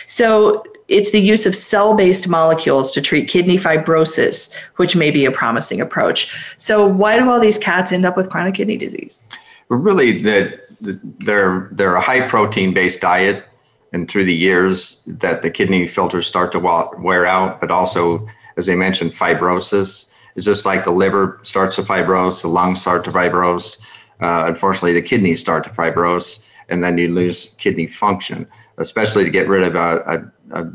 So, 0.05 0.63
it's 0.89 1.11
the 1.11 1.21
use 1.21 1.47
of 1.47 1.57
cell 1.57 1.95
based 1.95 2.29
molecules 2.29 2.93
to 2.93 3.01
treat 3.01 3.29
kidney 3.29 3.57
fibrosis, 3.57 4.55
which 4.77 4.95
may 4.95 5.11
be 5.11 5.25
a 5.25 5.33
promising 5.33 5.81
approach. 5.81 6.35
So, 6.57 6.87
why 6.87 7.19
do 7.19 7.29
all 7.29 7.41
these 7.41 7.59
cats 7.59 7.93
end 7.93 8.05
up 8.05 8.17
with 8.17 8.31
chronic 8.31 8.55
kidney 8.55 8.77
disease? 8.77 9.29
Really, 9.69 10.23
the, 10.23 10.61
the, 10.81 11.01
they're, 11.19 11.69
they're 11.73 11.97
a 11.97 12.01
high 12.01 12.27
protein 12.29 12.73
based 12.73 13.01
diet. 13.01 13.45
And 13.93 14.11
through 14.11 14.27
the 14.27 14.35
years, 14.35 15.03
that 15.07 15.43
the 15.43 15.51
kidney 15.51 15.87
filters 15.87 16.27
start 16.27 16.53
to 16.53 16.59
wear 16.59 17.25
out, 17.25 17.61
but 17.61 17.71
also, 17.71 18.27
as 18.57 18.69
I 18.69 18.75
mentioned, 18.75 19.13
fibrosis. 19.13 20.11
It's 20.35 20.45
just 20.45 20.67
like 20.67 20.85
the 20.85 20.91
liver 20.91 21.41
starts 21.43 21.77
to 21.77 21.83
fibrose, 21.83 22.43
the 22.43 22.49
lungs 22.49 22.81
start 22.81 23.05
to 23.07 23.11
fibrose. 23.11 23.79
Uh, 24.21 24.45
unfortunately, 24.47 24.93
the 24.93 25.03
kidneys 25.03 25.41
start 25.41 25.65
to 25.65 25.71
fibrose, 25.71 26.41
and 26.69 26.83
then 26.83 26.99
you 26.99 27.09
lose 27.09 27.55
kidney 27.59 27.87
function, 27.87 28.47
especially 28.77 29.25
to 29.25 29.31
get 29.31 29.49
rid 29.49 29.63
of 29.63 29.77
a, 29.77 29.99
a 30.01 30.33
a 30.53 30.67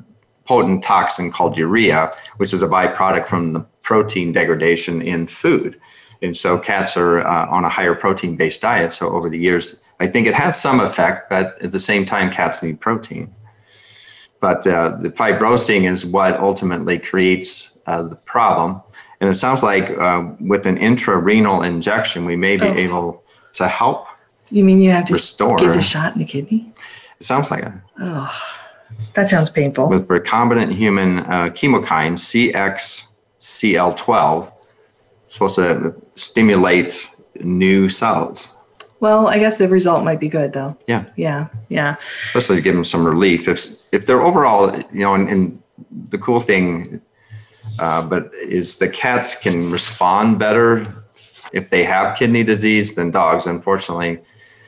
potent 0.46 0.84
toxin 0.84 1.32
called 1.32 1.58
urea, 1.58 2.14
which 2.38 2.54
is 2.54 2.62
a 2.62 2.68
byproduct 2.68 3.28
from 3.28 3.54
the 3.54 3.62
protein 3.84 4.32
degradation 4.32 5.02
in 5.02 5.28
food. 5.28 5.80
And 6.22 6.38
so 6.38 6.58
cats 6.58 6.98
are 6.98 7.20
uh, 7.20 7.48
on 7.48 7.64
a 7.64 7.70
higher 7.70 7.96
protein 7.96 8.36
based 8.36 8.62
diet. 8.62 8.94
So 8.94 9.10
over 9.10 9.30
the 9.30 9.40
years, 9.40 9.82
I 10.00 10.08
think 10.08 10.28
it 10.28 10.34
has 10.34 10.60
some 10.60 10.80
effect, 10.80 11.30
but 11.30 11.62
at 11.62 11.72
the 11.72 11.80
same 11.80 12.06
time, 12.06 12.32
cats 12.32 12.62
need 12.62 12.80
protein. 12.80 13.34
But 14.40 14.66
uh, 14.66 14.98
the 15.00 15.10
fibrosing 15.10 15.90
is 15.90 16.06
what 16.06 16.40
ultimately 16.40 16.98
creates 17.00 17.72
uh, 17.86 18.04
the 18.04 18.16
problem. 18.16 18.82
And 19.20 19.30
it 19.30 19.36
sounds 19.36 19.62
like 19.62 19.92
uh, 19.92 20.30
with 20.40 20.66
an 20.66 20.78
intrarenal 20.78 21.66
injection, 21.66 22.26
we 22.26 22.36
may 22.36 22.58
be 22.58 22.68
oh. 22.68 22.74
able 22.74 23.24
to 23.54 23.68
help. 23.68 24.08
You 24.50 24.64
mean 24.64 24.82
you 24.82 24.92
have 24.92 25.06
to 25.06 25.14
restore. 25.14 25.58
give 25.58 25.76
a 25.76 25.82
shot 25.82 26.14
in 26.14 26.20
the 26.20 26.26
kidney? 26.26 26.74
It 27.20 27.24
sounds 27.24 27.52
like 27.52 27.64
it. 27.64 27.72
Oh. 28.00 28.58
That 29.14 29.30
sounds 29.30 29.50
painful. 29.50 29.90
With 29.90 30.08
recombinant 30.08 30.72
human 30.74 31.20
uh, 31.20 31.50
chemokine, 31.50 32.14
CXCL12, 33.40 34.52
supposed 35.28 35.56
to 35.56 35.94
stimulate 36.16 37.10
new 37.40 37.90
cells. 37.90 38.54
Well, 39.00 39.28
I 39.28 39.40
guess 39.40 39.58
the 39.58 39.68
result 39.68 40.04
might 40.06 40.20
be 40.20 40.28
good, 40.30 40.54
though. 40.54 40.78
Yeah. 40.88 41.06
Yeah. 41.16 41.48
Yeah. 41.70 41.96
Especially 42.24 42.58
to 42.58 42.62
give 42.62 42.76
them 42.76 42.86
some 42.86 43.06
relief. 43.06 43.48
If 43.48 43.66
if 43.92 44.06
they're 44.06 44.22
overall, 44.22 44.78
you 44.94 45.00
know, 45.00 45.16
and, 45.16 45.28
and 45.28 45.64
the 46.10 46.20
cool 46.20 46.40
thing, 46.40 47.02
uh, 47.80 48.04
but 48.04 48.32
is 48.36 48.78
the 48.78 48.88
cats 48.88 49.36
can 49.36 49.72
respond 49.72 50.38
better 50.38 50.86
if 51.52 51.70
they 51.70 51.84
have 51.84 52.16
kidney 52.16 52.44
disease 52.44 52.94
than 52.94 53.10
dogs. 53.10 53.48
Unfortunately. 53.48 54.20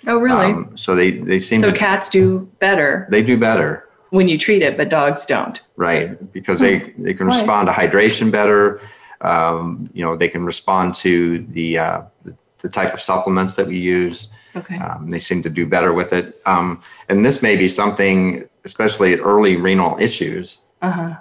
Oh, 0.08 0.18
really? 0.18 0.52
Um, 0.52 0.76
so 0.76 0.96
they 0.96 1.12
they 1.12 1.38
seem. 1.38 1.60
So 1.60 1.70
to, 1.72 1.78
cats 1.78 2.10
do 2.10 2.50
better. 2.60 3.08
They 3.12 3.22
do 3.22 3.38
better 3.38 3.88
when 4.14 4.28
you 4.28 4.38
treat 4.38 4.62
it, 4.62 4.78
but 4.78 4.90
dogs 4.90 5.26
don't. 5.26 5.60
Right, 5.76 6.32
because 6.32 6.60
they, 6.60 6.78
hmm. 6.78 7.04
they 7.04 7.16
can 7.16 7.26
respond 7.26 7.68
to 7.68 7.74
hydration 7.74 8.30
better. 8.30 8.80
Um, 9.22 9.90
you 9.92 10.06
know, 10.06 10.16
they 10.16 10.30
can 10.30 10.46
respond 10.46 10.94
to 10.96 11.40
the, 11.50 11.80
uh, 11.80 12.02
the, 12.22 12.38
the 12.60 12.70
type 12.70 12.94
of 12.94 13.02
supplements 13.02 13.56
that 13.56 13.66
we 13.66 13.80
use. 13.80 14.28
Okay. 14.56 14.78
Um, 14.78 15.10
they 15.10 15.18
seem 15.18 15.42
to 15.42 15.50
do 15.50 15.66
better 15.66 15.94
with 15.94 16.14
it. 16.14 16.36
Um, 16.46 16.80
and 17.10 17.26
this 17.26 17.42
may 17.42 17.56
be 17.56 17.68
something, 17.68 18.48
especially 18.66 19.14
at 19.14 19.20
early 19.20 19.56
renal 19.56 19.98
issues. 20.00 20.60
Uh-huh. 20.84 21.16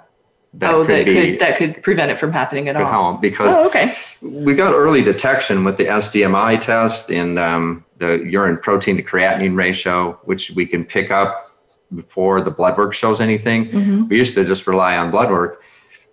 That 0.53 0.75
oh, 0.75 0.85
could 0.85 0.95
that 0.95 1.05
be, 1.07 1.31
could 1.31 1.39
that 1.39 1.57
could 1.57 1.81
prevent 1.81 2.11
it 2.11 2.19
from 2.19 2.31
happening 2.31 2.69
at 2.69 2.75
all. 2.75 2.91
Help 2.91 3.21
because 3.21 3.57
oh, 3.57 3.65
okay. 3.69 3.95
we 4.21 4.53
got 4.53 4.75
early 4.75 5.01
detection 5.01 5.63
with 5.63 5.77
the 5.77 5.85
SDMA 5.85 6.61
test 6.61 7.09
and 7.09 7.39
um, 7.39 7.85
the 7.97 8.17
urine 8.19 8.59
protein 8.59 8.97
to 8.97 9.01
creatinine 9.01 9.55
ratio, 9.55 10.19
which 10.25 10.51
we 10.51 10.67
can 10.67 10.85
pick 10.85 11.09
up 11.09 11.49
before 11.95 12.41
the 12.41 12.51
blood 12.51 12.77
work 12.77 12.93
shows 12.93 13.21
anything. 13.21 13.69
Mm-hmm. 13.69 14.07
We 14.07 14.17
used 14.17 14.35
to 14.35 14.45
just 14.45 14.67
rely 14.67 14.97
on 14.97 15.11
blood 15.11 15.29
work. 15.29 15.63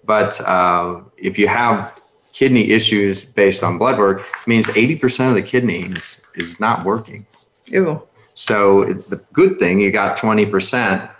But 0.04 0.40
uh, 0.40 1.00
if 1.16 1.38
you 1.38 1.48
have 1.48 2.00
kidney 2.32 2.70
issues 2.70 3.24
based 3.24 3.62
on 3.62 3.78
blood 3.78 3.98
work, 3.98 4.20
it 4.20 4.46
means 4.46 4.66
80% 4.68 5.28
of 5.28 5.34
the 5.34 5.42
kidneys 5.42 6.20
is 6.34 6.58
not 6.58 6.84
working. 6.84 7.26
Ew. 7.66 8.02
So 8.34 8.84
the 8.84 9.22
good 9.32 9.58
thing, 9.58 9.80
you 9.80 9.90
got 9.90 10.16
20% 10.16 11.10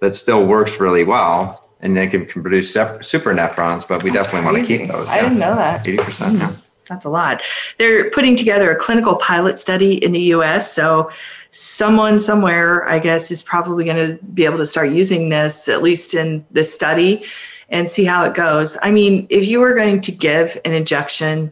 that 0.00 0.14
still 0.14 0.46
works 0.46 0.80
really 0.80 1.04
well 1.04 1.70
and 1.80 1.96
they 1.96 2.06
can, 2.06 2.24
can 2.24 2.40
produce 2.42 2.72
super 2.72 3.34
nephrons, 3.34 3.86
but 3.86 4.02
we 4.02 4.10
That's 4.10 4.26
definitely 4.26 4.50
crazy. 4.50 4.78
want 4.78 4.88
to 4.88 4.94
keep 4.94 4.96
those. 4.96 5.08
I 5.08 5.16
yeah. 5.16 5.22
didn't 5.22 5.38
know 5.38 5.54
that. 5.54 5.84
80%, 5.84 5.98
mm. 5.98 6.38
yeah. 6.38 6.54
That's 6.88 7.04
a 7.04 7.08
lot. 7.08 7.42
They're 7.78 8.10
putting 8.10 8.36
together 8.36 8.70
a 8.70 8.76
clinical 8.76 9.16
pilot 9.16 9.58
study 9.58 10.02
in 10.02 10.12
the 10.12 10.20
US. 10.34 10.72
So 10.72 11.10
someone 11.54 12.18
somewhere, 12.20 12.86
I 12.88 12.98
guess, 12.98 13.30
is 13.30 13.42
probably 13.42 13.84
going 13.84 13.96
to 13.96 14.22
be 14.24 14.44
able 14.44 14.58
to 14.58 14.66
start 14.66 14.90
using 14.90 15.28
this, 15.28 15.68
at 15.68 15.82
least 15.82 16.12
in 16.14 16.44
this 16.50 16.72
study, 16.72 17.24
and 17.68 17.88
see 17.88 18.04
how 18.04 18.24
it 18.24 18.34
goes. 18.34 18.76
I 18.82 18.90
mean, 18.90 19.26
if 19.30 19.46
you 19.46 19.60
were 19.60 19.74
going 19.74 20.00
to 20.02 20.12
give 20.12 20.60
an 20.64 20.72
injection 20.72 21.50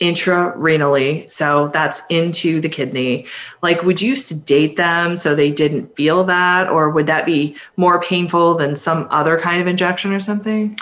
intrarenally. 0.00 1.28
So 1.30 1.68
that's 1.68 2.00
into 2.08 2.60
the 2.60 2.68
kidney. 2.68 3.26
Like, 3.62 3.82
would 3.82 4.00
you 4.00 4.16
sedate 4.16 4.76
them 4.76 5.18
so 5.18 5.34
they 5.34 5.50
didn't 5.50 5.94
feel 5.94 6.24
that? 6.24 6.68
Or 6.68 6.88
would 6.88 7.06
that 7.06 7.26
be 7.26 7.54
more 7.76 8.00
painful 8.00 8.54
than 8.54 8.76
some 8.76 9.06
other 9.10 9.38
kind 9.38 9.60
of 9.60 9.66
injection 9.66 10.12
or 10.12 10.20
something? 10.20 10.74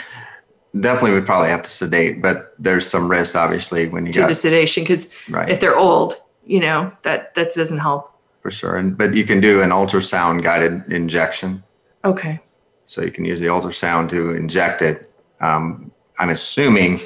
Definitely 0.78 1.14
would 1.14 1.26
probably 1.26 1.48
have 1.48 1.62
to 1.62 1.70
sedate, 1.70 2.22
but 2.22 2.54
there's 2.58 2.86
some 2.86 3.10
risk 3.10 3.34
obviously 3.34 3.88
when 3.88 4.06
you 4.06 4.12
To 4.12 4.20
got 4.20 4.28
the 4.28 4.34
sedation, 4.34 4.84
because 4.84 5.08
Right. 5.28 5.48
if 5.48 5.58
they're 5.58 5.76
old, 5.76 6.20
you 6.46 6.60
know, 6.60 6.92
that, 7.02 7.34
that 7.34 7.52
doesn't 7.54 7.78
help. 7.78 8.14
For 8.48 8.54
sure. 8.54 8.76
And 8.76 8.96
but 8.96 9.14
you 9.14 9.24
can 9.24 9.40
do 9.40 9.60
an 9.62 9.70
ultrasound 9.70 10.42
guided 10.42 10.90
injection. 10.90 11.62
Okay. 12.04 12.40
So 12.86 13.02
you 13.02 13.10
can 13.10 13.24
use 13.26 13.40
the 13.40 13.46
ultrasound 13.46 14.08
to 14.10 14.32
inject 14.32 14.80
it. 14.80 15.12
Um, 15.40 15.92
I'm 16.18 16.30
assuming 16.30 17.00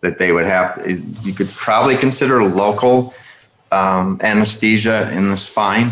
that 0.00 0.18
they 0.18 0.32
would 0.32 0.46
have, 0.46 0.84
you 1.22 1.32
could 1.32 1.48
probably 1.50 1.96
consider 1.96 2.42
local 2.42 3.14
um, 3.70 4.16
anesthesia 4.20 5.10
in 5.12 5.30
the 5.30 5.36
spine 5.36 5.90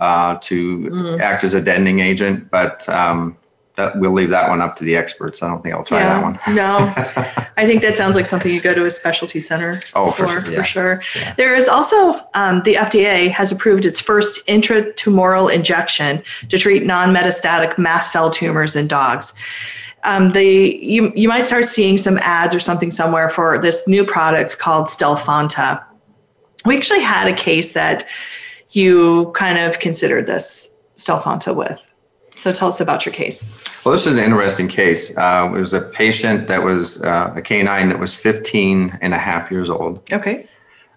uh, 0.00 0.38
to 0.42 1.18
act 1.20 1.42
as 1.42 1.54
a 1.54 1.60
deadening 1.60 2.00
agent, 2.00 2.50
but 2.50 2.88
um, 2.88 3.36
that, 3.76 3.98
we'll 3.98 4.12
leave 4.12 4.30
that 4.30 4.48
one 4.48 4.60
up 4.60 4.76
to 4.76 4.84
the 4.84 4.96
experts. 4.96 5.42
I 5.42 5.48
don't 5.48 5.62
think 5.62 5.74
I'll 5.74 5.84
try 5.84 6.00
that 6.00 6.22
one. 6.22 6.38
no, 6.54 6.76
I 7.56 7.64
think 7.64 7.82
that 7.82 7.96
sounds 7.96 8.16
like 8.16 8.26
something 8.26 8.52
you 8.52 8.60
go 8.60 8.74
to 8.74 8.84
a 8.84 8.90
specialty 8.90 9.40
center 9.40 9.82
Oh, 9.94 10.10
for 10.10 10.26
sure, 10.26 10.50
yeah. 10.50 10.58
For 10.58 10.64
sure. 10.64 11.02
There 11.36 11.54
is 11.54 11.68
also 11.68 12.20
um, 12.34 12.62
the 12.62 12.74
FDA 12.74 13.30
has 13.30 13.52
approved 13.52 13.84
its 13.84 14.00
first 14.00 14.46
intratumoral 14.46 15.52
injection 15.52 16.22
to 16.48 16.58
treat 16.58 16.84
non-metastatic 16.84 17.78
mast 17.78 18.12
cell 18.12 18.30
tumors 18.30 18.76
in 18.76 18.88
dogs. 18.88 19.34
Um, 20.04 20.32
the 20.32 20.78
you 20.80 21.12
you 21.16 21.28
might 21.28 21.46
start 21.46 21.64
seeing 21.64 21.98
some 21.98 22.18
ads 22.18 22.54
or 22.54 22.60
something 22.60 22.90
somewhere 22.90 23.28
for 23.28 23.60
this 23.60 23.88
new 23.88 24.04
product 24.04 24.58
called 24.58 24.86
Stelfonta. 24.86 25.82
We 26.64 26.76
actually 26.76 27.00
had 27.00 27.26
a 27.28 27.34
case 27.34 27.72
that 27.72 28.06
you 28.70 29.32
kind 29.34 29.58
of 29.58 29.78
considered 29.78 30.26
this 30.26 30.80
Stelfonta 30.96 31.56
with. 31.56 31.92
So 32.36 32.52
tell 32.52 32.68
us 32.68 32.80
about 32.80 33.06
your 33.06 33.14
case. 33.14 33.64
Well, 33.84 33.92
this 33.92 34.06
is 34.06 34.16
an 34.16 34.22
interesting 34.22 34.68
case. 34.68 35.10
Uh, 35.16 35.50
it 35.54 35.58
was 35.58 35.72
a 35.74 35.80
patient 35.80 36.48
that 36.48 36.62
was 36.62 37.02
uh, 37.02 37.32
a 37.34 37.42
canine 37.42 37.88
that 37.88 37.98
was 37.98 38.14
15 38.14 38.98
and 39.00 39.14
a 39.14 39.18
half 39.18 39.50
years 39.50 39.70
old. 39.70 40.00
Okay. 40.12 40.46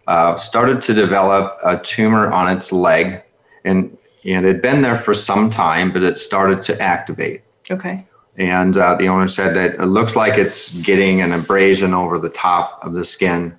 uh, 0.10 0.36
started 0.36 0.82
to 0.82 0.94
develop 0.94 1.58
a 1.64 1.78
tumor 1.78 2.32
on 2.32 2.50
its 2.56 2.72
leg, 2.72 3.22
and 3.64 3.96
and 4.26 4.46
it 4.46 4.54
had 4.54 4.62
been 4.62 4.82
there 4.82 4.98
for 4.98 5.14
some 5.14 5.50
time, 5.50 5.94
but 5.94 6.04
it 6.04 6.18
started 6.18 6.60
to 6.62 6.82
activate. 6.82 7.42
Okay. 7.72 8.06
And 8.36 8.76
uh, 8.78 8.96
the 8.96 9.08
owner 9.08 9.28
said 9.28 9.56
that 9.56 9.76
it 9.76 9.86
looks 9.86 10.16
like 10.16 10.38
it's 10.38 10.78
getting 10.82 11.22
an 11.22 11.32
abrasion 11.32 11.94
over 11.94 12.18
the 12.20 12.30
top 12.30 12.80
of 12.84 12.94
the 12.94 13.06
skin. 13.06 13.58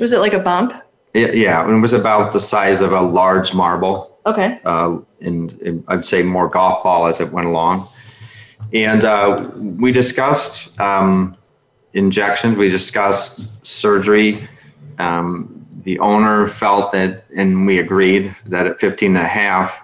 Was 0.00 0.12
it 0.12 0.18
like 0.18 0.32
a 0.32 0.38
bump? 0.40 0.72
It, 1.12 1.36
yeah, 1.36 1.68
it 1.68 1.80
was 1.80 1.92
about 1.92 2.32
the 2.32 2.40
size 2.40 2.80
of 2.80 2.92
a 2.92 3.00
large 3.00 3.54
marble, 3.54 4.13
Okay. 4.26 4.56
uh, 4.64 4.98
and, 5.20 5.52
and 5.60 5.84
I'd 5.88 6.04
say 6.04 6.22
more 6.22 6.48
golf 6.48 6.82
ball 6.82 7.06
as 7.06 7.20
it 7.20 7.30
went 7.30 7.46
along. 7.46 7.88
And 8.72 9.04
uh, 9.04 9.50
we 9.56 9.92
discussed 9.92 10.78
um, 10.80 11.36
injections, 11.92 12.56
we 12.56 12.68
discussed 12.68 13.64
surgery. 13.64 14.48
Um, 14.98 15.66
the 15.82 15.98
owner 15.98 16.46
felt 16.46 16.92
that, 16.92 17.24
and 17.36 17.66
we 17.66 17.78
agreed 17.78 18.34
that 18.46 18.66
at 18.66 18.80
15 18.80 19.16
and 19.16 19.24
a 19.24 19.28
half, 19.28 19.80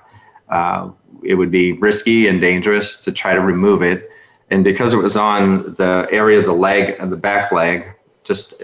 uh, 0.48 0.90
it 1.22 1.34
would 1.34 1.50
be 1.50 1.72
risky 1.72 2.26
and 2.26 2.40
dangerous 2.40 2.96
to 3.04 3.12
try 3.12 3.34
to 3.34 3.40
remove 3.40 3.82
it. 3.82 4.10
And 4.48 4.64
because 4.64 4.94
it 4.94 4.96
was 4.96 5.16
on 5.16 5.74
the 5.74 6.08
area 6.10 6.38
of 6.38 6.46
the 6.46 6.52
leg, 6.52 6.98
the 6.98 7.16
back 7.16 7.52
leg, 7.52 7.86
just 8.24 8.54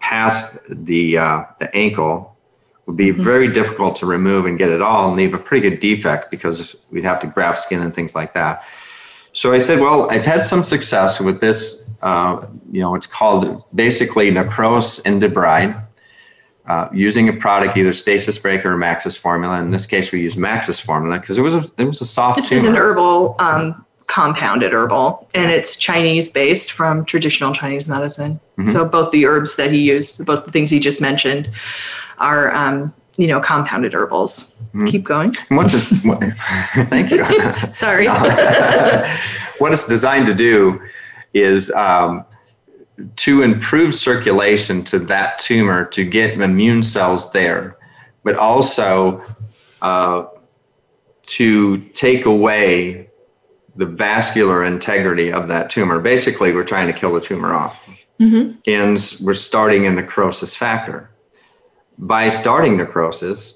past 0.00 0.58
the 0.68 1.18
uh, 1.18 1.44
the 1.58 1.74
ankle, 1.74 2.35
would 2.86 2.96
be 2.96 3.10
very 3.10 3.52
difficult 3.52 3.96
to 3.96 4.06
remove 4.06 4.46
and 4.46 4.58
get 4.58 4.70
it 4.70 4.80
all 4.80 5.08
and 5.08 5.16
leave 5.16 5.34
a 5.34 5.38
pretty 5.38 5.68
good 5.68 5.80
defect 5.80 6.30
because 6.30 6.76
we'd 6.90 7.04
have 7.04 7.18
to 7.20 7.26
graft 7.26 7.58
skin 7.58 7.82
and 7.82 7.94
things 7.94 8.14
like 8.14 8.32
that. 8.32 8.64
So 9.32 9.52
I 9.52 9.58
said, 9.58 9.80
well, 9.80 10.10
I've 10.10 10.24
had 10.24 10.46
some 10.46 10.64
success 10.64 11.20
with 11.20 11.40
this. 11.40 11.82
Uh, 12.00 12.46
you 12.70 12.80
know, 12.80 12.94
it's 12.94 13.06
called 13.06 13.64
basically 13.74 14.30
necrose 14.30 15.02
and 15.04 15.20
debride. 15.20 15.82
Uh, 16.66 16.88
using 16.92 17.28
a 17.28 17.32
product, 17.32 17.76
either 17.76 17.92
Stasis 17.92 18.38
Breaker 18.38 18.72
or 18.72 18.76
Max's 18.76 19.16
Formula. 19.16 19.60
In 19.60 19.70
this 19.70 19.86
case, 19.86 20.10
we 20.10 20.20
use 20.20 20.36
Max's 20.36 20.80
Formula 20.80 21.20
because 21.20 21.38
it 21.38 21.42
was 21.42 21.54
a 21.54 21.70
it 21.78 21.84
was 21.84 22.00
a 22.00 22.06
soft. 22.06 22.36
This 22.40 22.50
is 22.50 22.64
an 22.64 22.74
herbal, 22.74 23.36
um, 23.38 23.84
compounded 24.08 24.72
herbal, 24.72 25.28
and 25.32 25.52
it's 25.52 25.76
Chinese 25.76 26.28
based 26.28 26.72
from 26.72 27.04
traditional 27.04 27.52
Chinese 27.54 27.88
medicine. 27.88 28.40
Mm-hmm. 28.58 28.66
So 28.66 28.88
both 28.88 29.12
the 29.12 29.26
herbs 29.26 29.54
that 29.56 29.70
he 29.70 29.78
used, 29.78 30.26
both 30.26 30.44
the 30.44 30.50
things 30.50 30.68
he 30.68 30.80
just 30.80 31.00
mentioned, 31.00 31.50
are 32.18 32.54
um, 32.54 32.94
you 33.16 33.26
know 33.26 33.40
compounded 33.40 33.94
herbals. 33.94 34.56
Mm-hmm. 34.68 34.86
Keep 34.86 35.04
going. 35.04 35.32
And 35.50 35.56
What's? 35.56 35.90
What, 36.04 36.22
thank 36.88 37.10
you. 37.10 37.24
Sorry. 37.72 38.06
what 39.58 39.72
it's 39.72 39.86
designed 39.86 40.26
to 40.26 40.34
do 40.34 40.80
is 41.34 41.70
um, 41.72 42.24
to 43.16 43.42
improve 43.42 43.94
circulation 43.94 44.84
to 44.84 44.98
that 44.98 45.38
tumor 45.38 45.84
to 45.86 46.04
get 46.04 46.40
immune 46.40 46.82
cells 46.82 47.30
there, 47.32 47.76
but 48.22 48.36
also 48.36 49.22
uh, 49.82 50.26
to 51.26 51.78
take 51.90 52.24
away 52.24 53.10
the 53.76 53.86
vascular 53.86 54.64
integrity 54.64 55.30
of 55.30 55.48
that 55.48 55.68
tumor. 55.68 56.00
Basically, 56.00 56.52
we're 56.52 56.64
trying 56.64 56.86
to 56.86 56.92
kill 56.92 57.12
the 57.12 57.20
tumor 57.20 57.52
off. 57.52 57.78
And 58.66 58.98
we're 59.22 59.34
starting 59.34 59.84
in 59.84 59.94
the 59.94 60.02
necrosis 60.02 60.56
factor. 60.56 61.10
By 61.98 62.28
starting 62.28 62.76
necrosis, 62.76 63.54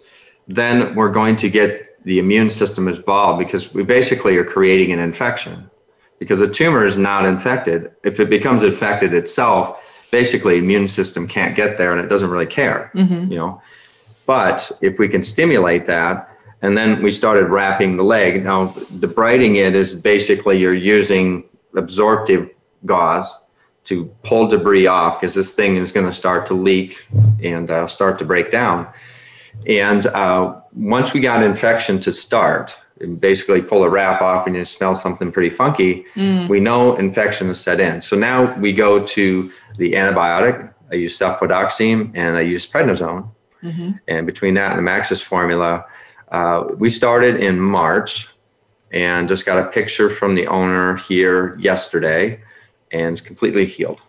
then 0.49 0.95
we're 0.95 1.13
going 1.13 1.37
to 1.37 1.51
get 1.51 2.03
the 2.05 2.19
immune 2.19 2.51
system 2.51 2.89
involved 2.89 3.39
because 3.39 3.75
we 3.75 3.83
basically 3.83 4.37
are 4.37 4.45
creating 4.45 4.93
an 4.93 4.99
infection. 4.99 5.71
Because 6.19 6.41
a 6.41 6.49
tumor 6.49 6.85
is 6.85 6.97
not 6.97 7.25
infected. 7.25 7.91
If 8.05 8.21
it 8.21 8.29
becomes 8.31 8.63
infected 8.63 9.15
itself, 9.15 10.09
basically 10.11 10.59
immune 10.59 10.89
system 10.89 11.27
can't 11.29 11.55
get 11.55 11.79
there 11.79 11.93
and 11.93 12.01
it 12.01 12.09
doesn't 12.09 12.31
really 12.31 12.47
care. 12.47 12.91
Mm-hmm. 12.95 13.33
You 13.33 13.39
know. 13.39 13.63
But 14.27 14.71
if 14.81 14.99
we 14.99 15.09
can 15.09 15.23
stimulate 15.23 15.87
that, 15.87 16.29
and 16.63 16.77
then 16.77 17.03
we 17.03 17.11
started 17.11 17.47
wrapping 17.47 17.97
the 17.97 18.03
leg. 18.03 18.45
Now, 18.45 18.67
debriding 18.69 19.57
it 19.57 19.75
is 19.75 19.95
basically 19.95 20.59
you're 20.59 20.75
using 20.75 21.45
absorptive 21.75 22.51
gauze 22.85 23.39
to 23.91 24.05
pull 24.23 24.47
debris 24.47 24.87
off 24.87 25.21
because 25.21 25.35
this 25.35 25.53
thing 25.53 25.75
is 25.75 25.91
going 25.91 26.07
to 26.07 26.13
start 26.13 26.47
to 26.47 26.55
leak 26.55 27.05
and 27.43 27.69
uh, 27.73 27.89
start 27.89 28.21
to 28.21 28.25
break 28.25 28.53
down. 28.53 28.87
And 29.67 30.07
uh, 30.07 30.61
once 30.73 31.13
we 31.13 31.19
got 31.19 31.43
infection 31.43 31.99
to 32.01 32.13
start, 32.13 32.79
and 33.01 33.19
basically 33.21 33.63
pull 33.63 33.83
a 33.83 33.89
wrap 33.89 34.21
off 34.21 34.47
and 34.47 34.55
you 34.55 34.65
smell 34.65 34.95
something 34.95 35.33
pretty 35.33 35.49
funky, 35.49 36.05
we 36.49 36.61
know 36.61 36.97
infection 36.97 37.49
is 37.49 37.59
set 37.59 37.81
in. 37.81 38.01
So 38.03 38.15
now 38.15 38.55
we 38.59 38.75
go 38.75 39.05
to 39.07 39.51
the 39.77 39.93
antibiotic. 39.93 40.73
I 40.93 40.97
use 40.97 41.19
sulfadoxime 41.19 42.13
and 42.15 42.37
I 42.37 42.43
use 42.43 42.67
prednisone. 42.67 43.31
And 44.07 44.27
between 44.27 44.55
that 44.55 44.71
and 44.71 44.79
the 44.79 44.83
Max's 44.83 45.23
formula, 45.23 45.87
uh, 46.31 46.65
we 46.77 46.91
started 46.91 47.37
in 47.43 47.59
March 47.59 48.29
and 48.93 49.29
just 49.29 49.47
got 49.47 49.59
a 49.59 49.67
picture 49.69 50.11
from 50.11 50.35
the 50.35 50.47
owner 50.47 50.97
here 50.97 51.57
yesterday 51.59 52.41
and 52.93 53.13
it's 53.13 53.21
completely 53.21 53.65
healed. 53.65 54.01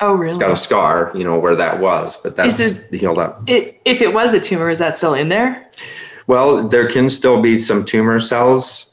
oh, 0.00 0.12
really? 0.12 0.30
It's 0.30 0.38
got 0.38 0.50
a 0.50 0.56
scar, 0.56 1.12
you 1.14 1.24
know, 1.24 1.38
where 1.38 1.56
that 1.56 1.80
was, 1.80 2.16
but 2.16 2.36
that's 2.36 2.60
Is 2.60 2.84
healed 2.90 3.18
up. 3.18 3.42
It, 3.48 3.80
if 3.84 4.02
it 4.02 4.12
was 4.12 4.34
a 4.34 4.40
tumor, 4.40 4.70
is 4.70 4.78
that 4.78 4.96
still 4.96 5.14
in 5.14 5.28
there? 5.28 5.66
Well, 6.26 6.68
there 6.68 6.88
can 6.88 7.08
still 7.08 7.40
be 7.40 7.56
some 7.58 7.84
tumor 7.84 8.18
cells, 8.20 8.90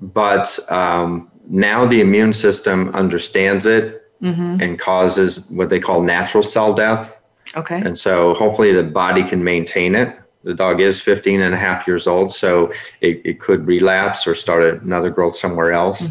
but 0.00 0.58
um, 0.70 1.30
now 1.48 1.86
the 1.86 2.00
immune 2.00 2.32
system 2.32 2.88
understands 2.90 3.66
it 3.66 4.04
and 4.20 4.78
causes 4.78 5.48
what 5.50 5.70
they 5.70 5.78
call 5.78 6.02
natural 6.02 6.42
cell 6.42 6.74
death. 6.74 7.20
Okay. 7.56 7.80
And 7.80 7.96
so 7.96 8.34
hopefully 8.34 8.72
the 8.72 8.82
body 8.82 9.22
can 9.22 9.44
maintain 9.44 9.94
it. 9.94 10.18
The 10.44 10.54
dog 10.54 10.80
is 10.80 11.00
15 11.00 11.40
and 11.40 11.54
a 11.54 11.56
half 11.56 11.86
years 11.86 12.06
old, 12.06 12.32
so 12.34 12.72
it, 13.00 13.20
it 13.24 13.40
could 13.40 13.66
relapse 13.66 14.26
or 14.26 14.34
start 14.34 14.82
another 14.82 15.10
growth 15.10 15.36
somewhere 15.36 15.72
else. 15.72 16.06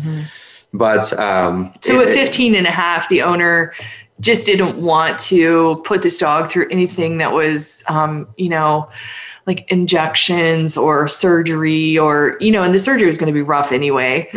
But 0.74 1.12
um, 1.20 1.72
So 1.82 2.00
it- 2.02 2.10
at 2.10 2.14
15 2.14 2.56
and 2.56 2.68
a 2.68 2.72
half, 2.72 3.10
the 3.10 3.22
owner 3.22 3.74
just 4.20 4.46
didn't 4.48 4.78
want 4.82 5.20
to 5.20 5.82
put 5.86 6.02
this 6.02 6.18
dog 6.18 6.50
through 6.50 6.68
anything 6.72 7.20
that 7.20 7.34
was, 7.34 7.84
um, 7.88 8.28
you 8.38 8.50
know, 8.50 8.90
like 9.46 9.72
injections 9.72 10.76
or 10.76 11.08
surgery 11.08 11.98
or, 11.98 12.36
you 12.40 12.52
know, 12.52 12.64
and 12.64 12.74
the 12.74 12.80
surgery 12.80 13.06
was 13.08 13.18
going 13.18 13.28
to 13.28 13.34
be 13.34 13.42
rough 13.44 13.72
anyway. 13.72 14.28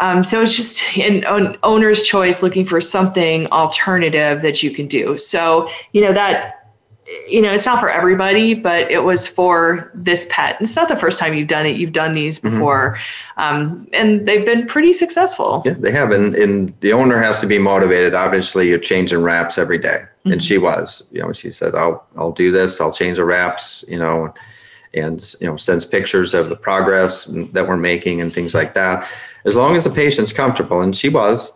Um, 0.00 0.24
so 0.24 0.42
it's 0.42 0.56
just 0.56 0.82
an 0.98 1.24
owner's 1.62 2.02
choice 2.02 2.42
looking 2.42 2.64
for 2.66 2.80
something 2.80 3.46
alternative 3.48 4.42
that 4.42 4.62
you 4.62 4.70
can 4.70 4.86
do. 4.86 5.16
So, 5.16 5.70
you 5.92 6.00
know, 6.02 6.12
that, 6.12 6.63
you 7.28 7.42
know, 7.42 7.52
it's 7.52 7.66
not 7.66 7.80
for 7.80 7.90
everybody, 7.90 8.54
but 8.54 8.90
it 8.90 9.00
was 9.00 9.28
for 9.28 9.90
this 9.94 10.26
pet. 10.30 10.56
It's 10.60 10.74
not 10.74 10.88
the 10.88 10.96
first 10.96 11.18
time 11.18 11.34
you've 11.34 11.48
done 11.48 11.66
it. 11.66 11.76
You've 11.76 11.92
done 11.92 12.12
these 12.12 12.38
before. 12.38 12.98
Um, 13.36 13.86
and 13.92 14.26
they've 14.26 14.46
been 14.46 14.66
pretty 14.66 14.94
successful. 14.94 15.62
Yeah, 15.66 15.74
they 15.74 15.90
have, 15.90 16.12
and, 16.12 16.34
and 16.34 16.72
the 16.80 16.92
owner 16.92 17.20
has 17.20 17.40
to 17.40 17.46
be 17.46 17.58
motivated. 17.58 18.14
Obviously, 18.14 18.68
you're 18.68 18.78
changing 18.78 19.22
wraps 19.22 19.58
every 19.58 19.78
day, 19.78 20.04
and 20.24 20.42
she 20.42 20.56
was. 20.56 21.02
You 21.10 21.20
know, 21.20 21.32
she 21.32 21.50
said, 21.50 21.74
"I'll 21.74 22.06
I'll 22.16 22.32
do 22.32 22.50
this. 22.50 22.80
I'll 22.80 22.92
change 22.92 23.18
the 23.18 23.24
wraps." 23.24 23.84
You 23.86 23.98
know, 23.98 24.32
and 24.94 25.34
you 25.40 25.46
know 25.46 25.56
sends 25.56 25.84
pictures 25.84 26.32
of 26.32 26.48
the 26.48 26.56
progress 26.56 27.24
that 27.52 27.68
we're 27.68 27.76
making 27.76 28.20
and 28.20 28.32
things 28.32 28.54
like 28.54 28.72
that. 28.74 29.06
As 29.44 29.56
long 29.56 29.76
as 29.76 29.84
the 29.84 29.90
patient's 29.90 30.32
comfortable, 30.32 30.80
and 30.80 30.96
she 30.96 31.08
was. 31.08 31.52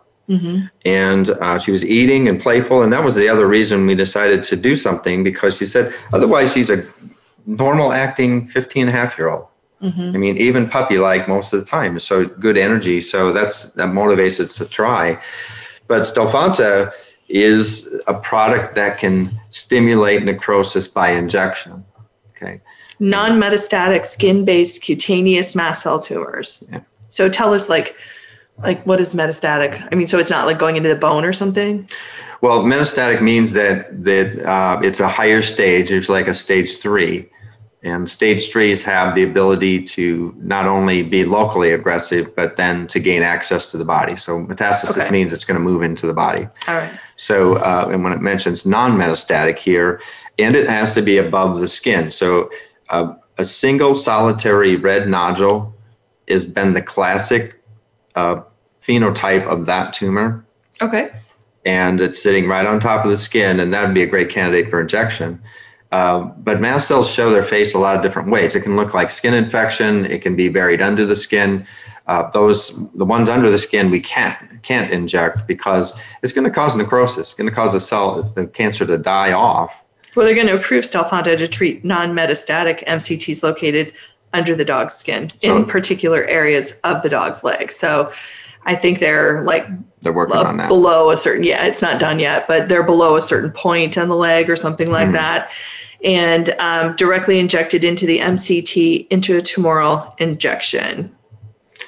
And 0.85 1.29
uh, 1.29 1.57
she 1.59 1.71
was 1.71 1.83
eating 1.83 2.27
and 2.27 2.39
playful, 2.39 2.83
and 2.83 2.93
that 2.93 3.03
was 3.03 3.15
the 3.15 3.27
other 3.27 3.47
reason 3.47 3.85
we 3.85 3.95
decided 3.95 4.43
to 4.43 4.55
do 4.55 4.75
something 4.75 5.23
because 5.23 5.57
she 5.57 5.65
said 5.65 5.93
otherwise 6.13 6.53
she's 6.53 6.69
a 6.69 6.83
normal 7.45 7.91
acting 7.91 8.45
15 8.45 8.87
and 8.87 8.89
a 8.89 8.93
half 8.93 9.17
year 9.17 9.29
old. 9.29 9.47
I 9.81 10.17
mean, 10.17 10.37
even 10.37 10.67
puppy 10.67 10.97
like 10.97 11.27
most 11.27 11.53
of 11.53 11.59
the 11.59 11.65
time. 11.65 11.97
So 11.99 12.25
good 12.25 12.57
energy. 12.57 12.99
So 12.99 13.31
that's 13.31 13.71
that 13.73 13.87
motivates 13.89 14.39
us 14.41 14.55
to 14.57 14.65
try. 14.65 15.21
But 15.87 16.01
Stelfonta 16.01 16.91
is 17.29 17.87
a 18.07 18.13
product 18.13 18.75
that 18.75 18.97
can 18.97 19.39
stimulate 19.51 20.23
necrosis 20.23 20.87
by 20.87 21.11
injection. 21.11 21.85
Okay. 22.31 22.59
Non 22.99 23.39
metastatic 23.39 24.05
skin 24.05 24.43
based 24.43 24.83
cutaneous 24.83 25.55
mast 25.55 25.83
cell 25.83 26.01
tumors. 26.01 26.63
Yeah. 26.69 26.81
So 27.07 27.29
tell 27.29 27.53
us, 27.53 27.69
like, 27.69 27.95
like 28.63 28.85
what 28.85 28.99
is 28.99 29.13
metastatic? 29.13 29.87
I 29.91 29.95
mean, 29.95 30.07
so 30.07 30.19
it's 30.19 30.29
not 30.29 30.45
like 30.45 30.59
going 30.59 30.75
into 30.75 30.89
the 30.89 30.95
bone 30.95 31.25
or 31.25 31.33
something? 31.33 31.87
Well, 32.41 32.63
metastatic 32.63 33.21
means 33.21 33.51
that 33.53 34.03
that 34.03 34.39
uh, 34.45 34.79
it's 34.81 34.99
a 34.99 35.07
higher 35.07 35.41
stage. 35.41 35.91
It's 35.91 36.09
like 36.09 36.27
a 36.27 36.33
stage 36.33 36.77
three, 36.77 37.29
and 37.83 38.09
stage 38.09 38.51
threes 38.51 38.83
have 38.83 39.15
the 39.15 39.23
ability 39.23 39.83
to 39.83 40.33
not 40.37 40.65
only 40.65 41.03
be 41.03 41.25
locally 41.25 41.71
aggressive, 41.71 42.33
but 42.35 42.55
then 42.55 42.87
to 42.87 42.99
gain 42.99 43.23
access 43.23 43.71
to 43.71 43.77
the 43.77 43.85
body. 43.85 44.15
So 44.15 44.39
metastasis 44.39 44.97
Okay. 44.97 45.09
means 45.09 45.33
it's 45.33 45.45
going 45.45 45.57
to 45.59 45.63
move 45.63 45.81
into 45.83 46.07
the 46.07 46.13
body. 46.13 46.47
All 46.67 46.75
right. 46.77 46.91
So, 47.17 47.55
uh, 47.55 47.89
and 47.91 48.03
when 48.03 48.13
it 48.13 48.21
mentions 48.21 48.65
non-metastatic 48.65 49.57
here, 49.59 49.99
and 50.37 50.55
it 50.55 50.69
has 50.69 50.93
to 50.93 51.01
be 51.01 51.17
above 51.17 51.59
the 51.59 51.67
skin. 51.67 52.11
So, 52.11 52.49
uh, 52.89 53.13
a 53.37 53.43
single 53.45 53.95
solitary 53.95 54.75
red 54.77 55.07
nodule 55.07 55.73
has 56.29 56.45
been 56.45 56.73
the 56.73 56.81
classic 56.81 57.61
uh, 58.15 58.41
phenotype 58.93 59.45
of 59.47 59.65
that 59.67 59.93
tumor 59.93 60.43
Okay. 60.81 61.11
and 61.65 62.01
it's 62.01 62.21
sitting 62.21 62.47
right 62.47 62.65
on 62.65 62.79
top 62.79 63.05
of 63.05 63.11
the 63.11 63.17
skin, 63.17 63.59
and 63.59 63.71
that 63.73 63.85
would 63.85 63.93
be 63.93 64.01
a 64.01 64.07
great 64.07 64.29
candidate 64.29 64.69
for 64.69 64.81
injection. 64.81 65.41
Um, 65.91 66.33
but 66.37 66.61
mast 66.61 66.87
cells 66.87 67.11
show 67.11 67.31
their 67.31 67.43
face 67.43 67.73
a 67.73 67.79
lot 67.79 67.95
of 67.95 68.01
different 68.01 68.29
ways. 68.29 68.55
It 68.55 68.61
can 68.61 68.75
look 68.75 68.93
like 68.93 69.09
skin 69.09 69.33
infection. 69.33 70.05
It 70.05 70.21
can 70.21 70.35
be 70.35 70.47
buried 70.49 70.81
under 70.81 71.05
the 71.05 71.15
skin. 71.15 71.65
Uh, 72.07 72.29
those 72.31 72.89
the 72.93 73.05
ones 73.05 73.27
under 73.29 73.49
the 73.51 73.57
skin 73.57 73.91
we 73.91 73.99
can't 73.99 74.63
can't 74.63 74.91
inject 74.91 75.45
because 75.47 75.93
it's 76.23 76.33
going 76.33 76.45
to 76.45 76.51
cause 76.51 76.75
necrosis. 76.75 77.17
It's 77.29 77.33
going 77.35 77.49
to 77.49 77.55
cause 77.55 77.73
the 77.73 77.79
cell 77.79 78.23
the 78.23 78.45
cancer 78.47 78.85
to 78.85 78.97
die 78.97 79.31
off. 79.33 79.85
Well, 80.15 80.25
they're 80.25 80.35
going 80.35 80.47
to 80.47 80.55
approve 80.57 80.83
Stelfonta 80.85 81.37
to 81.37 81.47
treat 81.47 81.83
non 81.85 82.13
metastatic 82.13 82.83
MCTs 82.87 83.43
located 83.43 83.91
under 84.33 84.55
the 84.55 84.65
dog's 84.65 84.93
skin 84.95 85.27
So- 85.41 85.57
in 85.57 85.65
particular 85.65 86.23
areas 86.25 86.79
of 86.83 87.01
the 87.03 87.09
dog's 87.09 87.43
leg. 87.43 87.71
So 87.71 88.11
I 88.65 88.75
think 88.75 88.99
they're 88.99 89.43
like 89.43 89.65
They're 90.01 90.13
working 90.13 90.37
uh, 90.37 90.43
on 90.43 90.57
that. 90.57 90.67
below 90.67 91.09
a 91.11 91.17
certain, 91.17 91.43
yeah, 91.43 91.65
it's 91.65 91.81
not 91.81 91.99
done 91.99 92.19
yet, 92.19 92.47
but 92.47 92.69
they're 92.69 92.83
below 92.83 93.15
a 93.15 93.21
certain 93.21 93.51
point 93.51 93.97
on 93.97 94.09
the 94.09 94.15
leg 94.15 94.49
or 94.49 94.55
something 94.55 94.91
like 94.91 95.05
Mm-hmm. 95.07 95.13
that. 95.13 95.51
And 96.03 96.49
um, 96.59 96.95
directly 96.95 97.39
injected 97.39 97.83
into 97.83 98.05
the 98.05 98.19
MCT 98.19 99.09
intratumoral 99.09 100.13
injection. 100.19 101.13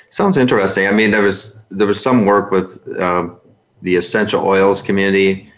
Sounds 0.10 0.36
interesting. 0.36 0.86
I 0.88 0.92
mean, 0.92 1.12
there 1.12 1.22
was 1.22 1.64
there 1.72 1.88
was 1.88 2.02
some 2.02 2.26
work 2.26 2.52
with 2.52 2.78
um, 3.00 3.38
the 3.82 3.96
essential 3.96 4.46
oils 4.46 4.82
community 4.84 5.50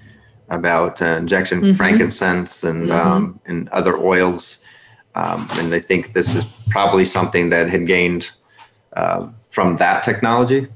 about 0.49 1.01
uh, 1.01 1.05
injection 1.18 1.74
frankincense 1.74 2.64
and 2.64 2.91
um, 2.91 3.39
and 3.47 3.68
other 3.70 3.97
oils, 3.97 4.59
um, 5.16 5.47
and 5.53 5.74
I 5.74 5.80
think 5.80 6.14
this 6.14 6.36
is 6.36 6.45
probably 6.70 7.05
something 7.05 7.49
that 7.49 7.70
had 7.70 7.88
gained 7.88 8.30
uh, 8.95 9.28
from 9.49 9.78
that 9.78 10.03
technology 10.03 10.68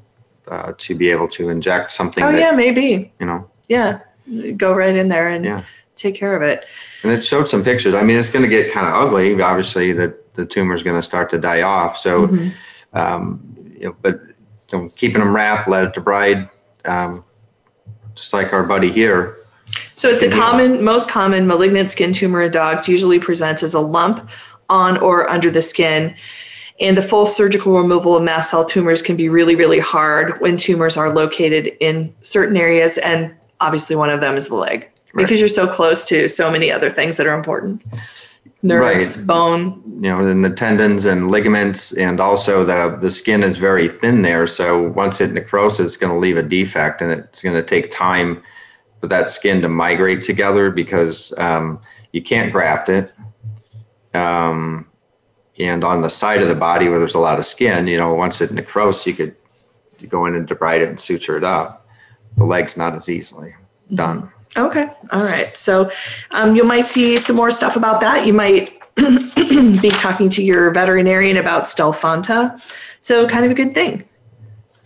uh, 0.49 0.73
to 0.77 0.95
be 0.95 1.09
able 1.09 1.27
to 1.29 1.49
inject 1.49 1.91
something. 1.91 2.23
Oh, 2.23 2.31
that, 2.31 2.39
yeah, 2.39 2.51
maybe. 2.51 3.11
you 3.19 3.25
know, 3.25 3.49
Yeah. 3.67 3.99
Go 4.57 4.73
right 4.73 4.95
in 4.95 5.07
there 5.07 5.27
and 5.29 5.45
Yeah. 5.45 5.63
take 5.95 6.15
care 6.15 6.35
of 6.35 6.41
it. 6.41 6.65
and 7.03 7.11
it 7.11 7.23
showed 7.23 7.47
some 7.47 7.63
pictures. 7.63 7.93
I 7.93 8.01
mean, 8.03 8.17
it's 8.17 8.29
going 8.29 8.43
to 8.43 8.49
get 8.49 8.71
kind 8.71 8.87
of 8.87 8.93
ugly. 8.93 9.39
Obviously, 9.41 9.93
that 9.93 10.33
the 10.35 10.45
tumor 10.45 10.73
is 10.73 10.83
going 10.83 10.99
to 10.99 11.03
start 11.05 11.29
to 11.29 11.37
die 11.37 11.61
off. 11.61 11.97
So, 11.97 12.37
um, 12.93 13.39
you 13.77 13.85
know, 13.85 13.95
but 14.01 14.19
you 14.71 14.77
know, 14.77 14.89
keeping 14.95 15.19
them 15.19 15.33
wrapped, 15.33 15.69
let 15.69 15.83
it 15.85 15.93
debride, 15.93 16.49
um, 16.85 17.23
just 18.15 18.33
like 18.33 18.51
our 18.51 18.63
buddy 18.63 18.91
here. 18.91 19.37
So 19.95 20.09
it's 20.09 20.23
a 20.23 20.29
common, 20.29 20.83
most 20.83 21.09
common 21.09 21.47
malignant 21.47 21.91
skin 21.91 22.11
tumor 22.13 22.41
in 22.41 22.51
dogs 22.51 22.87
usually 22.87 23.19
presents 23.19 23.63
as 23.63 23.73
a 23.73 23.79
lump 23.79 24.29
on 24.69 24.97
or 24.97 25.29
under 25.29 25.49
the 25.51 25.61
skin. 25.61 26.15
And 26.79 26.95
the 26.95 27.01
full 27.01 27.25
surgical 27.25 27.75
removal 27.75 28.15
of 28.15 28.23
mast 28.23 28.51
cell 28.51 28.63
tumors 28.63 29.01
can 29.01 29.15
be 29.15 29.29
really, 29.29 29.55
really 29.55 29.79
hard 29.79 30.39
when 30.39 30.57
tumors 30.57 30.95
are 30.95 31.11
located 31.11 31.75
in 31.79 32.13
certain 32.21 32.55
areas. 32.55 32.97
And 32.99 33.33
obviously, 33.59 33.95
one 33.95 34.09
of 34.11 34.21
them 34.21 34.35
is 34.35 34.49
the 34.49 34.55
leg 34.55 34.89
because 35.15 35.39
you're 35.39 35.49
so 35.49 35.67
close 35.67 36.05
to 36.05 36.27
so 36.27 36.51
many 36.51 36.71
other 36.71 36.91
things 36.91 37.17
that 37.17 37.25
are 37.25 37.33
important 37.33 37.81
nerves, 38.61 39.17
Right. 39.17 39.27
bone. 39.27 39.81
You 40.01 40.11
know, 40.11 40.27
and 40.27 40.43
the 40.43 40.49
tendons 40.49 41.05
and 41.05 41.29
ligaments, 41.31 41.93
and 41.93 42.19
also 42.19 42.63
the 42.63 42.97
the 42.99 43.09
skin 43.09 43.43
is 43.43 43.57
very 43.57 43.87
thin 43.87 44.21
there. 44.21 44.47
So 44.47 44.89
once 44.89 45.21
it 45.21 45.31
necroses, 45.31 45.79
it's 45.81 45.97
going 45.97 46.11
to 46.11 46.19
leave 46.19 46.37
a 46.37 46.43
defect, 46.43 47.01
and 47.01 47.11
it's 47.11 47.41
going 47.41 47.55
to 47.55 47.63
take 47.63 47.91
time 47.91 48.41
for 48.99 49.07
that 49.07 49.29
skin 49.29 49.61
to 49.61 49.69
migrate 49.69 50.21
together 50.21 50.71
because 50.71 51.33
um, 51.37 51.79
you 52.13 52.21
can't 52.21 52.51
graft 52.51 52.89
it. 52.89 53.13
Um, 54.13 54.86
and 55.59 55.83
on 55.83 56.01
the 56.01 56.09
side 56.09 56.41
of 56.41 56.49
the 56.49 56.55
body 56.55 56.87
where 56.87 56.99
there's 56.99 57.15
a 57.15 57.19
lot 57.19 57.39
of 57.39 57.45
skin, 57.45 57.87
you 57.87 57.97
know, 57.97 58.13
once 58.13 58.41
it 58.41 58.51
necroses, 58.51 59.05
you 59.05 59.13
could 59.13 59.35
go 60.09 60.25
in 60.25 60.35
and 60.35 60.47
debride 60.47 60.81
it 60.81 60.89
and 60.89 60.99
suture 60.99 61.37
it 61.37 61.43
up. 61.43 61.87
The 62.35 62.43
leg's 62.43 62.77
not 62.77 62.95
as 62.95 63.09
easily 63.09 63.55
done. 63.93 64.31
Okay. 64.55 64.87
All 65.11 65.23
right. 65.23 65.55
So 65.57 65.91
um, 66.31 66.55
you 66.55 66.63
might 66.63 66.87
see 66.87 67.17
some 67.17 67.35
more 67.35 67.51
stuff 67.51 67.75
about 67.75 68.01
that. 68.01 68.25
You 68.25 68.33
might 68.33 68.79
be 68.95 69.89
talking 69.89 70.29
to 70.29 70.43
your 70.43 70.71
veterinarian 70.71 71.37
about 71.37 71.63
Stelfonta. 71.63 72.61
So 73.01 73.27
kind 73.27 73.45
of 73.45 73.51
a 73.51 73.55
good 73.55 73.73
thing 73.73 74.03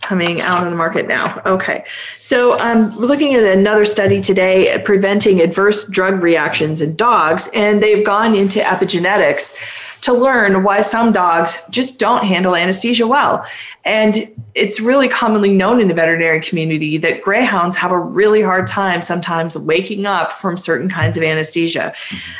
coming 0.02 0.40
out 0.40 0.64
on 0.64 0.70
the 0.70 0.76
market 0.76 1.06
now. 1.06 1.40
Okay. 1.46 1.84
So 2.18 2.58
um, 2.58 2.94
we're 2.96 3.06
looking 3.06 3.34
at 3.34 3.44
another 3.44 3.84
study 3.84 4.20
today 4.20 4.82
preventing 4.84 5.40
adverse 5.40 5.88
drug 5.88 6.22
reactions 6.22 6.82
in 6.82 6.96
dogs, 6.96 7.48
and 7.54 7.82
they've 7.82 8.04
gone 8.04 8.34
into 8.34 8.58
epigenetics 8.58 9.56
to 10.02 10.12
learn 10.12 10.64
why 10.64 10.82
some 10.82 11.12
dogs 11.12 11.56
just 11.70 11.98
don't 11.98 12.24
handle 12.24 12.56
anesthesia 12.56 13.06
well. 13.06 13.46
And 13.84 14.28
it's 14.54 14.80
really 14.80 15.08
commonly 15.08 15.52
known 15.52 15.80
in 15.80 15.86
the 15.86 15.94
veterinary 15.94 16.40
community 16.40 16.98
that 16.98 17.22
greyhounds 17.22 17.76
have 17.76 17.92
a 17.92 17.98
really 17.98 18.42
hard 18.42 18.66
time 18.66 19.02
sometimes 19.02 19.56
waking 19.56 20.04
up 20.04 20.32
from 20.32 20.56
certain 20.56 20.88
kinds 20.88 21.16
of 21.16 21.22
anesthesia. 21.22 21.94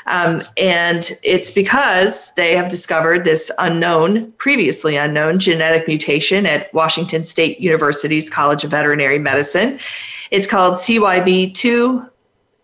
Um, 0.06 0.42
and 0.56 1.12
it's 1.22 1.52
because 1.52 2.34
they 2.34 2.56
have 2.56 2.68
discovered 2.68 3.24
this 3.24 3.50
unknown, 3.58 4.32
previously 4.32 4.96
unknown 4.96 5.38
genetic 5.38 5.86
mutation 5.86 6.46
at 6.46 6.72
Washington 6.74 7.22
State 7.22 7.60
University's 7.60 8.28
College 8.28 8.64
of 8.64 8.72
Veterinary 8.72 9.20
Medicine. 9.20 9.78
It's 10.32 10.48
called 10.48 10.74
CYB2 10.74 12.08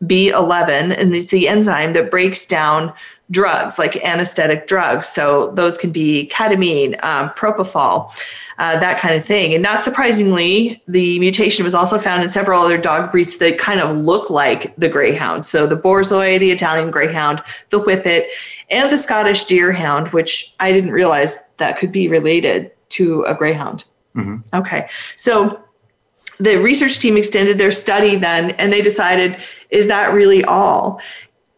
B11, 0.04 0.96
and 0.96 1.14
it's 1.14 1.30
the 1.30 1.48
enzyme 1.48 1.92
that 1.92 2.10
breaks 2.10 2.46
down 2.46 2.92
drugs 3.30 3.78
like 3.78 3.96
anesthetic 4.04 4.66
drugs. 4.66 5.06
So 5.06 5.50
those 5.52 5.76
can 5.76 5.90
be 5.90 6.30
ketamine, 6.32 7.02
um, 7.04 7.30
propofol, 7.30 8.10
uh, 8.58 8.78
that 8.80 8.98
kind 8.98 9.14
of 9.14 9.24
thing. 9.24 9.54
And 9.54 9.62
not 9.62 9.84
surprisingly, 9.84 10.82
the 10.88 11.18
mutation 11.18 11.64
was 11.64 11.74
also 11.74 11.98
found 11.98 12.22
in 12.22 12.28
several 12.28 12.60
other 12.60 12.78
dog 12.78 13.12
breeds 13.12 13.38
that 13.38 13.58
kind 13.58 13.80
of 13.80 13.96
look 13.96 14.30
like 14.30 14.74
the 14.76 14.88
greyhound. 14.88 15.46
So 15.46 15.66
the 15.66 15.76
Borzoi, 15.76 16.38
the 16.40 16.50
Italian 16.50 16.90
greyhound, 16.90 17.42
the 17.70 17.80
Whippet, 17.80 18.26
and 18.70 18.90
the 18.90 18.98
Scottish 18.98 19.44
deerhound, 19.44 20.12
which 20.12 20.54
I 20.58 20.72
didn't 20.72 20.90
realize 20.90 21.38
that 21.58 21.78
could 21.78 21.92
be 21.92 22.08
related 22.08 22.72
to 22.90 23.22
a 23.24 23.34
greyhound. 23.34 23.84
Okay. 24.54 24.88
So 25.16 25.62
the 26.38 26.56
research 26.56 26.98
team 26.98 27.16
extended 27.16 27.58
their 27.58 27.72
study 27.72 28.16
then 28.16 28.52
and 28.52 28.72
they 28.72 28.82
decided 28.82 29.38
is 29.70 29.86
that 29.88 30.12
really 30.12 30.44
all 30.44 31.00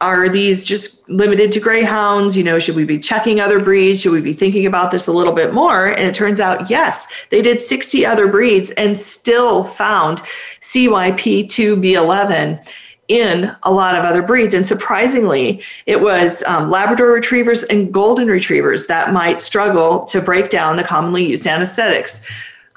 are 0.00 0.28
these 0.28 0.64
just 0.64 1.08
limited 1.10 1.52
to 1.52 1.60
greyhounds 1.60 2.36
you 2.36 2.44
know 2.44 2.58
should 2.58 2.76
we 2.76 2.84
be 2.84 2.98
checking 2.98 3.40
other 3.40 3.60
breeds 3.60 4.00
should 4.00 4.12
we 4.12 4.20
be 4.20 4.32
thinking 4.32 4.66
about 4.66 4.90
this 4.90 5.06
a 5.06 5.12
little 5.12 5.32
bit 5.32 5.52
more 5.52 5.86
and 5.86 6.08
it 6.08 6.14
turns 6.14 6.40
out 6.40 6.70
yes 6.70 7.06
they 7.30 7.42
did 7.42 7.60
60 7.60 8.06
other 8.06 8.26
breeds 8.26 8.70
and 8.72 9.00
still 9.00 9.64
found 9.64 10.22
cyp2b11 10.60 12.64
in 13.10 13.50
a 13.64 13.72
lot 13.72 13.96
of 13.96 14.04
other 14.04 14.22
breeds. 14.22 14.54
And 14.54 14.66
surprisingly, 14.66 15.60
it 15.86 16.00
was 16.00 16.44
um, 16.44 16.70
Labrador 16.70 17.08
retrievers 17.08 17.64
and 17.64 17.92
golden 17.92 18.28
retrievers 18.28 18.86
that 18.86 19.12
might 19.12 19.42
struggle 19.42 20.04
to 20.04 20.20
break 20.20 20.48
down 20.48 20.76
the 20.76 20.84
commonly 20.84 21.26
used 21.26 21.44
anesthetics. 21.44 22.24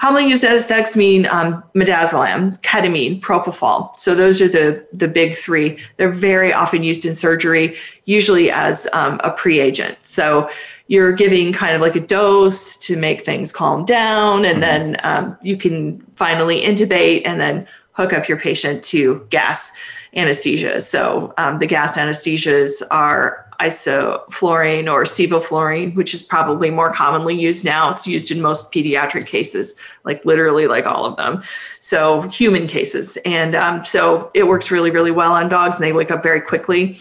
Commonly 0.03 0.27
used 0.27 0.43
anesthetics 0.43 0.97
mean 0.97 1.27
um, 1.27 1.63
midazolam, 1.73 2.59
ketamine, 2.61 3.21
propofol. 3.21 3.95
So 3.95 4.13
those 4.13 4.41
are 4.41 4.49
the 4.49 4.85
the 4.91 5.07
big 5.07 5.33
three. 5.33 5.79
They're 5.95 6.11
very 6.11 6.51
often 6.51 6.83
used 6.83 7.05
in 7.05 7.15
surgery, 7.15 7.77
usually 8.03 8.51
as 8.51 8.85
um, 8.91 9.21
a 9.23 9.31
pre-agent. 9.31 9.97
So 10.05 10.49
you're 10.89 11.13
giving 11.13 11.53
kind 11.53 11.73
of 11.73 11.79
like 11.79 11.95
a 11.95 12.01
dose 12.01 12.75
to 12.85 12.97
make 12.97 13.23
things 13.23 13.53
calm 13.53 13.85
down, 13.85 14.43
and 14.43 14.61
then 14.61 14.97
um, 15.05 15.37
you 15.41 15.55
can 15.55 16.01
finally 16.17 16.59
intubate 16.59 17.21
and 17.23 17.39
then 17.39 17.65
hook 17.93 18.11
up 18.11 18.27
your 18.27 18.37
patient 18.37 18.83
to 18.83 19.25
gas 19.29 19.71
anesthesia. 20.17 20.81
So 20.81 21.33
um, 21.37 21.59
the 21.59 21.65
gas 21.65 21.95
anesthesias 21.95 22.83
are 22.91 23.47
isoflurane 23.59 24.91
or 24.91 25.03
sevoflurane, 25.03 25.95
which 25.95 26.13
is 26.13 26.23
probably 26.23 26.69
more 26.69 26.91
commonly 26.91 27.39
used 27.39 27.63
now. 27.65 27.91
It's 27.91 28.07
used 28.07 28.31
in 28.31 28.41
most 28.41 28.71
pediatric 28.71 29.27
cases, 29.27 29.79
like 30.03 30.23
literally 30.25 30.67
like 30.67 30.85
all 30.85 31.05
of 31.05 31.15
them. 31.17 31.43
So 31.79 32.21
human 32.23 32.67
cases. 32.67 33.17
And 33.25 33.55
um, 33.55 33.85
so 33.85 34.31
it 34.33 34.47
works 34.47 34.71
really, 34.71 34.91
really 34.91 35.11
well 35.11 35.33
on 35.33 35.49
dogs 35.49 35.77
and 35.77 35.85
they 35.85 35.93
wake 35.93 36.11
up 36.11 36.23
very 36.23 36.41
quickly. 36.41 36.99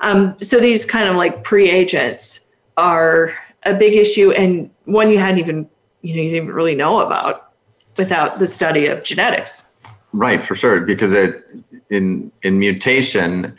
Um, 0.00 0.36
so 0.40 0.58
these 0.58 0.84
kind 0.84 1.08
of 1.08 1.16
like 1.16 1.44
pre-agents 1.44 2.48
are 2.76 3.32
a 3.64 3.74
big 3.74 3.94
issue 3.94 4.32
and 4.32 4.70
one 4.84 5.10
you 5.10 5.18
hadn't 5.18 5.38
even, 5.38 5.68
you 6.02 6.16
know, 6.16 6.22
you 6.22 6.30
didn't 6.30 6.52
really 6.52 6.74
know 6.74 7.00
about 7.00 7.52
without 7.96 8.38
the 8.38 8.46
study 8.46 8.86
of 8.86 9.04
genetics. 9.04 9.76
Right, 10.12 10.44
for 10.44 10.54
sure. 10.54 10.80
Because 10.80 11.12
it 11.12 11.44
in 11.90 12.30
in 12.42 12.58
mutation, 12.58 13.56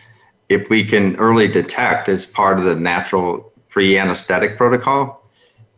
if 0.50 0.70
we 0.70 0.84
can 0.84 1.16
early 1.18 1.48
detect 1.48 2.10
as 2.10 2.26
part 2.26 2.60
of 2.60 2.66
the 2.66 2.76
natural 2.76 3.52
pre-anesthetic 3.70 4.58
protocol, 4.58 5.24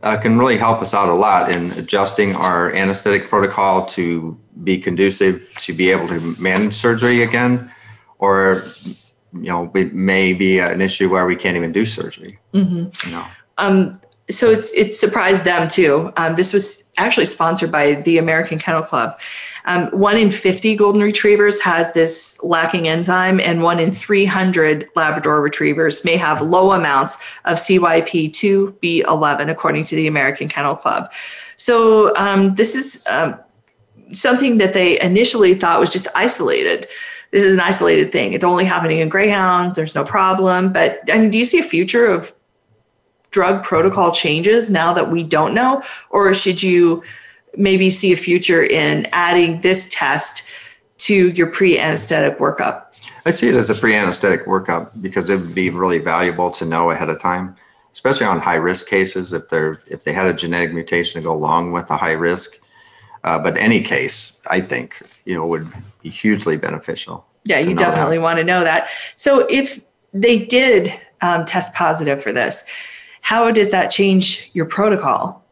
uh, 0.02 0.16
can 0.16 0.38
really 0.38 0.58
help 0.58 0.82
us 0.82 0.92
out 0.92 1.08
a 1.08 1.14
lot 1.14 1.54
in 1.54 1.72
adjusting 1.72 2.36
our 2.36 2.74
anesthetic 2.74 3.28
protocol 3.28 3.86
to 3.86 4.38
be 4.62 4.78
conducive 4.78 5.54
to 5.58 5.72
be 5.72 5.90
able 5.90 6.06
to 6.08 6.20
manage 6.40 6.74
surgery 6.74 7.22
again, 7.22 7.70
or 8.18 8.64
you 9.32 9.48
know, 9.48 9.70
it 9.74 9.94
may 9.94 10.32
be 10.32 10.58
an 10.58 10.80
issue 10.80 11.10
where 11.10 11.26
we 11.26 11.36
can't 11.36 11.56
even 11.56 11.72
do 11.72 11.84
surgery. 11.84 12.38
Mm-hmm. 12.54 13.08
You 13.08 13.14
know. 13.14 13.26
Um, 13.58 14.00
so 14.30 14.50
it's 14.50 14.72
it's 14.72 14.98
surprised 14.98 15.44
them 15.44 15.68
too. 15.68 16.12
Um, 16.16 16.36
this 16.36 16.52
was 16.52 16.92
actually 16.98 17.26
sponsored 17.26 17.70
by 17.70 17.94
the 17.94 18.18
American 18.18 18.58
Kennel 18.58 18.82
Club. 18.82 19.18
Um, 19.66 19.88
one 19.88 20.16
in 20.16 20.30
50 20.30 20.76
golden 20.76 21.02
retrievers 21.02 21.60
has 21.60 21.92
this 21.92 22.42
lacking 22.42 22.86
enzyme, 22.86 23.40
and 23.40 23.62
one 23.62 23.80
in 23.80 23.90
300 23.92 24.88
Labrador 24.94 25.40
retrievers 25.40 26.04
may 26.04 26.16
have 26.16 26.40
low 26.40 26.72
amounts 26.72 27.16
of 27.44 27.58
CYP2B11, 27.58 29.50
according 29.50 29.84
to 29.84 29.96
the 29.96 30.06
American 30.06 30.48
Kennel 30.48 30.76
Club. 30.76 31.12
So 31.56 32.16
um, 32.16 32.54
this 32.54 32.74
is 32.74 33.02
um, 33.08 33.36
something 34.12 34.58
that 34.58 34.72
they 34.72 35.00
initially 35.00 35.54
thought 35.54 35.80
was 35.80 35.90
just 35.90 36.06
isolated. 36.14 36.86
This 37.32 37.42
is 37.42 37.54
an 37.54 37.60
isolated 37.60 38.12
thing. 38.12 38.34
It's 38.34 38.44
only 38.44 38.64
happening 38.64 39.00
in 39.00 39.08
greyhounds. 39.08 39.74
There's 39.74 39.94
no 39.94 40.04
problem. 40.04 40.72
But 40.72 41.00
I 41.12 41.18
mean, 41.18 41.30
do 41.30 41.38
you 41.38 41.44
see 41.44 41.58
a 41.58 41.64
future 41.64 42.06
of 42.06 42.32
drug 43.30 43.64
protocol 43.64 44.12
changes 44.12 44.70
now 44.70 44.92
that 44.92 45.10
we 45.10 45.22
don't 45.22 45.54
know, 45.54 45.82
or 46.10 46.32
should 46.34 46.62
you? 46.62 47.02
Maybe 47.56 47.90
see 47.90 48.12
a 48.12 48.16
future 48.16 48.62
in 48.62 49.06
adding 49.12 49.60
this 49.60 49.88
test 49.90 50.48
to 50.98 51.30
your 51.30 51.46
pre-anesthetic 51.48 52.38
workup? 52.38 52.84
I 53.24 53.30
see 53.30 53.48
it 53.48 53.54
as 53.54 53.70
a 53.70 53.74
pre-anesthetic 53.74 54.46
workup 54.46 54.90
because 55.02 55.30
it 55.30 55.38
would 55.38 55.54
be 55.54 55.70
really 55.70 55.98
valuable 55.98 56.50
to 56.52 56.64
know 56.64 56.90
ahead 56.90 57.10
of 57.10 57.20
time, 57.20 57.56
especially 57.92 58.26
on 58.26 58.40
high 58.40 58.54
risk 58.54 58.88
cases 58.88 59.32
if 59.32 59.48
they're 59.48 59.78
if 59.88 60.04
they 60.04 60.12
had 60.12 60.26
a 60.26 60.32
genetic 60.32 60.72
mutation 60.72 61.20
to 61.20 61.24
go 61.26 61.34
along 61.34 61.72
with 61.72 61.90
a 61.90 61.96
high 61.96 62.12
risk. 62.12 62.58
Uh, 63.24 63.38
but 63.38 63.56
any 63.56 63.82
case, 63.82 64.32
I 64.48 64.60
think 64.60 65.02
you 65.24 65.34
know 65.34 65.46
would 65.46 65.68
be 66.02 66.10
hugely 66.10 66.56
beneficial. 66.56 67.26
Yeah, 67.44 67.58
you 67.58 67.74
definitely 67.74 68.16
that. 68.16 68.22
want 68.22 68.38
to 68.38 68.44
know 68.44 68.64
that. 68.64 68.88
So 69.16 69.46
if 69.48 69.80
they 70.12 70.38
did 70.38 70.92
um, 71.20 71.44
test 71.44 71.74
positive 71.74 72.22
for 72.22 72.32
this, 72.32 72.64
how 73.20 73.50
does 73.50 73.70
that 73.70 73.90
change 73.90 74.50
your 74.52 74.66
protocol? 74.66 75.45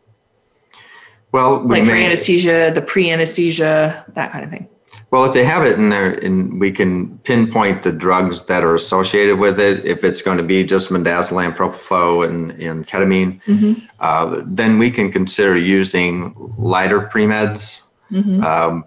Well, 1.35 1.59
we 1.64 1.80
like 1.80 1.89
for 1.89 1.97
anesthesia, 1.97 2.70
the 2.72 2.80
pre-anesthesia, 2.80 4.05
that 4.14 4.30
kind 4.30 4.45
of 4.45 4.53
thing. 4.53 4.68
Well, 5.11 5.24
if 5.24 5.32
they 5.32 5.45
have 5.45 5.66
it 5.66 5.76
in 5.76 5.89
there, 5.89 6.12
and 6.12 6.61
we 6.61 6.70
can 6.70 7.18
pinpoint 7.18 7.82
the 7.82 7.91
drugs 7.91 8.43
that 8.43 8.62
are 8.62 8.76
associated 8.76 9.41
with 9.41 9.59
it, 9.59 9.85
if 9.85 10.05
it's 10.05 10.22
going 10.22 10.39
to 10.39 10.45
be 10.45 10.62
just 10.62 10.91
midazolam, 10.91 11.57
propofol, 11.57 12.24
and, 12.24 12.53
and 12.53 12.87
ketamine, 12.87 13.43
mm-hmm. 13.43 13.72
uh, 13.99 14.43
then 14.47 14.78
we 14.78 14.93
can 14.93 15.11
consider 15.11 15.57
using 15.57 16.32
lighter 16.57 17.01
premeds. 17.01 17.82
Mm-hmm. 18.12 18.45
Um, 18.45 18.85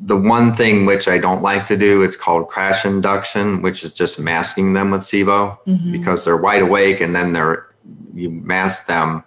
the 0.00 0.16
one 0.16 0.52
thing 0.52 0.86
which 0.86 1.06
I 1.06 1.18
don't 1.18 1.40
like 1.40 1.66
to 1.66 1.76
do, 1.76 2.02
it's 2.02 2.16
called 2.16 2.48
crash 2.48 2.84
induction, 2.84 3.62
which 3.62 3.84
is 3.84 3.92
just 3.92 4.18
masking 4.18 4.72
them 4.72 4.90
with 4.90 5.02
sevo 5.02 5.56
mm-hmm. 5.62 5.92
because 5.92 6.24
they're 6.24 6.36
wide 6.36 6.62
awake 6.62 7.00
and 7.00 7.14
then 7.14 7.32
they're 7.32 7.68
you 8.12 8.30
mask 8.30 8.86
them 8.86 9.22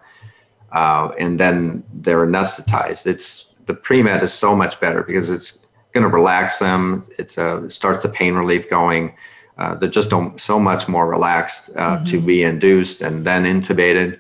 uh, 0.72 1.12
and 1.20 1.40
then 1.40 1.84
they're 1.94 2.26
anesthetized. 2.26 3.08
It's 3.08 3.54
the 3.66 3.74
pre 3.74 4.02
med 4.04 4.24
is 4.24 4.34
so 4.34 4.56
much 4.56 4.80
better 4.80 5.04
because 5.04 5.30
it's 5.30 5.66
going 5.94 6.04
to 6.04 6.14
relax 6.14 6.60
them. 6.60 7.04
It's 7.18 7.38
a 7.38 7.66
it 7.66 7.72
starts 7.72 8.04
the 8.04 8.10
pain 8.10 8.36
relief 8.36 8.70
going. 8.70 9.14
Uh, 9.58 9.76
they're 9.76 9.90
just 9.90 10.10
so 10.38 10.60
much 10.60 10.88
more 10.88 11.10
relaxed 11.10 11.70
uh, 11.76 11.98
mm-hmm. 11.98 12.06
to 12.06 12.22
be 12.22 12.44
induced 12.44 13.02
and 13.02 13.26
then 13.26 13.44
intubated. 13.44 14.20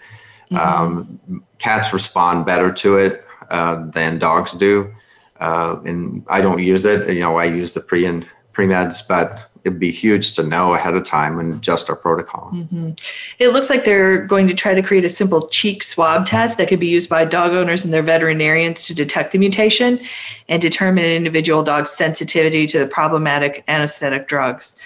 Mm-hmm. 0.52 0.58
Um, 0.58 1.44
cats 1.60 1.94
respond 1.94 2.46
better 2.46 2.72
to 2.74 2.98
it 2.98 3.26
uh, 3.50 3.86
than 3.90 4.20
dogs 4.20 4.52
do, 4.54 4.92
uh, 5.40 5.80
and 5.86 6.26
I 6.28 6.42
don't 6.42 6.62
use 6.62 6.86
it. 6.86 7.08
You 7.08 7.22
know, 7.22 7.38
I 7.38 7.46
use 7.46 7.74
the 7.74 7.82
pre 7.82 8.06
and 8.06 8.28
pre 8.52 8.68
meds, 8.68 9.08
but 9.08 9.49
it'd 9.70 9.80
be 9.80 9.92
huge 9.92 10.34
to 10.34 10.44
know 10.44 10.74
ahead 10.74 10.96
of 10.96 11.06
time 11.06 11.40
and 11.40 11.54
adjust 11.54 11.90
our 11.90 11.96
protocol. 11.96 12.52
Mm-hmm. 12.54 12.92
It 13.38 13.50
looks 13.50 13.70
like 13.70 13.86
they're 13.86 14.26
going 14.26 14.48
to 14.48 14.54
try 14.54 14.74
to 14.74 14.82
create 14.82 15.06
a 15.06 15.10
simple 15.10 15.48
cheek 15.48 15.84
swab 15.84 16.26
test 16.26 16.58
that 16.58 16.68
could 16.68 16.80
be 16.80 16.88
used 16.88 17.10
by 17.10 17.24
dog 17.26 17.52
owners 17.54 17.86
and 17.86 17.94
their 17.94 18.04
veterinarians 18.04 18.86
to 18.88 18.96
detect 18.96 19.32
the 19.32 19.38
mutation 19.38 20.00
and 20.48 20.62
determine 20.62 21.04
an 21.04 21.12
individual 21.12 21.64
dog's 21.64 21.92
sensitivity 21.92 22.66
to 22.68 22.80
the 22.80 22.88
problematic 22.88 23.64
anesthetic 23.68 24.28
drugs. 24.28 24.80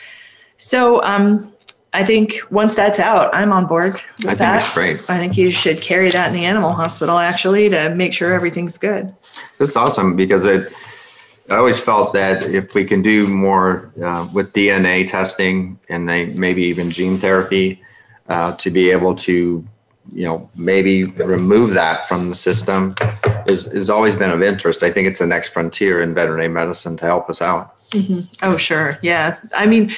So, 0.58 1.02
um, 1.04 1.52
I 1.96 2.04
think 2.04 2.40
once 2.50 2.74
that's 2.74 2.98
out, 2.98 3.34
I'm 3.36 3.54
on 3.54 3.68
board 3.68 3.94
with 3.94 4.04
I 4.04 4.30
think 4.30 4.38
that. 4.40 4.60
That's 4.60 4.74
great. 4.74 5.10
I 5.12 5.20
think 5.20 5.38
you 5.38 5.52
should 5.52 5.80
carry 5.80 6.10
that 6.10 6.30
in 6.30 6.34
the 6.34 6.44
animal 6.44 6.74
hospital 6.74 7.20
actually 7.20 7.70
to 7.70 7.94
make 7.94 8.14
sure 8.14 8.34
everything's 8.34 8.80
good. 8.80 9.14
That's 9.60 9.76
awesome 9.76 10.16
because 10.16 10.44
it 10.44 10.74
I 11.50 11.56
always 11.56 11.80
felt 11.80 12.14
that 12.14 12.44
if 12.44 12.74
we 12.74 12.86
can 12.86 13.02
do 13.02 13.28
more 13.28 13.92
uh, 14.02 14.28
with 14.34 14.54
DNA 14.54 15.10
testing 15.10 15.78
and 15.90 16.08
they, 16.08 16.28
maybe 16.28 16.64
even 16.64 16.90
gene 16.90 17.18
therapy 17.18 17.82
uh, 18.30 18.54
to 18.58 18.72
be 18.72 18.90
able 18.92 19.16
to, 19.16 19.66
you 20.14 20.26
know, 20.26 20.50
maybe 20.56 21.04
remove 21.04 21.72
that 21.72 22.08
from 22.08 22.30
the 22.30 22.36
system 22.36 22.96
is, 23.46 23.68
is 23.68 23.90
always 23.90 24.16
been 24.16 24.30
of 24.30 24.42
interest. 24.42 24.84
I 24.84 24.92
think 24.92 25.08
it's 25.08 25.20
the 25.20 25.28
next 25.28 25.50
frontier 25.50 26.02
in 26.02 26.14
veterinary 26.14 26.48
medicine 26.48 26.96
to 26.98 27.06
help 27.06 27.30
us 27.30 27.42
out. 27.42 27.78
Mm-hmm. 27.90 28.22
Oh, 28.44 28.56
sure. 28.56 28.98
Yeah. 29.02 29.38
I 29.54 29.66
mean, 29.66 29.92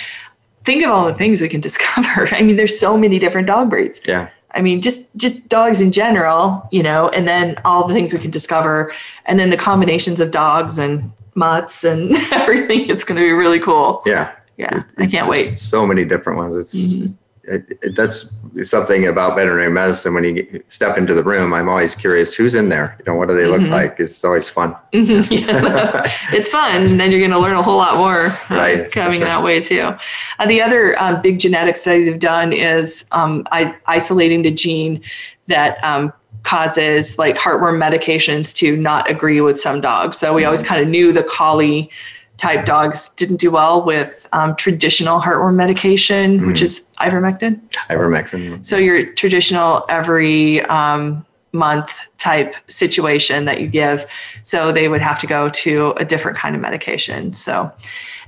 think 0.63 0.83
of 0.83 0.89
all 0.89 1.05
the 1.05 1.13
things 1.13 1.41
we 1.41 1.49
can 1.49 1.61
discover. 1.69 2.27
I 2.33 2.41
mean, 2.41 2.55
there's 2.55 2.77
so 2.79 2.97
many 2.97 3.19
different 3.19 3.47
dog 3.47 3.69
breeds. 3.69 4.01
Yeah. 4.05 4.29
I 4.51 4.61
mean, 4.61 4.81
just 4.81 5.13
just 5.17 5.49
dogs 5.49 5.81
in 5.81 5.91
general, 5.91 6.67
you 6.71 6.81
know, 6.81 7.09
and 7.09 7.27
then 7.27 7.57
all 7.65 7.85
the 7.85 7.93
things 7.93 8.13
we 8.13 8.19
can 8.19 8.31
discover, 8.31 8.93
and 9.25 9.37
then 9.37 9.49
the 9.49 9.57
combinations 9.57 10.21
of 10.21 10.31
dogs 10.31 10.77
and 10.77 11.11
mutts 11.35 11.83
and 11.83 12.15
everything. 12.31 12.89
It's 12.89 13.03
going 13.03 13.19
to 13.19 13.25
be 13.25 13.31
really 13.31 13.59
cool. 13.59 14.01
Yeah. 14.05 14.35
Yeah. 14.57 14.79
It, 14.79 14.85
I 14.97 15.07
can't 15.07 15.27
wait. 15.27 15.59
So 15.59 15.85
many 15.85 16.05
different 16.05 16.39
ones. 16.39 16.55
It's, 16.55 16.75
mm-hmm. 16.75 17.53
it, 17.53 17.77
it, 17.81 17.95
that's 17.95 18.33
something 18.63 19.07
about 19.07 19.35
veterinary 19.35 19.69
medicine. 19.69 20.13
When 20.13 20.23
you 20.23 20.63
step 20.69 20.97
into 20.97 21.13
the 21.13 21.23
room, 21.23 21.53
I'm 21.53 21.67
always 21.67 21.93
curious 21.93 22.33
who's 22.33 22.55
in 22.55 22.69
there. 22.69 22.95
You 22.99 23.11
know, 23.11 23.17
what 23.17 23.27
do 23.27 23.35
they 23.35 23.47
look 23.47 23.61
mm-hmm. 23.61 23.71
like? 23.71 23.99
It's 23.99 24.23
always 24.23 24.47
fun. 24.47 24.75
Mm-hmm. 24.93 25.33
Yeah, 25.33 26.03
it's 26.31 26.47
fun. 26.47 26.83
And 26.83 26.99
then 26.99 27.11
you're 27.11 27.19
going 27.19 27.31
to 27.31 27.39
learn 27.39 27.57
a 27.57 27.63
whole 27.63 27.77
lot 27.77 27.97
more 27.97 28.27
uh, 28.27 28.57
right, 28.57 28.91
coming 28.91 29.19
sure. 29.19 29.27
that 29.27 29.43
way 29.43 29.59
too. 29.59 29.93
Uh, 30.39 30.47
the 30.47 30.61
other 30.61 30.97
um, 31.01 31.21
big 31.21 31.39
genetic 31.39 31.75
study 31.75 32.05
they've 32.05 32.17
done 32.17 32.53
is 32.53 33.07
um, 33.11 33.45
I, 33.51 33.75
isolating 33.87 34.41
the 34.41 34.51
gene 34.51 35.01
that 35.47 35.83
um, 35.83 36.13
causes 36.43 37.17
like 37.17 37.35
heartworm 37.35 37.81
medications 37.81 38.55
to 38.55 38.77
not 38.77 39.09
agree 39.09 39.41
with 39.41 39.59
some 39.59 39.81
dogs. 39.81 40.17
So 40.17 40.33
we 40.33 40.45
always 40.45 40.61
mm-hmm. 40.61 40.69
kind 40.69 40.81
of 40.81 40.87
knew 40.87 41.11
the 41.11 41.23
collie 41.23 41.89
type 42.37 42.65
dogs 42.65 43.09
didn't 43.09 43.37
do 43.37 43.49
well 43.49 43.81
with 43.81 44.27
um, 44.33 44.55
traditional 44.55 45.21
heartworm 45.21 45.55
medication, 45.55 46.39
mm. 46.41 46.47
which 46.47 46.61
is 46.61 46.91
ivermectin. 46.99 47.61
Ivermectin. 47.89 48.65
So 48.65 48.77
your 48.77 49.13
traditional 49.13 49.85
every 49.87 50.61
um, 50.63 51.25
month 51.55 51.97
type 52.17 52.55
situation 52.67 53.45
that 53.45 53.61
you 53.61 53.67
give. 53.67 54.05
So 54.43 54.71
they 54.71 54.87
would 54.87 55.01
have 55.01 55.19
to 55.21 55.27
go 55.27 55.49
to 55.49 55.91
a 55.91 56.05
different 56.05 56.37
kind 56.37 56.55
of 56.55 56.61
medication. 56.61 57.33
So 57.33 57.71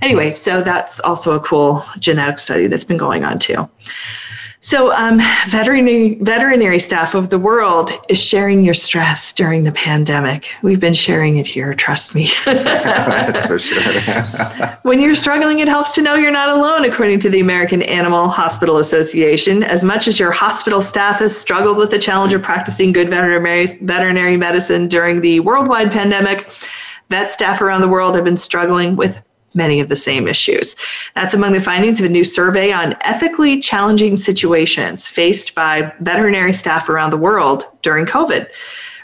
anyway, 0.01 0.34
so 0.34 0.64
that's 0.64 0.99
also 1.01 1.36
a 1.36 1.39
cool 1.39 1.84
genetic 1.99 2.39
study 2.39 2.68
that's 2.68 2.86
been 2.86 2.97
going 2.97 3.24
on 3.24 3.38
too. 3.38 3.70
So, 4.68 4.91
um, 4.91 5.22
veterinary 5.47 6.15
veterinary 6.15 6.80
staff 6.80 7.15
of 7.15 7.30
the 7.30 7.39
world 7.39 7.89
is 8.09 8.22
sharing 8.22 8.65
your 8.65 8.74
stress 8.74 9.32
during 9.32 9.63
the 9.63 9.72
pandemic. 9.72 10.49
We've 10.61 10.82
been 10.82 10.93
sharing 10.93 11.38
it 11.38 11.47
here, 11.47 11.74
trust 11.74 12.13
me. 12.13 12.30
That's 12.45 13.45
for 13.45 13.57
sure. 13.59 14.01
when 14.82 14.99
you're 14.99 15.15
struggling, 15.15 15.59
it 15.59 15.70
helps 15.70 15.95
to 15.95 16.01
know 16.01 16.15
you're 16.15 16.32
not 16.32 16.49
alone, 16.49 16.84
according 16.84 17.20
to 17.22 17.30
the 17.30 17.39
American 17.39 17.82
Animal 17.82 18.28
Hospital 18.28 18.80
Association. 18.80 19.63
As 19.63 19.86
much 19.86 20.05
as 20.09 20.20
your 20.20 20.32
hospital 20.32 20.82
staff 20.82 21.20
has 21.20 21.38
struggled 21.38 21.78
with 21.78 21.89
the 21.89 21.99
challenge 21.99 22.34
of 22.34 22.43
practicing 22.43 22.91
good 22.91 23.09
veterinary 23.09 23.68
veterinary 23.68 24.36
medicine 24.36 24.89
during 24.89 25.22
the 25.22 25.39
worldwide 25.39 25.93
pandemic, 25.93 26.51
vet 27.09 27.32
staff 27.32 27.61
around 27.61 27.80
the 27.80 27.88
world 27.88 28.15
have 28.15 28.26
been 28.26 28.36
struggling 28.36 28.97
with 28.97 29.24
many 29.53 29.79
of 29.79 29.89
the 29.89 29.95
same 29.95 30.27
issues. 30.27 30.75
That's 31.15 31.33
among 31.33 31.53
the 31.53 31.61
findings 31.61 31.99
of 31.99 32.05
a 32.05 32.09
new 32.09 32.23
survey 32.23 32.71
on 32.71 32.95
ethically 33.01 33.59
challenging 33.59 34.17
situations 34.17 35.07
faced 35.07 35.55
by 35.55 35.93
veterinary 35.99 36.53
staff 36.53 36.89
around 36.89 37.11
the 37.11 37.17
world 37.17 37.65
during 37.81 38.05
COVID. 38.05 38.47